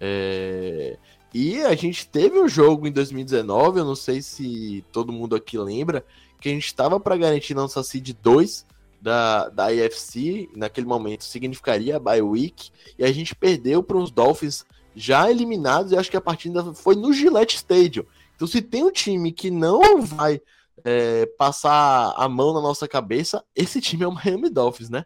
É... 0.00 0.96
E 1.34 1.60
a 1.60 1.74
gente 1.74 2.08
teve 2.08 2.40
um 2.40 2.48
jogo 2.48 2.86
em 2.86 2.92
2019, 2.92 3.80
eu 3.80 3.84
não 3.84 3.94
sei 3.94 4.22
se 4.22 4.82
todo 4.90 5.12
mundo 5.12 5.36
aqui 5.36 5.58
lembra, 5.58 6.02
que 6.40 6.48
a 6.48 6.52
gente 6.52 6.66
estava 6.66 6.98
para 6.98 7.18
garantir 7.18 7.52
nossa 7.52 7.82
seed 7.82 8.16
2 8.22 8.66
da, 9.00 9.48
da 9.48 9.72
IFC, 9.72 10.48
naquele 10.56 10.86
momento 10.86 11.24
significaria 11.24 11.96
a 11.96 12.00
bye 12.00 12.22
week, 12.22 12.70
e 12.98 13.04
a 13.04 13.12
gente 13.12 13.34
perdeu 13.34 13.82
para 13.82 13.96
os 13.96 14.10
Dolphins 14.10 14.64
já 14.94 15.30
eliminados, 15.30 15.92
e 15.92 15.96
acho 15.96 16.10
que 16.10 16.16
a 16.16 16.20
partida 16.20 16.74
foi 16.74 16.96
no 16.96 17.12
Gillette 17.12 17.56
Stadium. 17.56 18.04
Então, 18.34 18.46
se 18.46 18.60
tem 18.60 18.84
um 18.84 18.90
time 18.90 19.32
que 19.32 19.50
não 19.50 20.02
vai 20.02 20.40
é, 20.84 21.26
passar 21.38 22.14
a 22.16 22.28
mão 22.28 22.52
na 22.52 22.60
nossa 22.60 22.86
cabeça, 22.88 23.44
esse 23.54 23.80
time 23.80 24.04
é 24.04 24.08
o 24.08 24.12
Miami 24.12 24.50
Dolphins, 24.50 24.90
né? 24.90 25.04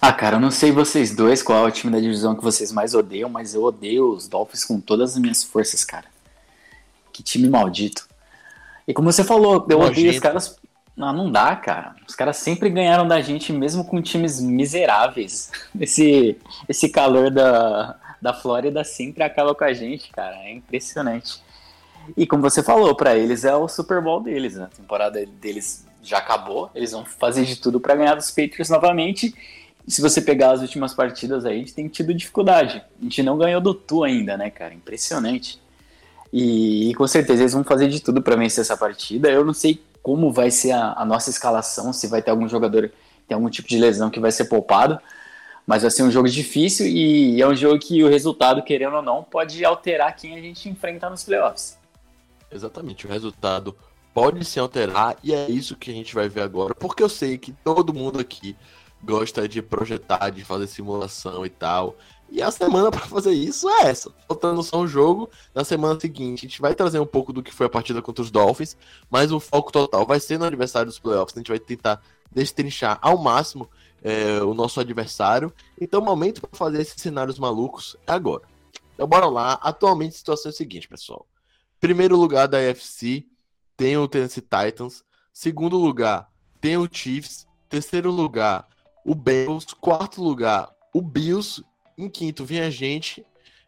Ah, 0.00 0.12
cara, 0.12 0.36
eu 0.36 0.40
não 0.40 0.50
sei 0.50 0.70
vocês 0.70 1.16
dois 1.16 1.42
qual 1.42 1.64
é 1.64 1.68
o 1.68 1.72
time 1.72 1.90
da 1.90 1.98
divisão 1.98 2.34
que 2.34 2.42
vocês 2.42 2.70
mais 2.70 2.94
odeiam, 2.94 3.30
mas 3.30 3.54
eu 3.54 3.62
odeio 3.62 4.10
os 4.10 4.28
Dolphins 4.28 4.62
com 4.62 4.78
todas 4.78 5.12
as 5.12 5.18
minhas 5.18 5.42
forças, 5.42 5.82
cara. 5.82 6.06
Que 7.10 7.22
time 7.22 7.48
maldito. 7.48 8.06
E 8.86 8.92
como 8.92 9.10
você 9.10 9.24
falou, 9.24 9.66
eu 9.68 9.80
odeio 9.80 10.10
os 10.10 10.18
caras 10.18 10.56
não, 10.96 11.12
não 11.12 11.30
dá, 11.30 11.56
cara. 11.56 11.96
Os 12.06 12.14
caras 12.14 12.36
sempre 12.36 12.70
ganharam 12.70 13.06
da 13.06 13.20
gente, 13.20 13.52
mesmo 13.52 13.84
com 13.84 14.00
times 14.00 14.40
miseráveis. 14.40 15.50
Esse, 15.78 16.38
esse 16.68 16.88
calor 16.88 17.30
da, 17.30 17.96
da 18.22 18.32
Flórida 18.32 18.84
sempre 18.84 19.24
acaba 19.24 19.54
com 19.54 19.64
a 19.64 19.72
gente, 19.72 20.10
cara. 20.10 20.36
É 20.36 20.52
impressionante. 20.52 21.42
E 22.16 22.26
como 22.26 22.42
você 22.42 22.62
falou, 22.62 22.94
para 22.94 23.16
eles 23.16 23.44
é 23.44 23.54
o 23.54 23.66
Super 23.66 24.00
Bowl 24.00 24.20
deles. 24.20 24.54
Né? 24.54 24.64
A 24.64 24.76
temporada 24.76 25.24
deles 25.26 25.84
já 26.00 26.18
acabou. 26.18 26.70
Eles 26.74 26.92
vão 26.92 27.04
fazer 27.04 27.44
de 27.44 27.56
tudo 27.56 27.80
para 27.80 27.96
ganhar 27.96 28.14
dos 28.14 28.30
Patriots 28.30 28.70
novamente. 28.70 29.34
E 29.86 29.90
se 29.90 30.00
você 30.00 30.20
pegar 30.20 30.52
as 30.52 30.60
últimas 30.60 30.94
partidas 30.94 31.44
aí, 31.44 31.56
a 31.56 31.58
gente 31.58 31.74
tem 31.74 31.88
tido 31.88 32.14
dificuldade. 32.14 32.82
A 33.00 33.02
gente 33.02 33.20
não 33.22 33.36
ganhou 33.36 33.60
do 33.60 33.74
Tu 33.74 34.04
ainda, 34.04 34.36
né, 34.36 34.48
cara? 34.48 34.72
Impressionante. 34.72 35.60
E, 36.32 36.90
e 36.90 36.94
com 36.94 37.06
certeza 37.06 37.42
eles 37.42 37.52
vão 37.52 37.64
fazer 37.64 37.88
de 37.88 38.00
tudo 38.00 38.22
para 38.22 38.36
vencer 38.36 38.62
essa 38.62 38.76
partida. 38.76 39.28
Eu 39.28 39.44
não 39.44 39.52
sei 39.52 39.80
como 40.04 40.30
vai 40.30 40.50
ser 40.50 40.72
a, 40.72 40.92
a, 40.98 41.04
nossa 41.06 41.30
escalação, 41.30 41.90
se 41.90 42.06
vai 42.08 42.20
ter 42.20 42.30
algum 42.30 42.46
jogador 42.46 42.90
que 42.90 43.26
tem 43.26 43.34
algum 43.34 43.48
tipo 43.48 43.66
de 43.66 43.78
lesão 43.78 44.10
que 44.10 44.20
vai 44.20 44.30
ser 44.30 44.44
poupado. 44.44 45.00
Mas 45.66 45.80
vai 45.80 45.90
ser 45.90 46.02
um 46.02 46.10
jogo 46.10 46.28
difícil 46.28 46.86
e 46.86 47.40
é 47.40 47.48
um 47.48 47.56
jogo 47.56 47.78
que 47.78 48.04
o 48.04 48.08
resultado, 48.08 48.62
querendo 48.62 48.96
ou 48.96 49.02
não, 49.02 49.22
pode 49.22 49.64
alterar 49.64 50.14
quem 50.14 50.36
a 50.36 50.40
gente 50.42 50.68
enfrenta 50.68 51.08
nos 51.08 51.24
playoffs. 51.24 51.78
Exatamente, 52.52 53.06
o 53.06 53.08
resultado 53.08 53.74
pode 54.12 54.44
se 54.44 54.60
alterar 54.60 55.16
e 55.24 55.32
é 55.32 55.50
isso 55.50 55.74
que 55.74 55.90
a 55.90 55.94
gente 55.94 56.14
vai 56.14 56.28
ver 56.28 56.42
agora, 56.42 56.74
porque 56.74 57.02
eu 57.02 57.08
sei 57.08 57.38
que 57.38 57.50
todo 57.50 57.94
mundo 57.94 58.20
aqui 58.20 58.54
gosta 59.02 59.48
de 59.48 59.62
projetar, 59.62 60.28
de 60.28 60.44
fazer 60.44 60.66
simulação 60.66 61.46
e 61.46 61.50
tal. 61.50 61.96
E 62.30 62.42
a 62.42 62.50
semana 62.50 62.90
para 62.92 63.06
fazer 63.06 63.32
isso 63.32 63.68
é 63.68 63.88
essa. 63.88 64.12
Faltando 64.26 64.62
só 64.62 64.80
um 64.80 64.86
jogo, 64.86 65.30
na 65.54 65.64
semana 65.64 65.98
seguinte 65.98 66.46
a 66.46 66.48
gente 66.48 66.60
vai 66.60 66.74
trazer 66.74 66.98
um 66.98 67.06
pouco 67.06 67.32
do 67.32 67.42
que 67.42 67.52
foi 67.52 67.66
a 67.66 67.70
partida 67.70 68.02
contra 68.02 68.22
os 68.22 68.30
Dolphins, 68.30 68.76
mas 69.10 69.32
o 69.32 69.40
foco 69.40 69.70
total 69.70 70.06
vai 70.06 70.20
ser 70.20 70.38
no 70.38 70.44
aniversário 70.44 70.88
dos 70.88 70.98
playoffs. 70.98 71.36
A 71.36 71.40
gente 71.40 71.48
vai 71.48 71.58
tentar 71.58 72.02
destrinchar 72.30 72.98
ao 73.00 73.16
máximo 73.16 73.70
é, 74.02 74.42
o 74.42 74.52
nosso 74.52 74.80
adversário. 74.80 75.52
Então 75.80 76.00
o 76.00 76.04
momento 76.04 76.40
para 76.40 76.50
fazer 76.52 76.82
esses 76.82 77.00
cenários 77.00 77.38
malucos 77.38 77.96
é 78.06 78.12
agora. 78.12 78.42
Então 78.94 79.06
bora 79.06 79.26
lá. 79.26 79.54
Atualmente 79.54 80.14
a 80.14 80.18
situação 80.18 80.50
é 80.50 80.52
a 80.52 80.56
seguinte, 80.56 80.88
pessoal. 80.88 81.26
Primeiro 81.80 82.16
lugar 82.16 82.46
da 82.46 82.58
AFC 82.58 83.26
tem 83.76 83.96
o 83.96 84.08
Tennessee 84.08 84.42
Titans. 84.42 85.04
Segundo 85.32 85.76
lugar 85.76 86.30
tem 86.60 86.76
o 86.76 86.88
Chiefs. 86.90 87.46
Terceiro 87.68 88.10
lugar 88.10 88.68
o 89.04 89.14
Bengals. 89.14 89.66
Quarto 89.74 90.22
lugar 90.22 90.70
o 90.92 91.00
Bills 91.02 91.62
em 91.96 92.08
quinto 92.08 92.44
vem 92.44 92.60
a 92.60 92.70
gente. 92.70 93.24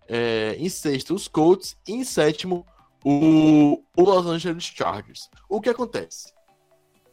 É, 0.09 0.57
em 0.59 0.69
sexto, 0.69 1.15
os 1.15 1.29
Colts. 1.29 1.77
E 1.87 1.93
em 1.93 2.05
sétimo, 2.05 2.67
o, 3.05 3.83
o 3.97 4.03
Los 4.03 4.27
Angeles 4.27 4.65
Chargers. 4.65 5.31
O 5.49 5.61
que 5.61 5.69
acontece? 5.69 6.33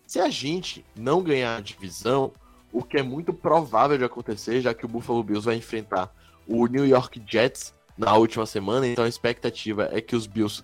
Se 0.06 0.20
a 0.20 0.30
gente 0.30 0.86
não 0.96 1.22
ganhar 1.22 1.58
a 1.58 1.62
divisão, 1.62 2.32
o 2.72 2.84
que 2.84 2.98
é 2.98 3.04
muito 3.04 3.34
provável 3.34 3.98
de 3.98 4.04
acontecer, 4.04 4.62
já 4.62 4.74
que 4.74 4.86
o 4.86 4.90
Buffalo 4.90 5.24
Bills 5.24 5.46
vai 5.46 5.56
enfrentar 5.56 6.14
o 6.48 6.66
New 6.68 6.86
York 6.86 7.22
Jets 7.28 7.74
na 7.98 8.16
última 8.16 8.46
semana, 8.46 8.88
então 8.88 9.06
a 9.06 9.08
expectativa 9.08 9.90
é 9.92 10.02
que 10.02 10.16
os 10.16 10.26
Bills 10.26 10.64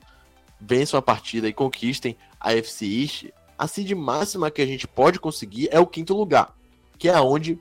vençam 0.59 0.97
a 0.97 1.01
partida 1.01 1.47
e 1.47 1.53
conquistem 1.53 2.17
a 2.39 2.53
FC 2.53 2.85
East. 2.85 3.27
A 3.57 3.67
seed 3.67 3.91
máxima 3.91 4.49
que 4.49 4.61
a 4.61 4.65
gente 4.65 4.87
pode 4.87 5.19
conseguir 5.19 5.69
é 5.71 5.79
o 5.79 5.87
quinto 5.87 6.15
lugar, 6.15 6.55
que 6.97 7.07
é 7.07 7.19
onde 7.19 7.59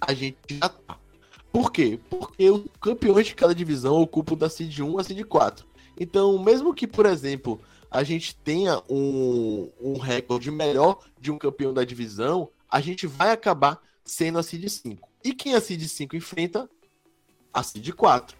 a 0.00 0.14
gente 0.14 0.38
já 0.48 0.68
tá. 0.68 0.98
Por 1.58 1.72
quê? 1.72 1.98
Porque 2.08 2.48
os 2.48 2.66
campeões 2.80 3.26
de 3.26 3.34
cada 3.34 3.52
divisão 3.52 4.00
ocupam 4.00 4.36
da 4.36 4.48
Seed 4.48 4.78
1 4.78 4.96
a 4.96 5.02
Seed 5.02 5.24
4. 5.24 5.66
Então, 5.98 6.38
mesmo 6.38 6.72
que, 6.72 6.86
por 6.86 7.04
exemplo, 7.04 7.60
a 7.90 8.04
gente 8.04 8.36
tenha 8.36 8.80
um, 8.88 9.68
um 9.80 9.98
recorde 9.98 10.52
melhor 10.52 11.00
de 11.20 11.32
um 11.32 11.36
campeão 11.36 11.74
da 11.74 11.82
divisão, 11.82 12.48
a 12.70 12.80
gente 12.80 13.08
vai 13.08 13.32
acabar 13.32 13.82
sendo 14.04 14.38
a 14.38 14.42
Seed 14.44 14.68
5. 14.68 15.08
E 15.24 15.34
quem 15.34 15.56
a 15.56 15.60
Seed 15.60 15.82
5 15.82 16.14
enfrenta? 16.14 16.70
A 17.52 17.60
Seed 17.64 17.90
4. 17.90 18.36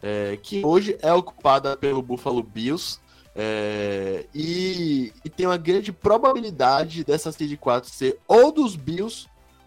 É, 0.00 0.38
que 0.40 0.64
hoje 0.64 0.96
é 1.02 1.12
ocupada 1.12 1.76
pelo 1.76 2.00
Buffalo 2.00 2.40
Bills. 2.40 3.00
É, 3.34 4.26
e, 4.32 5.12
e, 5.24 5.28
tem 5.28 5.44
uma 5.44 5.56
grande 5.56 5.92
probabilidade 5.92 7.02
dessa 7.02 7.32
Seed 7.32 7.58
4 7.58 7.90
ser 7.90 8.20
ou 8.28 8.52
dos 8.52 8.76
Bills 8.76 9.26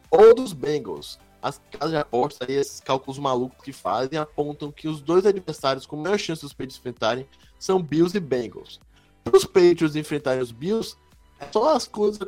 ou 0.09 0.33
dos 0.33 0.53
Bengals 0.53 1.19
as 1.43 1.59
casas 1.69 1.91
de 1.91 1.97
apostas 1.97 2.47
e 2.47 2.53
esses 2.53 2.79
cálculos 2.79 3.19
malucos 3.19 3.61
que 3.61 3.73
fazem 3.73 4.17
apontam 4.17 4.71
que 4.71 4.87
os 4.87 5.01
dois 5.01 5.25
adversários 5.25 5.85
com 5.85 5.97
maior 5.97 6.17
chance 6.17 6.41
dos 6.41 6.53
Patriots 6.53 6.77
enfrentarem 6.77 7.27
são 7.59 7.83
Bills 7.83 8.15
e 8.15 8.19
Bengals. 8.21 8.79
Para 9.25 9.35
os 9.35 9.43
Patriots 9.43 9.97
enfrentarem 9.97 10.41
os 10.41 10.53
Bills, 10.53 10.95
é 11.37 11.51
só 11.51 11.75
as 11.75 11.85
coisas, 11.85 12.25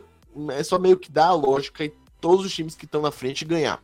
é 0.52 0.64
só 0.64 0.78
meio 0.78 0.98
que 0.98 1.10
dar 1.10 1.28
a 1.28 1.34
lógica 1.34 1.86
e 1.86 1.94
todos 2.20 2.46
os 2.46 2.54
times 2.54 2.76
que 2.76 2.84
estão 2.84 3.02
na 3.02 3.10
frente 3.10 3.46
ganhar. 3.46 3.82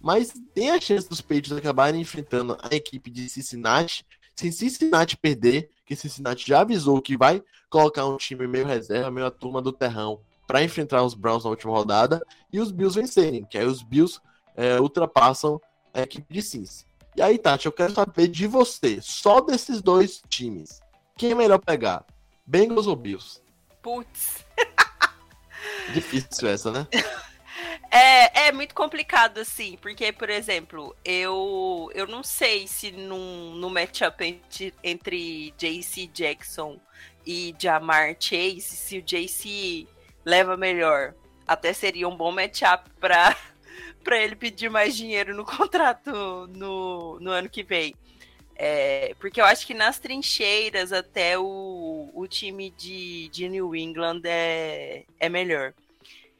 Mas 0.00 0.32
tem 0.54 0.70
a 0.70 0.80
chance 0.80 1.06
dos 1.06 1.20
Patriots 1.20 1.52
acabarem 1.52 2.00
enfrentando 2.00 2.56
a 2.62 2.74
equipe 2.74 3.10
de 3.10 3.28
Cincinnati, 3.28 4.06
se 4.34 4.50
Cincinnati 4.50 5.18
perder, 5.18 5.68
que 5.84 5.94
Cincinnati 5.94 6.48
já 6.48 6.62
avisou 6.62 7.02
que 7.02 7.14
vai 7.14 7.42
colocar 7.68 8.06
um 8.06 8.16
time 8.16 8.46
meio 8.46 8.66
reserva, 8.66 9.10
meio 9.10 9.26
a 9.26 9.30
turma 9.30 9.60
do 9.60 9.70
terrão, 9.70 10.20
para 10.46 10.64
enfrentar 10.64 11.02
os 11.02 11.12
Browns 11.12 11.44
na 11.44 11.50
última 11.50 11.72
rodada, 11.72 12.24
e 12.50 12.58
os 12.58 12.72
Bills 12.72 12.98
vencerem, 12.98 13.44
que 13.44 13.58
aí 13.58 13.66
os 13.66 13.82
Bills 13.82 14.18
é, 14.56 14.80
ultrapassam 14.80 15.60
a 15.92 16.02
equipe 16.02 16.32
de 16.32 16.42
Cincy. 16.42 16.84
E 17.14 17.20
aí, 17.20 17.38
Tati, 17.38 17.66
eu 17.66 17.72
quero 17.72 17.92
saber 17.92 18.28
de 18.28 18.46
você, 18.46 18.98
só 19.02 19.40
desses 19.40 19.82
dois 19.82 20.22
times, 20.28 20.80
quem 21.16 21.32
é 21.32 21.34
melhor 21.34 21.58
pegar? 21.58 22.04
Bengals 22.46 22.86
ou 22.86 22.96
Bills? 22.96 23.42
Putz. 23.82 24.44
Difícil 25.92 26.48
essa, 26.48 26.70
né? 26.70 26.86
É, 27.94 28.46
é 28.46 28.52
muito 28.52 28.74
complicado, 28.74 29.36
assim, 29.36 29.76
porque, 29.82 30.10
por 30.12 30.30
exemplo, 30.30 30.96
eu, 31.04 31.90
eu 31.94 32.06
não 32.06 32.22
sei 32.22 32.66
se 32.66 32.90
num, 32.90 33.54
no 33.56 33.68
matchup 33.68 34.24
entre, 34.24 34.72
entre 34.82 35.52
JC 35.58 36.06
Jackson 36.06 36.80
e 37.26 37.54
Jamar 37.58 38.16
Chase, 38.18 38.62
se 38.62 38.96
o 38.96 39.02
JC 39.02 39.86
leva 40.24 40.56
melhor. 40.56 41.14
Até 41.46 41.74
seria 41.74 42.08
um 42.08 42.16
bom 42.16 42.32
matchup 42.32 42.88
para 42.98 43.36
para 44.02 44.18
ele 44.18 44.36
pedir 44.36 44.68
mais 44.68 44.96
dinheiro 44.96 45.34
no 45.34 45.44
contrato 45.46 46.46
no, 46.48 47.18
no 47.20 47.30
ano 47.30 47.48
que 47.48 47.62
vem. 47.62 47.94
É, 48.54 49.14
porque 49.18 49.40
eu 49.40 49.44
acho 49.44 49.66
que 49.66 49.74
nas 49.74 49.98
trincheiras 49.98 50.92
até 50.92 51.38
o, 51.38 52.10
o 52.14 52.26
time 52.28 52.70
de, 52.70 53.28
de 53.28 53.48
New 53.48 53.74
England 53.74 54.22
é, 54.24 55.04
é 55.18 55.28
melhor. 55.28 55.72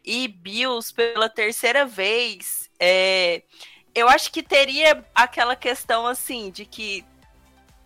E 0.05 0.29
Bills, 0.29 0.92
pela 0.92 1.29
terceira 1.29 1.87
vez, 1.87 2.70
é, 2.79 3.42
eu 3.94 4.09
acho 4.09 4.31
que 4.33 4.42
teria 4.42 5.05
aquela 5.14 5.57
questão 5.57 6.07
assim 6.07 6.51
de 6.51 6.66
que 6.66 7.05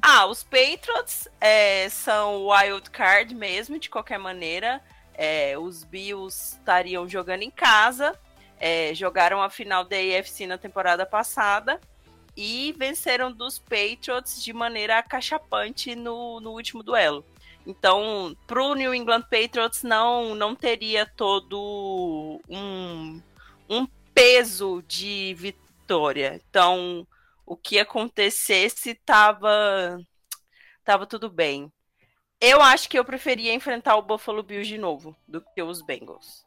ah, 0.02 0.26
os 0.26 0.42
Patriots 0.42 1.28
é, 1.40 1.88
são 1.88 2.46
wild 2.46 2.90
card 2.90 3.34
mesmo, 3.34 3.78
de 3.78 3.90
qualquer 3.90 4.18
maneira. 4.18 4.82
É, 5.14 5.58
os 5.58 5.82
Bills 5.82 6.56
estariam 6.56 7.08
jogando 7.08 7.42
em 7.42 7.50
casa, 7.50 8.18
é, 8.58 8.94
jogaram 8.94 9.42
a 9.42 9.50
final 9.50 9.84
da 9.84 9.96
AFC 9.96 10.46
na 10.46 10.58
temporada 10.58 11.04
passada 11.04 11.80
e 12.36 12.74
venceram 12.76 13.32
dos 13.32 13.58
Patriots 13.58 14.42
de 14.42 14.52
maneira 14.52 14.98
acachapante 14.98 15.94
no, 15.94 16.40
no 16.40 16.52
último 16.52 16.82
duelo. 16.82 17.24
Então, 17.66 18.36
para 18.46 18.62
o 18.62 18.74
New 18.74 18.94
England 18.94 19.22
Patriots 19.22 19.82
não, 19.82 20.34
não 20.34 20.54
teria 20.54 21.04
todo 21.04 22.40
um, 22.48 23.20
um 23.68 23.86
peso 24.14 24.84
de 24.86 25.34
vitória. 25.34 26.40
Então, 26.48 27.06
o 27.44 27.56
que 27.56 27.78
acontecesse 27.78 28.90
estava 28.90 29.98
tava 30.84 31.04
tudo 31.06 31.28
bem. 31.28 31.72
Eu 32.40 32.62
acho 32.62 32.88
que 32.88 32.98
eu 32.98 33.04
preferia 33.04 33.52
enfrentar 33.52 33.96
o 33.96 34.02
Buffalo 34.02 34.42
Bills 34.42 34.68
de 34.68 34.78
novo 34.78 35.16
do 35.26 35.40
que 35.40 35.60
os 35.62 35.82
Bengals. 35.82 36.45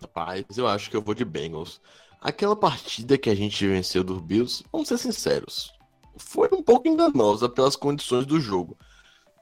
Rapaz, 0.00 0.44
eu 0.56 0.66
acho 0.66 0.88
que 0.88 0.96
eu 0.96 1.02
vou 1.02 1.14
de 1.14 1.24
Bengals. 1.24 1.80
Aquela 2.20 2.56
partida 2.56 3.18
que 3.18 3.28
a 3.28 3.34
gente 3.34 3.66
venceu 3.66 4.02
dos 4.02 4.20
Bills, 4.20 4.64
vamos 4.72 4.88
ser 4.88 4.98
sinceros, 4.98 5.72
foi 6.16 6.48
um 6.52 6.62
pouco 6.62 6.88
enganosa 6.88 7.48
pelas 7.48 7.76
condições 7.76 8.26
do 8.26 8.40
jogo. 8.40 8.76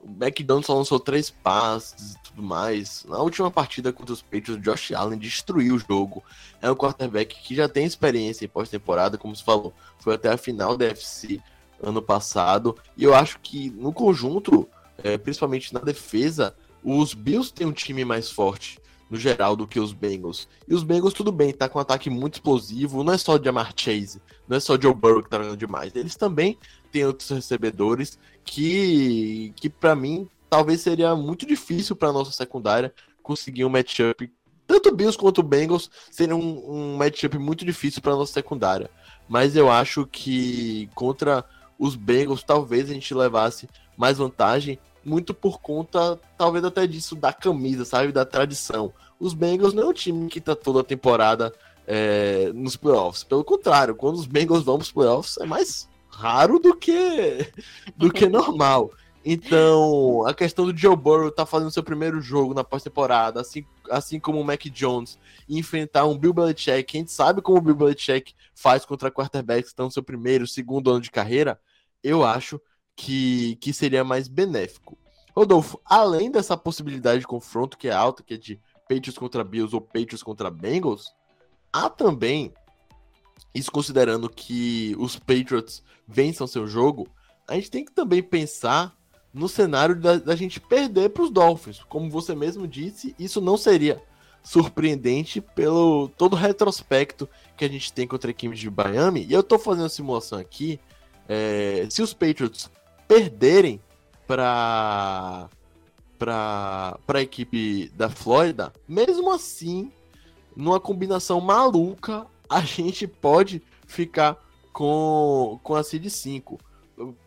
O 0.01 0.09
McDonald 0.09 0.65
só 0.65 0.75
lançou 0.75 1.01
três 1.01 1.29
passes 1.29 2.15
e 2.15 2.23
tudo 2.23 2.43
mais. 2.43 3.05
Na 3.09 3.19
última 3.19 3.51
partida 3.51 3.93
contra 3.93 4.13
os 4.13 4.23
Patriots, 4.23 4.63
Josh 4.63 4.93
Allen 4.93 5.19
destruiu 5.19 5.75
o 5.75 5.79
jogo. 5.79 6.23
É 6.63 6.71
um 6.71 6.77
quarterback 6.77 7.41
que 7.43 7.55
já 7.55 7.69
tem 7.69 7.85
experiência 7.85 8.45
em 8.45 8.49
pós-temporada, 8.49 9.19
como 9.19 9.35
se 9.35 9.43
falou. 9.43 9.73
Foi 9.99 10.15
até 10.15 10.29
a 10.29 10.37
final 10.37 10.77
da 10.77 10.87
FC 10.87 11.41
ano 11.83 12.01
passado. 12.01 12.77
E 12.97 13.03
eu 13.03 13.13
acho 13.13 13.41
que 13.41 13.71
no 13.71 13.93
conjunto, 13.93 14.69
é, 15.03 15.19
principalmente 15.19 15.75
na 15.75 15.81
defesa, 15.81 16.55
os 16.83 17.13
Bills 17.13 17.53
têm 17.53 17.67
um 17.67 17.73
time 17.73 18.05
mais 18.05 18.31
forte 18.31 18.79
no 19.11 19.17
geral 19.17 19.57
do 19.57 19.67
que 19.67 19.81
os 19.81 19.93
Bengals. 19.93 20.49
E 20.67 20.75
os 20.75 20.83
Bengals, 20.83 21.15
tudo 21.15 21.33
bem, 21.33 21.53
tá 21.53 21.69
com 21.69 21.79
um 21.79 21.83
ataque 21.83 22.11
muito 22.11 22.35
explosivo. 22.35 23.03
Não 23.03 23.13
é 23.13 23.19
só 23.19 23.37
o 23.37 23.43
Jamar 23.43 23.73
Chase, 23.77 24.21
não 24.47 24.57
é 24.57 24.61
só 24.61 24.75
o 24.75 24.81
Joe 24.81 24.95
Burrow 24.95 25.23
que 25.23 25.31
tá 25.31 25.39
jogando 25.39 25.57
demais. 25.57 25.95
Eles 25.95 26.17
também 26.17 26.59
têm 26.93 27.05
outros 27.05 27.29
recebedores 27.31 28.19
que, 28.45 29.53
que 29.57 29.69
para 29.69 29.95
mim, 29.95 30.29
talvez 30.49 30.81
seria 30.81 31.15
muito 31.15 31.47
difícil 31.47 31.97
para 31.97 32.13
nossa 32.13 32.33
secundária 32.33 32.93
conseguir 33.23 33.65
um 33.65 33.71
matchup. 33.71 34.31
Tanto 34.67 34.95
Bills 34.95 35.17
quanto 35.17 35.43
Bengals 35.43 35.91
seria 36.11 36.37
um, 36.37 36.93
um 36.93 36.97
matchup 36.97 37.39
muito 37.39 37.65
difícil 37.65 38.03
para 38.03 38.15
nossa 38.15 38.33
secundária. 38.33 38.91
Mas 39.29 39.57
eu 39.57 39.71
acho 39.71 40.07
que 40.07 40.89
contra 40.95 41.45
os 41.79 41.95
Bengals, 41.95 42.43
talvez 42.43 42.91
a 42.91 42.95
gente 42.95 43.15
levasse 43.15 43.69
mais 43.97 44.19
vantagem, 44.19 44.79
muito 45.09 45.35
por 45.35 45.61
conta, 45.61 46.21
talvez 46.37 46.65
até 46.65 46.87
disso, 46.87 47.17
da 47.17 47.33
camisa, 47.33 47.85
sabe? 47.85 48.13
Da 48.13 48.25
tradição. 48.25 48.93
Os 49.19 49.35
Bengals 49.35 49.75
não 49.75 49.85
é 49.85 49.87
um 49.87 49.93
time 49.93 50.29
que 50.29 50.41
tá 50.41 50.55
toda 50.55 50.81
a 50.81 50.85
temporada 50.85 51.53
é, 51.87 52.53
nos 52.55 52.77
playoffs. 52.77 53.25
Pelo 53.25 53.43
contrário, 53.43 53.95
quando 53.95 54.17
os 54.17 54.27
Bengals 54.27 54.63
vão 54.63 54.77
pros 54.77 54.93
playoffs, 54.93 55.39
é 55.39 55.47
mais 55.47 55.89
raro 56.09 56.59
do 56.59 56.77
que 56.77 57.51
do 57.97 58.13
que 58.13 58.27
normal. 58.31 58.93
Então, 59.25 60.27
a 60.27 60.33
questão 60.33 60.65
do 60.65 60.77
Joe 60.77 60.97
Burrow 60.97 61.31
tá 61.31 61.45
fazendo 61.45 61.71
seu 61.71 61.83
primeiro 61.83 62.21
jogo 62.21 62.55
na 62.55 62.65
pós-temporada, 62.65 63.41
assim, 63.41 63.65
assim 63.91 64.19
como 64.19 64.41
o 64.41 64.45
Mac 64.45 64.63
Jones, 64.67 65.19
enfrentar 65.49 66.07
um 66.07 66.17
Bill 66.17 66.33
Belichick, 66.33 66.97
a 66.97 67.01
gente 67.01 67.13
sabe 67.13 67.43
como 67.43 67.59
o 67.59 67.61
Bill 67.61 67.75
Belichick 67.75 68.33
faz 68.55 68.85
contra 68.85 69.11
quarterbacks 69.11 69.65
que 69.65 69.73
estão 69.73 69.87
no 69.87 69.93
seu 69.93 70.03
primeiro, 70.03 70.47
segundo 70.47 70.91
ano 70.91 71.01
de 71.01 71.11
carreira, 71.11 71.61
eu 72.03 72.25
acho 72.25 72.61
que, 72.99 73.55
que 73.61 73.73
seria 73.73 74.03
mais 74.03 74.27
benéfico. 74.27 74.99
Rodolfo, 75.35 75.81
além 75.85 76.33
dessa 76.33 76.57
possibilidade 76.57 77.21
de 77.21 77.29
confronto 77.29 77.79
que 77.79 77.87
é 77.87 77.93
alta, 77.93 78.25
que 78.25 78.35
é 78.35 78.37
de 78.37 78.61
Patriots 78.89 79.17
contra 79.17 79.45
Bills 79.45 79.73
ou 79.73 79.81
Patriots 79.81 80.23
contra 80.23 80.51
Bengals, 80.51 81.15
há 81.73 81.89
também 81.89 82.53
isso 83.55 83.71
considerando 83.71 84.29
que 84.29 84.97
os 84.99 85.17
Patriots 85.17 85.81
vençam 86.09 86.47
seu 86.49 86.67
jogo, 86.67 87.09
a 87.47 87.55
gente 87.55 87.71
tem 87.71 87.85
que 87.85 87.93
também 87.93 88.21
pensar 88.21 88.97
no 89.33 89.49
cenário 89.49 89.95
da, 89.95 90.17
da 90.17 90.35
gente 90.35 90.59
perder 90.59 91.11
para 91.11 91.23
os 91.23 91.31
Dolphins. 91.31 91.81
Como 91.89 92.11
você 92.11 92.35
mesmo 92.35 92.67
disse, 92.67 93.15
isso 93.17 93.41
não 93.41 93.57
seria 93.57 94.03
surpreendente 94.43 95.41
pelo 95.41 96.09
todo 96.09 96.33
o 96.33 96.37
retrospecto 96.37 97.29
que 97.57 97.65
a 97.65 97.69
gente 97.69 97.93
tem 97.93 98.09
contra 98.09 98.29
a 98.29 98.33
equipe 98.33 98.57
de 98.57 98.69
Miami. 98.69 99.25
E 99.29 99.33
eu 99.33 99.41
estou 99.41 99.59
fazendo 99.59 99.87
a 99.87 99.91
simulação 99.91 100.39
aqui. 100.39 100.81
É, 101.29 101.87
se 101.91 102.03
os 102.03 102.13
Patriots 102.13 102.71
perderem 103.09 103.81
para 104.27 105.49
para 106.19 106.99
a 107.07 107.23
equipe 107.23 107.89
da 107.95 108.11
Flórida, 108.11 108.73
mesmo 108.89 109.31
assim, 109.31 109.93
numa 110.57 110.81
combinação 110.81 111.41
maluca, 111.41 112.27
a 112.49 112.61
gente 112.61 113.07
pode 113.07 113.63
ficar 113.87 114.37
com, 114.73 115.61
com 115.63 115.77
a 115.77 115.85
Seed 115.85 116.09
5. 116.09 116.59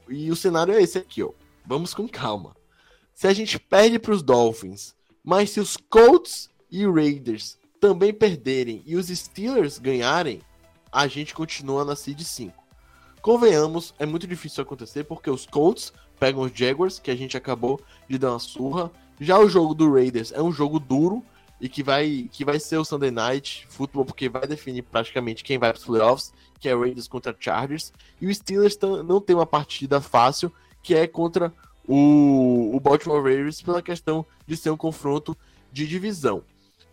E 0.10 0.30
o 0.30 0.36
cenário 0.36 0.74
é 0.74 0.82
esse 0.82 0.98
aqui, 0.98 1.24
ó. 1.24 1.32
Vamos 1.66 1.94
com 1.94 2.06
calma. 2.08 2.54
Se 3.14 3.28
a 3.28 3.34
gente 3.34 3.58
perde 3.58 3.98
para 3.98 4.12
os 4.12 4.22
Dolphins, 4.22 4.94
mas 5.24 5.52
se 5.52 5.62
os 5.62 5.78
Colts 5.78 6.50
e 6.70 6.86
Raiders 6.86 7.58
também 7.80 8.14
perderem 8.14 8.84
e 8.86 8.98
os 8.98 9.08
Steelers 9.08 9.80
ganharem, 9.80 10.42
a 10.92 11.08
gente 11.08 11.34
continua 11.34 11.86
na 11.86 11.96
Seed 11.96 12.20
5. 12.20 12.61
Convenhamos, 13.22 13.94
é 14.00 14.06
muito 14.06 14.26
difícil 14.26 14.64
acontecer 14.64 15.04
porque 15.04 15.30
os 15.30 15.46
Colts 15.46 15.94
pegam 16.20 16.42
os 16.42 16.52
Jaguars, 16.54 17.00
que 17.00 17.12
a 17.12 17.16
gente 17.16 17.38
acabou 17.38 17.80
de 18.10 18.18
dar 18.18 18.32
uma 18.32 18.40
surra. 18.40 18.92
Já 19.20 19.40
o 19.40 19.48
jogo 19.48 19.74
do 19.74 19.92
Raiders 19.94 20.32
é 20.32 20.42
um 20.42 20.52
jogo 20.52 20.80
duro, 20.80 21.24
e 21.62 21.70
que 21.70 21.84
vai, 21.84 22.28
que 22.32 22.44
vai 22.44 22.60
ser 22.60 22.78
o 22.78 22.84
Sunday 22.84 23.12
Night 23.12 23.68
Football, 23.70 24.04
porque 24.04 24.28
vai 24.28 24.48
definir 24.48 24.82
praticamente 24.82 25.44
quem 25.44 25.60
vai 25.60 25.72
para 25.72 25.78
os 25.78 25.86
playoffs, 25.86 26.34
que 26.60 26.68
é 26.68 26.76
Raiders 26.76 27.08
contra 27.08 27.36
Chargers. 27.40 27.94
E 28.20 28.26
o 28.26 28.34
Steelers 28.34 28.78
não 29.06 29.22
tem 29.22 29.36
uma 29.36 29.46
partida 29.46 30.02
fácil, 30.02 30.52
que 30.82 30.96
é 30.96 31.06
contra 31.06 31.54
o, 31.88 32.76
o 32.76 32.80
Baltimore 32.80 33.22
Ravens, 33.22 33.62
pela 33.62 33.82
questão 33.82 34.26
de 34.48 34.58
ser 34.58 34.72
um 34.72 34.78
confronto 34.78 35.38
de 35.72 35.88
divisão. 35.88 36.44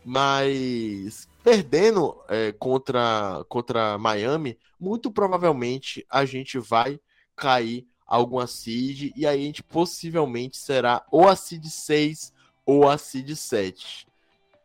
Mas 0.05 1.27
perdendo 1.49 2.23
é, 2.29 2.53
contra, 2.53 3.43
contra 3.49 3.97
Miami, 3.97 4.59
muito 4.79 5.11
provavelmente 5.11 6.05
a 6.11 6.27
gente 6.27 6.59
vai 6.59 7.01
cair 7.35 7.89
alguma 8.07 8.47
seed, 8.47 9.13
e 9.17 9.27
aí 9.27 9.43
a 9.43 9.47
gente 9.47 9.63
possivelmente 9.63 10.59
será 10.59 11.03
ou 11.11 11.27
a 11.27 11.35
seed 11.35 11.65
6 11.65 12.35
ou 12.67 12.87
a 12.87 12.99
seed 12.99 13.35
7 13.35 14.07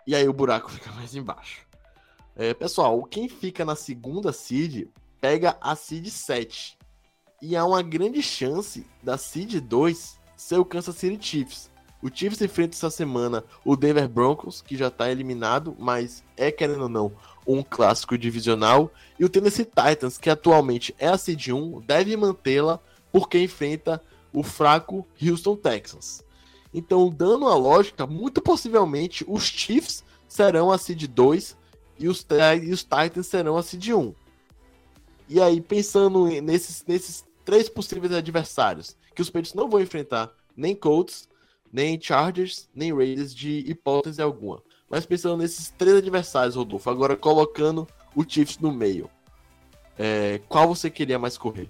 e 0.06 0.14
aí 0.14 0.28
o 0.28 0.34
buraco 0.34 0.70
fica 0.74 0.92
mais 0.92 1.16
embaixo. 1.16 1.66
É, 2.36 2.54
pessoal, 2.54 3.02
quem 3.04 3.30
fica 3.30 3.64
na 3.64 3.78
segunda 3.78 4.34
seed 4.34 4.90
pega 5.22 5.58
a 5.62 5.78
seed 5.78 6.08
7. 6.08 6.78
E 7.42 7.56
há 7.56 7.66
uma 7.66 7.82
grande 7.82 8.22
chance 8.22 8.86
da 9.02 9.18
seed 9.18 9.62
2 9.62 10.20
ser 10.36 10.58
o 10.58 10.66
Kansas 10.66 10.98
City 10.98 11.18
Chiefs. 11.26 11.72
O 12.04 12.10
Chiefs 12.14 12.42
enfrenta 12.42 12.76
essa 12.76 12.90
semana 12.90 13.46
o 13.64 13.78
Denver 13.78 14.10
Broncos, 14.10 14.62
que 14.62 14.76
já 14.76 14.90
está 14.90 15.10
eliminado, 15.10 15.74
mas 15.80 16.22
é, 16.36 16.52
querendo 16.52 16.84
ou 16.84 16.90
não, 16.90 17.14
um 17.48 17.64
clássico 17.64 18.18
divisional. 18.18 18.92
E 19.18 19.24
o 19.24 19.30
Tennessee 19.30 19.64
Titans, 19.64 20.18
que 20.18 20.30
atualmente 20.30 20.94
é 21.00 21.08
a 21.08 21.18
seed 21.18 21.48
1, 21.48 21.80
deve 21.88 22.18
mantê-la 22.18 22.82
porque 23.10 23.42
enfrenta 23.42 24.04
o 24.34 24.44
fraco 24.44 25.08
Houston 25.22 25.56
Texans. 25.56 26.22
Então, 26.74 27.10
dando 27.10 27.48
a 27.48 27.56
lógica, 27.56 28.06
muito 28.06 28.42
possivelmente 28.42 29.24
os 29.26 29.44
Chiefs 29.44 30.04
serão 30.28 30.72
a 30.72 30.78
seed 30.78 31.08
2 31.08 31.56
e 32.00 32.10
os, 32.10 32.26
e 32.62 32.72
os 32.74 32.84
Titans 32.84 33.28
serão 33.28 33.56
a 33.56 33.64
seed 33.64 33.92
1. 33.92 34.14
E 35.30 35.42
aí, 35.42 35.62
pensando 35.62 36.26
nesses, 36.42 36.84
nesses 36.86 37.24
três 37.46 37.70
possíveis 37.70 38.12
adversários, 38.12 38.98
que 39.16 39.22
os 39.22 39.30
Patriots 39.30 39.54
não 39.54 39.70
vão 39.70 39.80
enfrentar 39.80 40.34
nem 40.54 40.76
Colts, 40.76 41.32
nem 41.74 42.00
Chargers, 42.00 42.70
nem 42.76 42.94
Raiders 42.94 43.34
de 43.34 43.66
hipótese 43.68 44.22
alguma. 44.22 44.62
Mas 44.88 45.08
pensando 45.08 45.38
nesses 45.38 45.72
três 45.72 45.98
adversários, 45.98 46.56
Rodolfo, 46.56 46.88
agora 46.88 47.16
colocando 47.16 47.88
o 48.16 48.24
Chiefs 48.24 48.60
no 48.60 48.72
meio, 48.72 49.10
é, 49.98 50.40
qual 50.48 50.68
você 50.68 50.88
queria 50.88 51.18
mais 51.18 51.36
correr? 51.36 51.68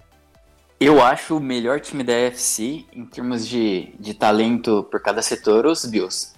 Eu 0.78 1.02
acho 1.02 1.38
o 1.38 1.40
melhor 1.40 1.80
time 1.80 2.04
da 2.04 2.12
AFC 2.12 2.84
em 2.92 3.06
termos 3.06 3.48
de, 3.48 3.94
de 3.98 4.12
talento 4.12 4.86
por 4.90 5.00
cada 5.00 5.22
setor, 5.22 5.64
os 5.64 5.86
Bills. 5.86 6.34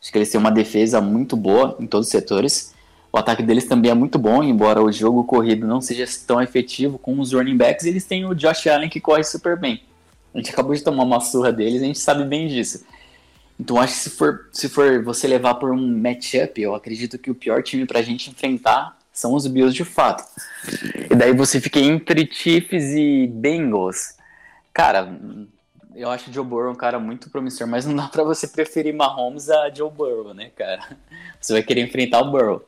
Acho 0.00 0.10
que 0.10 0.16
eles 0.16 0.30
têm 0.30 0.40
uma 0.40 0.50
defesa 0.50 0.98
muito 1.02 1.36
boa 1.36 1.76
em 1.78 1.86
todos 1.86 2.06
os 2.06 2.10
setores. 2.10 2.74
O 3.12 3.18
ataque 3.18 3.42
deles 3.42 3.66
também 3.66 3.90
é 3.90 3.94
muito 3.94 4.18
bom, 4.18 4.42
embora 4.42 4.82
o 4.82 4.90
jogo 4.90 5.24
corrido 5.24 5.66
não 5.66 5.80
seja 5.80 6.06
tão 6.26 6.40
efetivo 6.40 6.98
com 6.98 7.20
os 7.20 7.34
running 7.34 7.56
backs, 7.56 7.84
eles 7.84 8.06
têm 8.06 8.24
o 8.24 8.34
Josh 8.34 8.66
Allen 8.68 8.88
que 8.88 9.00
corre 9.00 9.24
super 9.24 9.58
bem. 9.58 9.82
A 10.32 10.38
gente 10.38 10.50
acabou 10.52 10.74
de 10.74 10.82
tomar 10.82 11.02
uma 11.02 11.20
surra 11.20 11.52
deles, 11.52 11.82
a 11.82 11.86
gente 11.86 11.98
sabe 11.98 12.24
bem 12.24 12.46
disso. 12.46 12.84
Então 13.60 13.78
acho 13.78 13.92
que 13.92 14.00
se 14.00 14.10
for, 14.10 14.48
se 14.50 14.68
for 14.70 15.04
você 15.04 15.28
levar 15.28 15.56
por 15.56 15.70
um 15.70 15.98
matchup, 15.98 16.60
eu 16.60 16.74
acredito 16.74 17.18
que 17.18 17.30
o 17.30 17.34
pior 17.34 17.62
time 17.62 17.84
pra 17.84 18.00
gente 18.00 18.30
enfrentar 18.30 18.96
são 19.12 19.34
os 19.34 19.46
Bills 19.46 19.74
de 19.74 19.84
fato. 19.84 20.24
E 21.10 21.14
daí 21.14 21.34
você 21.34 21.60
fica 21.60 21.78
entre 21.78 22.26
Chiefs 22.32 22.84
e 22.94 23.26
Bengals. 23.26 24.14
Cara, 24.72 25.14
eu 25.94 26.08
acho 26.10 26.30
o 26.30 26.32
Joe 26.32 26.44
Burrow 26.44 26.72
um 26.72 26.74
cara 26.74 26.98
muito 26.98 27.28
promissor, 27.28 27.66
mas 27.66 27.84
não 27.84 27.94
dá 27.94 28.08
para 28.08 28.24
você 28.24 28.48
preferir 28.48 28.94
Mahomes 28.94 29.50
a 29.50 29.68
Joe 29.68 29.90
Burrow, 29.90 30.32
né, 30.32 30.50
cara? 30.56 30.96
Você 31.38 31.52
vai 31.52 31.62
querer 31.62 31.82
enfrentar 31.82 32.22
o 32.22 32.30
Burrow. 32.30 32.64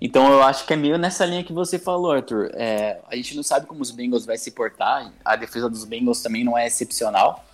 Então 0.00 0.32
eu 0.32 0.42
acho 0.42 0.64
que 0.64 0.72
é 0.72 0.76
meio 0.76 0.96
nessa 0.96 1.26
linha 1.26 1.44
que 1.44 1.52
você 1.52 1.78
falou, 1.78 2.12
Arthur. 2.12 2.50
É, 2.54 2.98
a 3.06 3.14
gente 3.14 3.36
não 3.36 3.42
sabe 3.42 3.66
como 3.66 3.82
os 3.82 3.90
Bengals 3.90 4.24
vai 4.24 4.38
se 4.38 4.52
portar. 4.52 5.12
A 5.22 5.36
defesa 5.36 5.68
dos 5.68 5.84
Bengals 5.84 6.22
também 6.22 6.42
não 6.42 6.56
é 6.56 6.66
excepcional. 6.66 7.44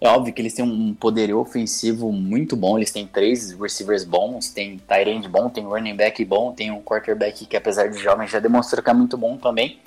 É 0.00 0.08
óbvio 0.08 0.32
que 0.32 0.40
eles 0.40 0.54
têm 0.54 0.64
um 0.64 0.94
poder 0.94 1.34
ofensivo 1.34 2.12
muito 2.12 2.54
bom, 2.54 2.78
eles 2.78 2.92
têm 2.92 3.06
três 3.06 3.50
receivers 3.52 4.04
bons, 4.04 4.48
tem 4.48 4.78
tight 4.78 5.28
bom, 5.28 5.48
tem 5.48 5.64
running 5.64 5.96
back 5.96 6.24
bom, 6.24 6.52
tem 6.52 6.70
um 6.70 6.80
quarterback 6.80 7.46
que 7.46 7.56
apesar 7.56 7.88
de 7.88 7.98
jovem 7.98 8.28
já 8.28 8.38
demonstrou 8.38 8.82
que 8.82 8.90
é 8.90 8.94
muito 8.94 9.16
bom 9.16 9.36
também. 9.36 9.78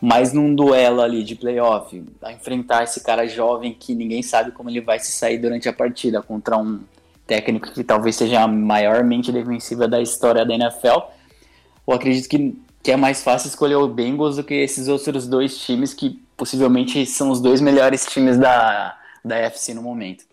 Mas 0.00 0.32
num 0.32 0.54
duelo 0.54 1.00
ali 1.00 1.24
de 1.24 1.34
playoff, 1.34 2.02
a 2.22 2.32
enfrentar 2.32 2.84
esse 2.84 3.00
cara 3.02 3.26
jovem 3.26 3.72
que 3.72 3.94
ninguém 3.94 4.22
sabe 4.22 4.52
como 4.52 4.70
ele 4.70 4.80
vai 4.80 4.98
se 4.98 5.10
sair 5.12 5.38
durante 5.38 5.68
a 5.68 5.72
partida 5.72 6.22
contra 6.22 6.56
um 6.56 6.80
técnico 7.26 7.72
que 7.72 7.84
talvez 7.84 8.16
seja 8.16 8.42
a 8.42 8.48
maior 8.48 9.02
mente 9.04 9.32
defensiva 9.32 9.88
da 9.88 10.00
história 10.00 10.44
da 10.44 10.54
NFL, 10.54 10.98
eu 11.86 11.94
acredito 11.94 12.28
que, 12.28 12.56
que 12.82 12.92
é 12.92 12.96
mais 12.96 13.22
fácil 13.22 13.48
escolher 13.48 13.76
o 13.76 13.88
Bengals 13.88 14.36
do 14.36 14.44
que 14.44 14.54
esses 14.54 14.88
outros 14.88 15.26
dois 15.26 15.58
times 15.58 15.94
que 15.94 16.20
possivelmente 16.36 17.04
são 17.06 17.30
os 17.30 17.40
dois 17.40 17.60
melhores 17.60 18.04
times 18.06 18.36
da, 18.38 18.96
da 19.24 19.36
FC 19.36 19.74
no 19.74 19.82
momento. 19.82 20.24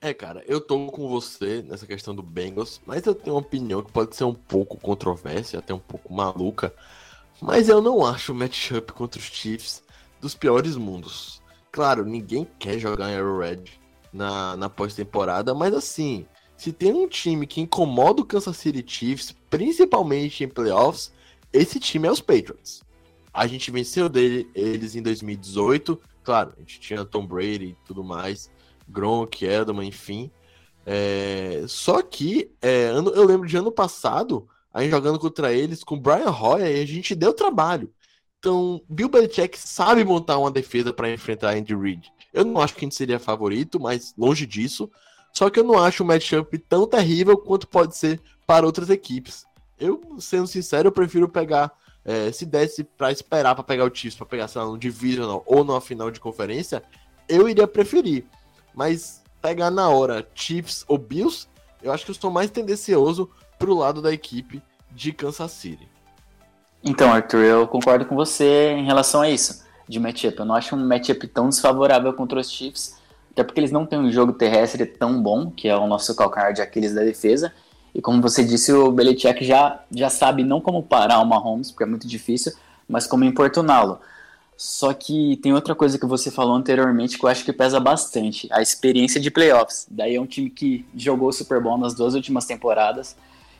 É, 0.00 0.12
cara, 0.12 0.42
eu 0.48 0.60
tô 0.60 0.88
com 0.88 1.08
você 1.08 1.62
nessa 1.62 1.86
questão 1.86 2.12
do 2.14 2.22
Bengals, 2.22 2.80
mas 2.84 3.06
eu 3.06 3.14
tenho 3.14 3.36
uma 3.36 3.42
opinião 3.42 3.82
que 3.82 3.92
pode 3.92 4.16
ser 4.16 4.24
um 4.24 4.34
pouco 4.34 4.76
controversa, 4.76 5.58
até 5.58 5.72
um 5.72 5.78
pouco 5.78 6.12
maluca, 6.12 6.74
mas 7.40 7.68
eu 7.68 7.80
não 7.80 8.04
acho 8.04 8.32
o 8.32 8.34
matchup 8.34 8.92
contra 8.92 9.20
os 9.20 9.26
Chiefs 9.26 9.82
dos 10.20 10.34
piores 10.34 10.76
mundos. 10.76 11.40
Claro, 11.70 12.04
ninguém 12.04 12.46
quer 12.58 12.78
jogar 12.78 13.10
em 13.10 13.16
Arrowhead 13.16 13.80
na, 14.12 14.56
na 14.56 14.68
pós-temporada, 14.68 15.54
mas 15.54 15.72
assim, 15.72 16.26
se 16.56 16.72
tem 16.72 16.92
um 16.92 17.08
time 17.08 17.46
que 17.46 17.60
incomoda 17.60 18.22
o 18.22 18.24
Kansas 18.24 18.56
City 18.56 18.84
Chiefs, 18.86 19.34
principalmente 19.48 20.42
em 20.42 20.48
playoffs, 20.48 21.12
esse 21.52 21.78
time 21.78 22.08
é 22.08 22.10
os 22.10 22.20
Patriots. 22.20 22.82
A 23.32 23.46
gente 23.46 23.70
venceu 23.70 24.08
dele, 24.08 24.50
eles 24.54 24.94
em 24.94 25.02
2018, 25.02 25.98
Claro, 26.22 26.52
a 26.56 26.60
gente 26.60 26.80
tinha 26.80 27.04
Tom 27.04 27.26
Brady 27.26 27.66
e 27.66 27.76
tudo 27.84 28.04
mais, 28.04 28.50
Gronk, 28.88 29.44
Edelman, 29.44 29.88
enfim. 29.88 30.30
É... 30.86 31.64
Só 31.66 32.02
que 32.02 32.50
é, 32.60 32.90
eu 32.90 33.24
lembro 33.24 33.48
de 33.48 33.56
ano 33.56 33.72
passado, 33.72 34.48
aí 34.72 34.90
jogando 34.90 35.18
contra 35.18 35.52
eles 35.52 35.82
com 35.82 35.98
Brian 35.98 36.30
Hoyer, 36.30 36.76
e 36.76 36.82
a 36.82 36.86
gente 36.86 37.14
deu 37.14 37.32
trabalho. 37.32 37.92
Então, 38.38 38.82
Bill 38.88 39.08
Belichick 39.08 39.56
sabe 39.56 40.04
montar 40.04 40.38
uma 40.38 40.50
defesa 40.50 40.92
para 40.92 41.10
enfrentar 41.10 41.54
Andy 41.54 41.76
Reid. 41.76 42.12
Eu 42.32 42.44
não 42.44 42.60
acho 42.60 42.74
que 42.74 42.80
a 42.80 42.86
gente 42.86 42.96
seria 42.96 43.20
favorito, 43.20 43.78
mas 43.78 44.14
longe 44.18 44.46
disso. 44.46 44.90
Só 45.32 45.48
que 45.48 45.60
eu 45.60 45.64
não 45.64 45.78
acho 45.78 46.02
o 46.02 46.06
matchup 46.06 46.58
tão 46.58 46.86
terrível 46.86 47.38
quanto 47.38 47.68
pode 47.68 47.96
ser 47.96 48.20
para 48.46 48.66
outras 48.66 48.90
equipes. 48.90 49.46
Eu, 49.78 50.00
sendo 50.18 50.46
sincero, 50.46 50.88
eu 50.88 50.92
prefiro 50.92 51.28
pegar 51.28 51.72
é, 52.04 52.32
se 52.32 52.44
desse 52.44 52.82
para 52.84 53.12
esperar 53.12 53.54
para 53.54 53.64
pegar 53.64 53.84
o 53.84 53.94
Chiefs, 53.94 54.16
para 54.16 54.26
pegar, 54.26 54.48
sei 54.48 54.60
lá, 54.60 54.66
no 54.66 54.78
Divisional 54.78 55.42
ou 55.46 55.64
numa 55.64 55.80
final 55.80 56.10
de 56.10 56.20
conferência, 56.20 56.82
eu 57.28 57.48
iria 57.48 57.66
preferir. 57.66 58.24
Mas 58.74 59.22
pegar 59.40 59.70
na 59.70 59.88
hora 59.88 60.26
Chiefs 60.34 60.84
ou 60.88 60.98
Bills, 60.98 61.46
eu 61.82 61.92
acho 61.92 62.04
que 62.04 62.10
eu 62.10 62.14
estou 62.14 62.30
mais 62.30 62.50
tendencioso 62.50 63.30
pro 63.58 63.74
lado 63.74 64.00
da 64.00 64.12
equipe 64.12 64.62
de 64.90 65.12
Kansas 65.12 65.50
City. 65.52 65.88
Então, 66.84 67.12
Arthur, 67.12 67.44
eu 67.44 67.68
concordo 67.68 68.04
com 68.04 68.16
você 68.16 68.72
em 68.72 68.84
relação 68.84 69.20
a 69.20 69.30
isso, 69.30 69.64
de 69.88 70.00
matchup. 70.00 70.38
Eu 70.38 70.44
não 70.44 70.54
acho 70.54 70.74
um 70.74 70.86
matchup 70.86 71.26
tão 71.28 71.48
desfavorável 71.48 72.12
contra 72.12 72.40
os 72.40 72.50
Chiefs, 72.50 72.96
até 73.30 73.44
porque 73.44 73.60
eles 73.60 73.70
não 73.70 73.86
têm 73.86 73.98
um 73.98 74.10
jogo 74.10 74.32
terrestre 74.32 74.84
tão 74.84 75.22
bom, 75.22 75.50
que 75.50 75.68
é 75.68 75.76
o 75.76 75.86
nosso 75.86 76.14
calcanhar 76.16 76.52
de 76.52 76.60
Aquiles 76.60 76.92
da 76.92 77.02
defesa, 77.02 77.52
e 77.94 78.00
como 78.00 78.22
você 78.22 78.42
disse, 78.42 78.72
o 78.72 78.90
Belichick 78.90 79.44
já, 79.44 79.80
já 79.90 80.08
sabe 80.08 80.42
não 80.42 80.60
como 80.60 80.82
parar 80.82 81.20
o 81.20 81.26
Mahomes, 81.26 81.70
porque 81.70 81.84
é 81.84 81.86
muito 81.86 82.06
difícil, 82.06 82.52
mas 82.88 83.06
como 83.06 83.24
importuná-lo. 83.24 83.98
Só 84.56 84.94
que 84.94 85.36
tem 85.42 85.52
outra 85.52 85.74
coisa 85.74 85.98
que 85.98 86.06
você 86.06 86.30
falou 86.30 86.54
anteriormente 86.54 87.18
que 87.18 87.24
eu 87.24 87.28
acho 87.28 87.44
que 87.44 87.52
pesa 87.52 87.80
bastante, 87.80 88.48
a 88.50 88.62
experiência 88.62 89.20
de 89.20 89.30
playoffs. 89.30 89.86
Daí 89.90 90.14
é 90.14 90.20
um 90.20 90.26
time 90.26 90.48
que 90.48 90.86
jogou 90.94 91.28
o 91.28 91.32
Super 91.32 91.60
Bowl 91.60 91.76
nas 91.76 91.94
duas 91.94 92.14
últimas 92.14 92.46
temporadas, 92.46 93.16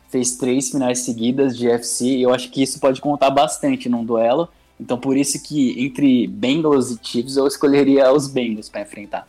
fez 0.09 0.37
três 0.37 0.71
finais 0.71 1.01
seguidas 1.01 1.57
de 1.57 1.69
FC, 1.69 2.07
e 2.07 2.23
eu 2.23 2.33
acho 2.33 2.51
que 2.51 2.63
isso 2.63 2.79
pode 2.79 3.01
contar 3.01 3.31
bastante 3.31 3.89
num 3.89 4.05
duelo. 4.05 4.49
Então 4.81 4.99
por 4.99 5.17
isso 5.17 5.43
que 5.43 5.85
entre 5.85 6.27
Bengals 6.27 6.91
e 6.91 6.99
Chiefs 7.03 7.37
eu 7.37 7.47
escolheria 7.47 8.13
os 8.13 8.29
Bengals 8.29 8.69
para 8.69 8.83
enfrentar. 8.83 9.29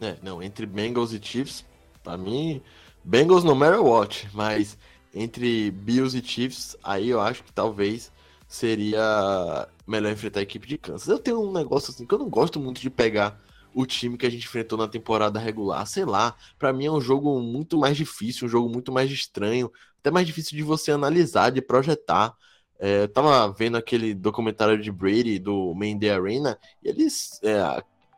É, 0.00 0.16
não, 0.22 0.42
entre 0.42 0.64
Bengals 0.64 1.12
e 1.12 1.20
Chiefs, 1.22 1.64
para 2.02 2.16
mim, 2.16 2.62
Bengals 3.04 3.44
no 3.44 3.54
matter 3.54 3.82
what, 3.82 4.28
mas 4.32 4.76
entre 5.14 5.70
Bills 5.70 6.16
e 6.16 6.22
Chiefs, 6.22 6.76
aí 6.82 7.08
eu 7.08 7.20
acho 7.20 7.42
que 7.42 7.52
talvez 7.52 8.12
seria 8.46 9.68
melhor 9.86 10.12
enfrentar 10.12 10.40
a 10.40 10.42
equipe 10.42 10.66
de 10.66 10.78
Kansas. 10.78 11.08
Eu 11.08 11.18
tenho 11.18 11.40
um 11.40 11.52
negócio 11.52 11.90
assim 11.90 12.06
que 12.06 12.14
eu 12.14 12.18
não 12.18 12.28
gosto 12.28 12.60
muito 12.60 12.80
de 12.80 12.90
pegar 12.90 13.40
o 13.74 13.86
time 13.86 14.18
que 14.18 14.26
a 14.26 14.30
gente 14.30 14.44
enfrentou 14.44 14.76
na 14.76 14.88
temporada 14.88 15.38
regular, 15.38 15.86
sei 15.86 16.04
lá, 16.04 16.34
para 16.58 16.72
mim 16.72 16.86
é 16.86 16.90
um 16.90 17.00
jogo 17.00 17.40
muito 17.40 17.78
mais 17.78 17.96
difícil, 17.96 18.46
um 18.46 18.50
jogo 18.50 18.68
muito 18.68 18.90
mais 18.90 19.10
estranho, 19.10 19.70
até 20.00 20.10
mais 20.10 20.26
difícil 20.26 20.56
de 20.56 20.62
você 20.62 20.90
analisar, 20.90 21.50
de 21.50 21.62
projetar. 21.62 22.34
É, 22.78 23.02
eu 23.02 23.08
tava 23.08 23.52
vendo 23.52 23.76
aquele 23.76 24.14
documentário 24.14 24.80
de 24.80 24.90
Brady 24.90 25.38
do 25.38 25.74
Main 25.74 25.98
Day 25.98 26.10
Arena, 26.10 26.58
e 26.82 26.88
eles 26.88 27.38
é, 27.42 27.60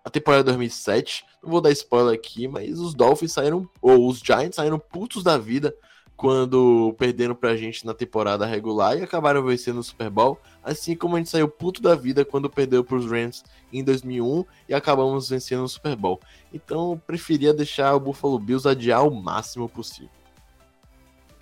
a 0.04 0.10
temporada 0.10 0.44
2007. 0.44 1.24
Não 1.42 1.50
vou 1.50 1.60
dar 1.60 1.70
spoiler 1.70 2.14
aqui, 2.14 2.48
mas 2.48 2.78
os 2.78 2.94
Dolphins 2.94 3.32
saíram, 3.32 3.68
ou 3.80 4.08
os 4.08 4.18
Giants 4.18 4.56
saíram 4.56 4.78
putos 4.78 5.22
da 5.22 5.38
vida 5.38 5.74
quando 6.16 6.94
perderam 6.98 7.34
pra 7.34 7.56
gente 7.56 7.84
na 7.84 7.92
temporada 7.92 8.46
regular 8.46 8.96
e 8.96 9.02
acabaram 9.02 9.42
vencendo 9.42 9.78
o 9.78 9.82
Super 9.82 10.08
Bowl, 10.08 10.38
assim 10.62 10.94
como 10.94 11.16
a 11.16 11.18
gente 11.18 11.30
saiu 11.30 11.48
puto 11.48 11.82
da 11.82 11.96
vida 11.96 12.24
quando 12.24 12.48
perdeu 12.48 12.84
pros 12.84 13.10
Rams 13.10 13.42
em 13.72 13.82
2001 13.82 14.44
e 14.68 14.74
acabamos 14.74 15.28
vencendo 15.28 15.64
o 15.64 15.68
Super 15.68 15.96
Bowl. 15.96 16.20
Então, 16.52 16.92
eu 16.92 17.02
preferia 17.04 17.52
deixar 17.52 17.94
o 17.94 18.00
Buffalo 18.00 18.38
Bills 18.38 18.68
adiar 18.68 19.04
o 19.04 19.10
máximo 19.10 19.68
possível. 19.68 20.10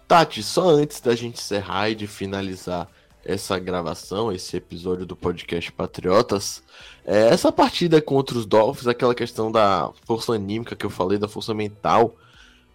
Tati, 0.09 0.43
só 0.43 0.69
antes 0.71 1.01
da 1.01 1.15
gente 1.15 1.39
encerrar 1.39 1.91
e 1.91 1.95
de 1.95 2.07
finalizar 2.07 2.89
essa 3.25 3.59
gravação, 3.59 4.33
esse 4.33 4.57
episódio 4.57 5.05
do 5.05 5.15
podcast 5.15 5.71
Patriotas. 5.73 6.63
É, 7.05 7.29
essa 7.29 7.53
partida 7.53 8.01
contra 8.01 8.39
os 8.39 8.47
Dolphins, 8.47 8.87
aquela 8.87 9.15
questão 9.15 9.53
da 9.53 9.91
força 10.05 10.33
anímica 10.33 10.77
que 10.77 10.87
eu 10.87 10.91
falei, 10.91 11.19
da 11.19 11.29
força 11.29 11.53
mental, 11.53 12.17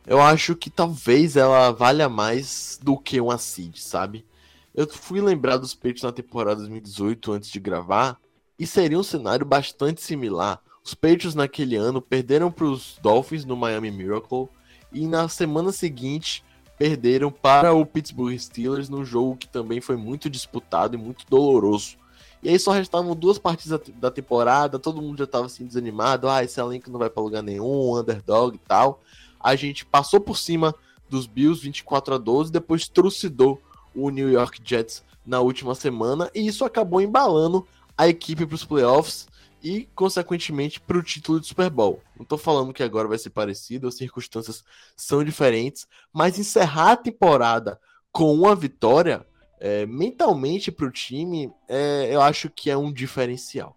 eu 0.05 0.21
acho 0.21 0.55
que 0.55 0.69
talvez 0.69 1.35
ela 1.35 1.71
valha 1.71 2.07
mais 2.07 2.79
do 2.81 2.97
que 2.97 3.19
uma 3.19 3.37
seed, 3.37 3.77
sabe? 3.77 4.25
Eu 4.73 4.87
fui 4.87 5.19
lembrar 5.19 5.57
dos 5.57 5.73
peitos 5.73 6.03
na 6.03 6.11
temporada 6.11 6.57
2018 6.57 7.31
antes 7.31 7.49
de 7.49 7.59
gravar, 7.59 8.19
e 8.57 8.67
seria 8.67 8.99
um 8.99 9.03
cenário 9.03 9.45
bastante 9.45 10.01
similar. 10.01 10.61
Os 10.83 10.93
Patriots 10.93 11.33
naquele 11.33 11.75
ano 11.75 12.01
perderam 12.01 12.51
para 12.51 12.65
os 12.65 12.97
Dolphins 13.01 13.45
no 13.45 13.55
Miami 13.55 13.89
Miracle, 13.89 14.47
e 14.93 15.07
na 15.07 15.27
semana 15.27 15.71
seguinte 15.71 16.43
perderam 16.77 17.31
para 17.31 17.73
o 17.73 17.85
Pittsburgh 17.85 18.37
Steelers 18.37 18.89
num 18.89 19.05
jogo 19.05 19.37
que 19.37 19.47
também 19.47 19.79
foi 19.79 19.95
muito 19.95 20.29
disputado 20.29 20.95
e 20.95 20.97
muito 20.97 21.25
doloroso. 21.29 21.97
E 22.43 22.49
aí 22.49 22.59
só 22.59 22.71
restavam 22.71 23.15
duas 23.15 23.39
partidas 23.39 23.79
da 23.95 24.11
temporada, 24.11 24.77
todo 24.77 25.01
mundo 25.01 25.17
já 25.17 25.23
estava 25.23 25.45
assim 25.45 25.65
desanimado, 25.65 26.29
ah, 26.29 26.43
esse 26.43 26.59
elenco 26.59 26.91
não 26.91 26.99
vai 26.99 27.09
para 27.09 27.23
lugar 27.23 27.41
nenhum, 27.41 27.97
underdog 27.97 28.55
e 28.55 28.59
tal. 28.59 29.01
A 29.39 29.55
gente 29.55 29.85
passou 29.85 30.19
por 30.19 30.37
cima 30.37 30.75
dos 31.09 31.25
Bills 31.25 31.61
24 31.61 32.15
a 32.15 32.17
12, 32.17 32.51
depois 32.51 32.87
trucidou 32.87 33.61
o 33.95 34.09
New 34.09 34.29
York 34.29 34.59
Jets 34.63 35.03
na 35.25 35.39
última 35.39 35.73
semana 35.73 36.29
e 36.35 36.45
isso 36.45 36.65
acabou 36.65 37.01
embalando 37.01 37.65
a 37.97 38.07
equipe 38.07 38.45
para 38.45 38.55
os 38.55 38.65
playoffs 38.65 39.27
e, 39.65 39.89
consequentemente, 39.95 40.79
para 40.79 40.95
o 40.95 41.01
título 41.01 41.39
de 41.39 41.47
Super 41.47 41.71
Bowl. 41.71 41.99
Não 42.15 42.21
estou 42.21 42.37
falando 42.37 42.71
que 42.71 42.83
agora 42.83 43.07
vai 43.07 43.17
ser 43.17 43.31
parecido, 43.31 43.87
as 43.87 43.95
circunstâncias 43.95 44.63
são 44.95 45.23
diferentes, 45.23 45.87
mas 46.13 46.37
encerrar 46.37 46.91
a 46.91 46.97
temporada 46.97 47.81
com 48.11 48.31
uma 48.31 48.55
vitória, 48.55 49.25
é, 49.59 49.87
mentalmente 49.87 50.71
para 50.71 50.85
o 50.85 50.91
time, 50.91 51.51
é, 51.67 52.09
eu 52.11 52.21
acho 52.21 52.47
que 52.47 52.69
é 52.69 52.77
um 52.77 52.93
diferencial. 52.93 53.75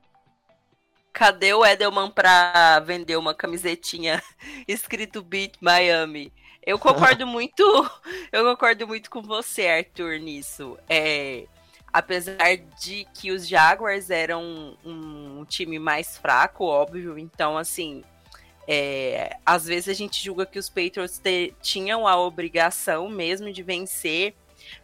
Cadê 1.11 1.55
o 1.55 1.65
Edelman 1.65 2.11
para 2.11 2.81
vender 2.81 3.17
uma 3.17 3.35
camisetinha 3.35 4.23
escrito 4.69 5.23
Beat 5.23 5.55
Miami? 5.59 6.31
Eu 6.67 6.79
concordo 6.79 7.25
muito, 7.27 7.63
eu 8.31 8.45
concordo 8.45 8.87
muito 8.87 9.09
com 9.09 9.23
você, 9.23 9.67
Arthur, 9.67 10.19
nisso. 10.19 10.77
É, 10.87 11.47
apesar 11.93 12.57
de 12.81 13.07
que 13.15 13.31
os 13.33 13.47
Jaguars 13.47 14.11
eram 14.11 14.77
um, 14.85 15.41
um 15.41 15.45
time 15.45 15.79
mais 15.79 16.17
fraco, 16.17 16.65
óbvio, 16.65 17.19
então 17.19 17.57
assim, 17.57 18.03
é, 18.67 19.37
às 19.47 19.65
vezes 19.67 19.89
a 19.89 19.95
gente 19.95 20.23
julga 20.23 20.45
que 20.45 20.59
os 20.59 20.69
Patriots 20.69 21.19
te, 21.19 21.55
tinham 21.63 22.07
a 22.07 22.19
obrigação 22.21 23.09
mesmo 23.09 23.51
de 23.51 23.63
vencer, 23.63 24.35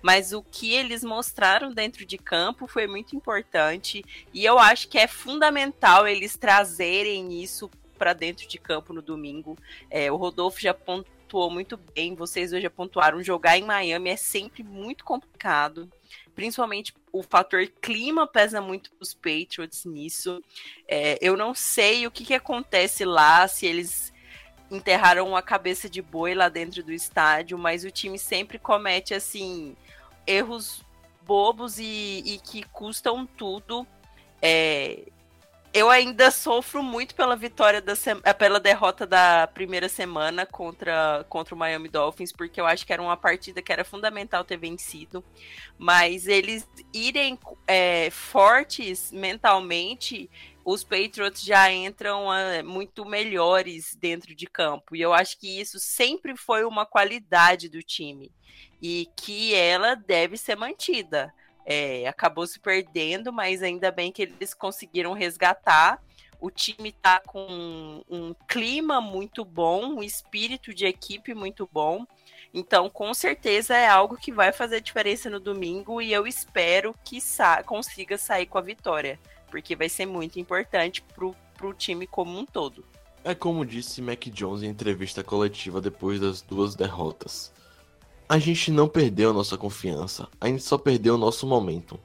mas 0.00 0.32
o 0.32 0.42
que 0.42 0.72
eles 0.72 1.04
mostraram 1.04 1.70
dentro 1.70 2.06
de 2.06 2.16
campo 2.16 2.66
foi 2.66 2.86
muito 2.86 3.14
importante 3.14 4.02
e 4.32 4.44
eu 4.44 4.58
acho 4.58 4.88
que 4.88 4.98
é 4.98 5.06
fundamental 5.06 6.08
eles 6.08 6.36
trazerem 6.36 7.42
isso 7.42 7.70
para 7.98 8.14
dentro 8.14 8.48
de 8.48 8.58
campo 8.58 8.92
no 8.92 9.02
domingo. 9.02 9.56
É, 9.90 10.10
o 10.10 10.16
Rodolfo 10.16 10.60
já 10.60 10.72
pontuou 10.72 11.50
muito 11.50 11.76
bem, 11.76 12.14
vocês 12.14 12.52
hoje 12.52 12.62
já 12.62 12.70
pontuaram, 12.70 13.22
jogar 13.22 13.58
em 13.58 13.64
Miami 13.64 14.10
é 14.10 14.16
sempre 14.16 14.62
muito 14.62 15.04
complicado 15.04 15.90
principalmente 16.34 16.94
o 17.12 17.22
fator 17.22 17.66
clima 17.80 18.26
pesa 18.26 18.60
muito 18.60 18.90
para 18.90 19.02
os 19.02 19.14
Patriots 19.14 19.84
nisso. 19.84 20.42
É, 20.88 21.18
eu 21.20 21.36
não 21.36 21.54
sei 21.54 22.06
o 22.06 22.10
que, 22.10 22.24
que 22.24 22.34
acontece 22.34 23.04
lá, 23.04 23.46
se 23.46 23.66
eles 23.66 24.12
enterraram 24.70 25.36
a 25.36 25.42
cabeça 25.42 25.88
de 25.88 26.02
boi 26.02 26.34
lá 26.34 26.48
dentro 26.48 26.82
do 26.82 26.92
estádio, 26.92 27.56
mas 27.56 27.84
o 27.84 27.90
time 27.90 28.18
sempre 28.18 28.58
comete 28.58 29.14
assim 29.14 29.76
erros 30.26 30.82
bobos 31.24 31.78
e, 31.78 32.22
e 32.24 32.40
que 32.42 32.64
custam 32.64 33.26
tudo. 33.26 33.86
É, 34.42 35.04
eu 35.74 35.90
ainda 35.90 36.30
sofro 36.30 36.84
muito 36.84 37.16
pela 37.16 37.34
vitória 37.34 37.82
da 37.82 37.94
eh, 38.22 38.32
pela 38.32 38.60
derrota 38.60 39.04
da 39.04 39.48
primeira 39.48 39.88
semana 39.88 40.46
contra, 40.46 41.26
contra 41.28 41.52
o 41.52 41.58
Miami 41.58 41.88
Dolphins, 41.88 42.30
porque 42.30 42.60
eu 42.60 42.66
acho 42.66 42.86
que 42.86 42.92
era 42.92 43.02
uma 43.02 43.16
partida 43.16 43.60
que 43.60 43.72
era 43.72 43.84
fundamental 43.84 44.44
ter 44.44 44.56
vencido. 44.56 45.24
Mas 45.76 46.28
eles 46.28 46.64
irem 46.92 47.36
é, 47.66 48.08
fortes 48.10 49.10
mentalmente, 49.10 50.30
os 50.64 50.84
Patriots 50.84 51.42
já 51.42 51.72
entram 51.72 52.32
é, 52.32 52.62
muito 52.62 53.04
melhores 53.04 53.96
dentro 53.96 54.32
de 54.32 54.46
campo. 54.46 54.94
E 54.94 55.00
eu 55.00 55.12
acho 55.12 55.36
que 55.40 55.60
isso 55.60 55.80
sempre 55.80 56.36
foi 56.36 56.64
uma 56.64 56.86
qualidade 56.86 57.68
do 57.68 57.82
time. 57.82 58.30
E 58.80 59.08
que 59.16 59.52
ela 59.56 59.96
deve 59.96 60.36
ser 60.36 60.54
mantida 60.56 61.34
é, 61.64 62.06
acabou 62.06 62.46
se 62.46 62.60
perdendo, 62.60 63.32
mas 63.32 63.62
ainda 63.62 63.90
bem 63.90 64.12
que 64.12 64.22
eles 64.22 64.52
conseguiram 64.52 65.12
resgatar. 65.12 66.02
O 66.40 66.50
time 66.50 66.90
está 66.90 67.20
com 67.20 68.04
um 68.08 68.34
clima 68.46 69.00
muito 69.00 69.44
bom, 69.44 69.94
um 69.94 70.02
espírito 70.02 70.74
de 70.74 70.84
equipe 70.84 71.32
muito 71.32 71.68
bom. 71.72 72.04
Então, 72.52 72.90
com 72.90 73.12
certeza 73.14 73.74
é 73.74 73.88
algo 73.88 74.16
que 74.16 74.30
vai 74.30 74.52
fazer 74.52 74.80
diferença 74.80 75.30
no 75.30 75.40
domingo 75.40 76.00
e 76.00 76.12
eu 76.12 76.26
espero 76.26 76.94
que 77.02 77.20
sa 77.20 77.62
consiga 77.62 78.18
sair 78.18 78.46
com 78.46 78.58
a 78.58 78.62
vitória, 78.62 79.18
porque 79.50 79.74
vai 79.74 79.88
ser 79.88 80.06
muito 80.06 80.38
importante 80.38 81.02
para 81.02 81.66
o 81.66 81.74
time 81.74 82.06
como 82.06 82.38
um 82.38 82.44
todo. 82.44 82.84
É 83.24 83.34
como 83.34 83.64
disse 83.64 84.02
Mac 84.02 84.24
Jones 84.26 84.62
em 84.62 84.68
entrevista 84.68 85.24
coletiva 85.24 85.80
depois 85.80 86.20
das 86.20 86.42
duas 86.42 86.74
derrotas 86.74 87.52
a 88.28 88.38
gente 88.38 88.70
não 88.70 88.88
perdeu 88.88 89.30
a 89.30 89.32
nossa 89.32 89.56
confiança, 89.56 90.28
a 90.40 90.48
gente 90.48 90.62
só 90.62 90.78
perdeu 90.78 91.14
o 91.14 91.18
nosso 91.18 91.46
momento. 91.46 91.98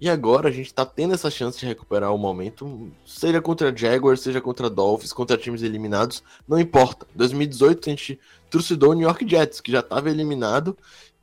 E 0.00 0.10
agora 0.10 0.48
a 0.48 0.52
gente 0.52 0.74
tá 0.74 0.84
tendo 0.84 1.14
essa 1.14 1.30
chance 1.30 1.58
de 1.58 1.64
recuperar 1.64 2.12
o 2.12 2.18
momento, 2.18 2.90
seja 3.06 3.40
contra 3.40 3.74
Jaguars, 3.74 4.20
seja 4.20 4.40
contra 4.40 4.68
Dolphins, 4.68 5.12
contra 5.12 5.38
times 5.38 5.62
eliminados, 5.62 6.22
não 6.46 6.58
importa. 6.58 7.06
2018 7.14 7.88
a 7.88 7.90
gente 7.90 8.20
trucidou 8.50 8.90
o 8.90 8.94
New 8.94 9.06
York 9.06 9.26
Jets, 9.28 9.60
que 9.60 9.72
já 9.72 9.80
estava 9.80 10.10
eliminado, 10.10 10.76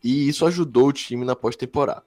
e 0.03 0.27
isso 0.27 0.45
ajudou 0.45 0.87
o 0.87 0.93
time 0.93 1.25
na 1.25 1.35
pós-temporada. 1.35 2.05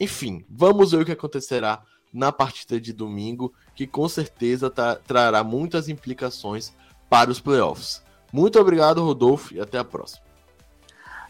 Enfim, 0.00 0.44
vamos 0.48 0.92
ver 0.92 1.02
o 1.02 1.04
que 1.04 1.12
acontecerá 1.12 1.82
na 2.12 2.30
partida 2.30 2.80
de 2.80 2.92
domingo, 2.92 3.52
que 3.74 3.86
com 3.86 4.08
certeza 4.08 4.70
tá, 4.70 4.94
trará 4.94 5.42
muitas 5.42 5.88
implicações 5.88 6.72
para 7.10 7.30
os 7.30 7.40
playoffs. 7.40 8.02
Muito 8.32 8.58
obrigado, 8.58 9.04
Rodolfo, 9.04 9.54
e 9.54 9.60
até 9.60 9.78
a 9.78 9.84
próxima. 9.84 10.23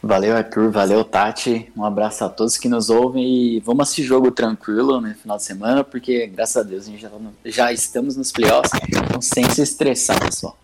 Valeu, 0.04 0.36
Arthur. 0.36 0.70
Valeu, 0.70 1.02
Tati. 1.02 1.72
Um 1.74 1.82
abraço 1.82 2.24
a 2.24 2.28
todos 2.28 2.58
que 2.58 2.68
nos 2.68 2.90
ouvem 2.90 3.56
e 3.56 3.60
vamos 3.60 3.84
assistir 3.84 4.02
jogo 4.02 4.30
tranquilo 4.30 5.00
no 5.00 5.14
final 5.14 5.38
de 5.38 5.42
semana, 5.42 5.82
porque 5.82 6.26
graças 6.26 6.58
a 6.58 6.62
Deus 6.62 6.86
a 6.86 6.90
gente 6.90 7.00
já, 7.00 7.08
tá 7.08 7.18
no, 7.18 7.34
já 7.46 7.72
estamos 7.72 8.14
nos 8.14 8.30
playoffs, 8.30 8.70
então 8.86 9.22
sem 9.22 9.48
se 9.48 9.62
estressar, 9.62 10.20
pessoal. 10.20 10.58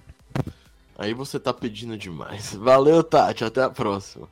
Aí 0.99 1.15
você 1.15 1.41
tá 1.41 1.55
pedindo 1.55 1.97
demais. 1.97 2.55
Valeu, 2.55 3.03
Tati. 3.03 3.43
Até 3.43 3.63
a 3.63 3.71
próxima. 3.71 4.29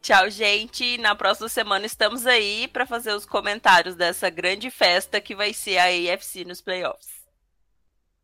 Tchau, 0.00 0.30
gente. 0.30 0.96
Na 0.98 1.16
próxima 1.16 1.48
semana 1.48 1.84
estamos 1.84 2.28
aí 2.28 2.68
para 2.68 2.86
fazer 2.86 3.12
os 3.12 3.26
comentários 3.26 3.96
dessa 3.96 4.30
grande 4.30 4.70
festa 4.70 5.20
que 5.20 5.34
vai 5.34 5.52
ser 5.52 5.78
a 5.78 5.86
AFC 5.86 6.44
nos 6.44 6.60
playoffs. 6.60 7.08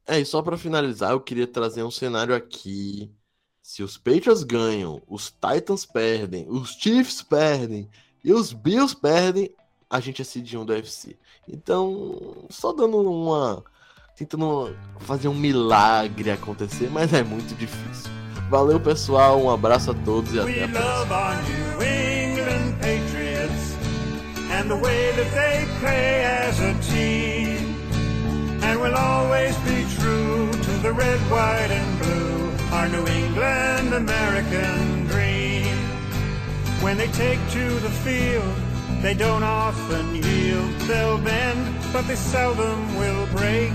É, 0.07 0.21
e 0.21 0.25
só 0.25 0.43
para 0.43 0.57
finalizar, 0.57 1.11
eu 1.11 1.21
queria 1.21 1.49
trazer 1.49 1.83
um 1.83 1.91
cenário 1.91 2.37
aqui 2.37 3.11
se 3.71 3.85
os 3.85 3.97
Patriots 3.97 4.43
ganham, 4.43 5.01
os 5.07 5.31
Titans 5.31 5.87
perdem, 5.87 6.45
os 6.49 6.73
Chiefs 6.73 7.23
perdem 7.23 7.89
e 8.25 8.33
os 8.33 8.53
Bills 8.53 8.97
perdem, 8.97 9.49
a 9.89 10.01
gente 10.01 10.21
é 10.21 10.25
seed 10.25 10.55
1 10.55 10.65
do 10.65 10.73
UFC. 10.73 11.17
Então, 11.49 12.49
só 12.51 12.73
dando 12.73 13.01
uma. 13.01 13.63
tentando 14.17 14.77
fazer 14.99 15.29
um 15.29 15.35
milagre 15.35 16.33
acontecer, 16.33 16.91
mas 16.91 17.13
é 17.13 17.23
muito 17.23 17.55
difícil. 17.55 18.11
Valeu, 18.51 18.81
pessoal, 18.81 19.41
um 19.41 19.49
abraço 19.49 19.93
a 19.93 19.95
todos 19.95 20.35
e 20.35 20.41
até 20.41 20.65
a 20.65 20.69
próxima. 20.69 21.07
Our 32.73 32.89
New 32.89 33.05
England 33.07 33.93
American 33.95 35.07
dream. 35.07 35.77
When 36.81 36.97
they 36.97 37.09
take 37.09 37.41
to 37.51 37.69
the 37.81 37.91
field, 37.91 38.55
they 39.03 39.13
don't 39.13 39.43
often 39.43 40.15
yield. 40.15 40.71
They'll 40.83 41.19
bend, 41.19 41.77
but 41.93 42.07
they 42.07 42.15
seldom 42.15 42.97
will 42.97 43.27
break. 43.27 43.73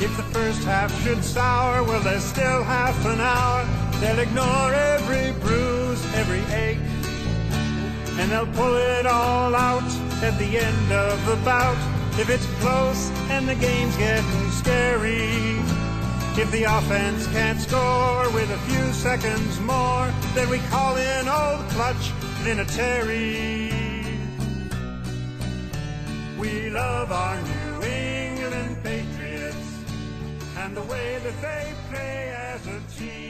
If 0.00 0.16
the 0.16 0.24
first 0.34 0.64
half 0.64 0.90
should 1.04 1.22
sour, 1.22 1.84
well, 1.84 2.00
there's 2.00 2.24
still 2.24 2.64
half 2.64 3.06
an 3.06 3.20
hour. 3.20 3.64
They'll 4.00 4.18
ignore 4.18 4.74
every 4.74 5.30
bruise, 5.40 6.04
every 6.16 6.42
ache. 6.52 6.78
And 8.18 8.30
they'll 8.30 8.52
pull 8.54 8.74
it 8.74 9.06
all 9.06 9.54
out 9.54 9.88
at 10.22 10.36
the 10.38 10.58
end 10.58 10.92
of 10.92 11.24
the 11.26 11.36
bout. 11.44 11.78
If 12.18 12.28
it's 12.28 12.46
close 12.60 13.10
and 13.30 13.48
the 13.48 13.54
game's 13.54 13.96
getting 13.96 14.50
scary. 14.50 15.81
If 16.34 16.50
the 16.50 16.64
offense 16.64 17.26
can't 17.26 17.60
score 17.60 18.30
with 18.30 18.50
a 18.50 18.56
few 18.70 18.92
seconds 18.94 19.60
more, 19.60 20.10
then 20.34 20.48
we 20.48 20.60
call 20.70 20.96
in 20.96 21.28
old 21.28 21.68
clutch 21.68 22.10
Vinatieri. 22.42 23.70
We 26.38 26.70
love 26.70 27.12
our 27.12 27.36
New 27.42 27.82
England 27.86 28.82
Patriots 28.82 29.78
and 30.56 30.74
the 30.74 30.82
way 30.82 31.20
that 31.22 31.40
they 31.42 31.74
play 31.90 32.34
as 32.34 32.66
a 32.66 32.80
team. 32.96 33.21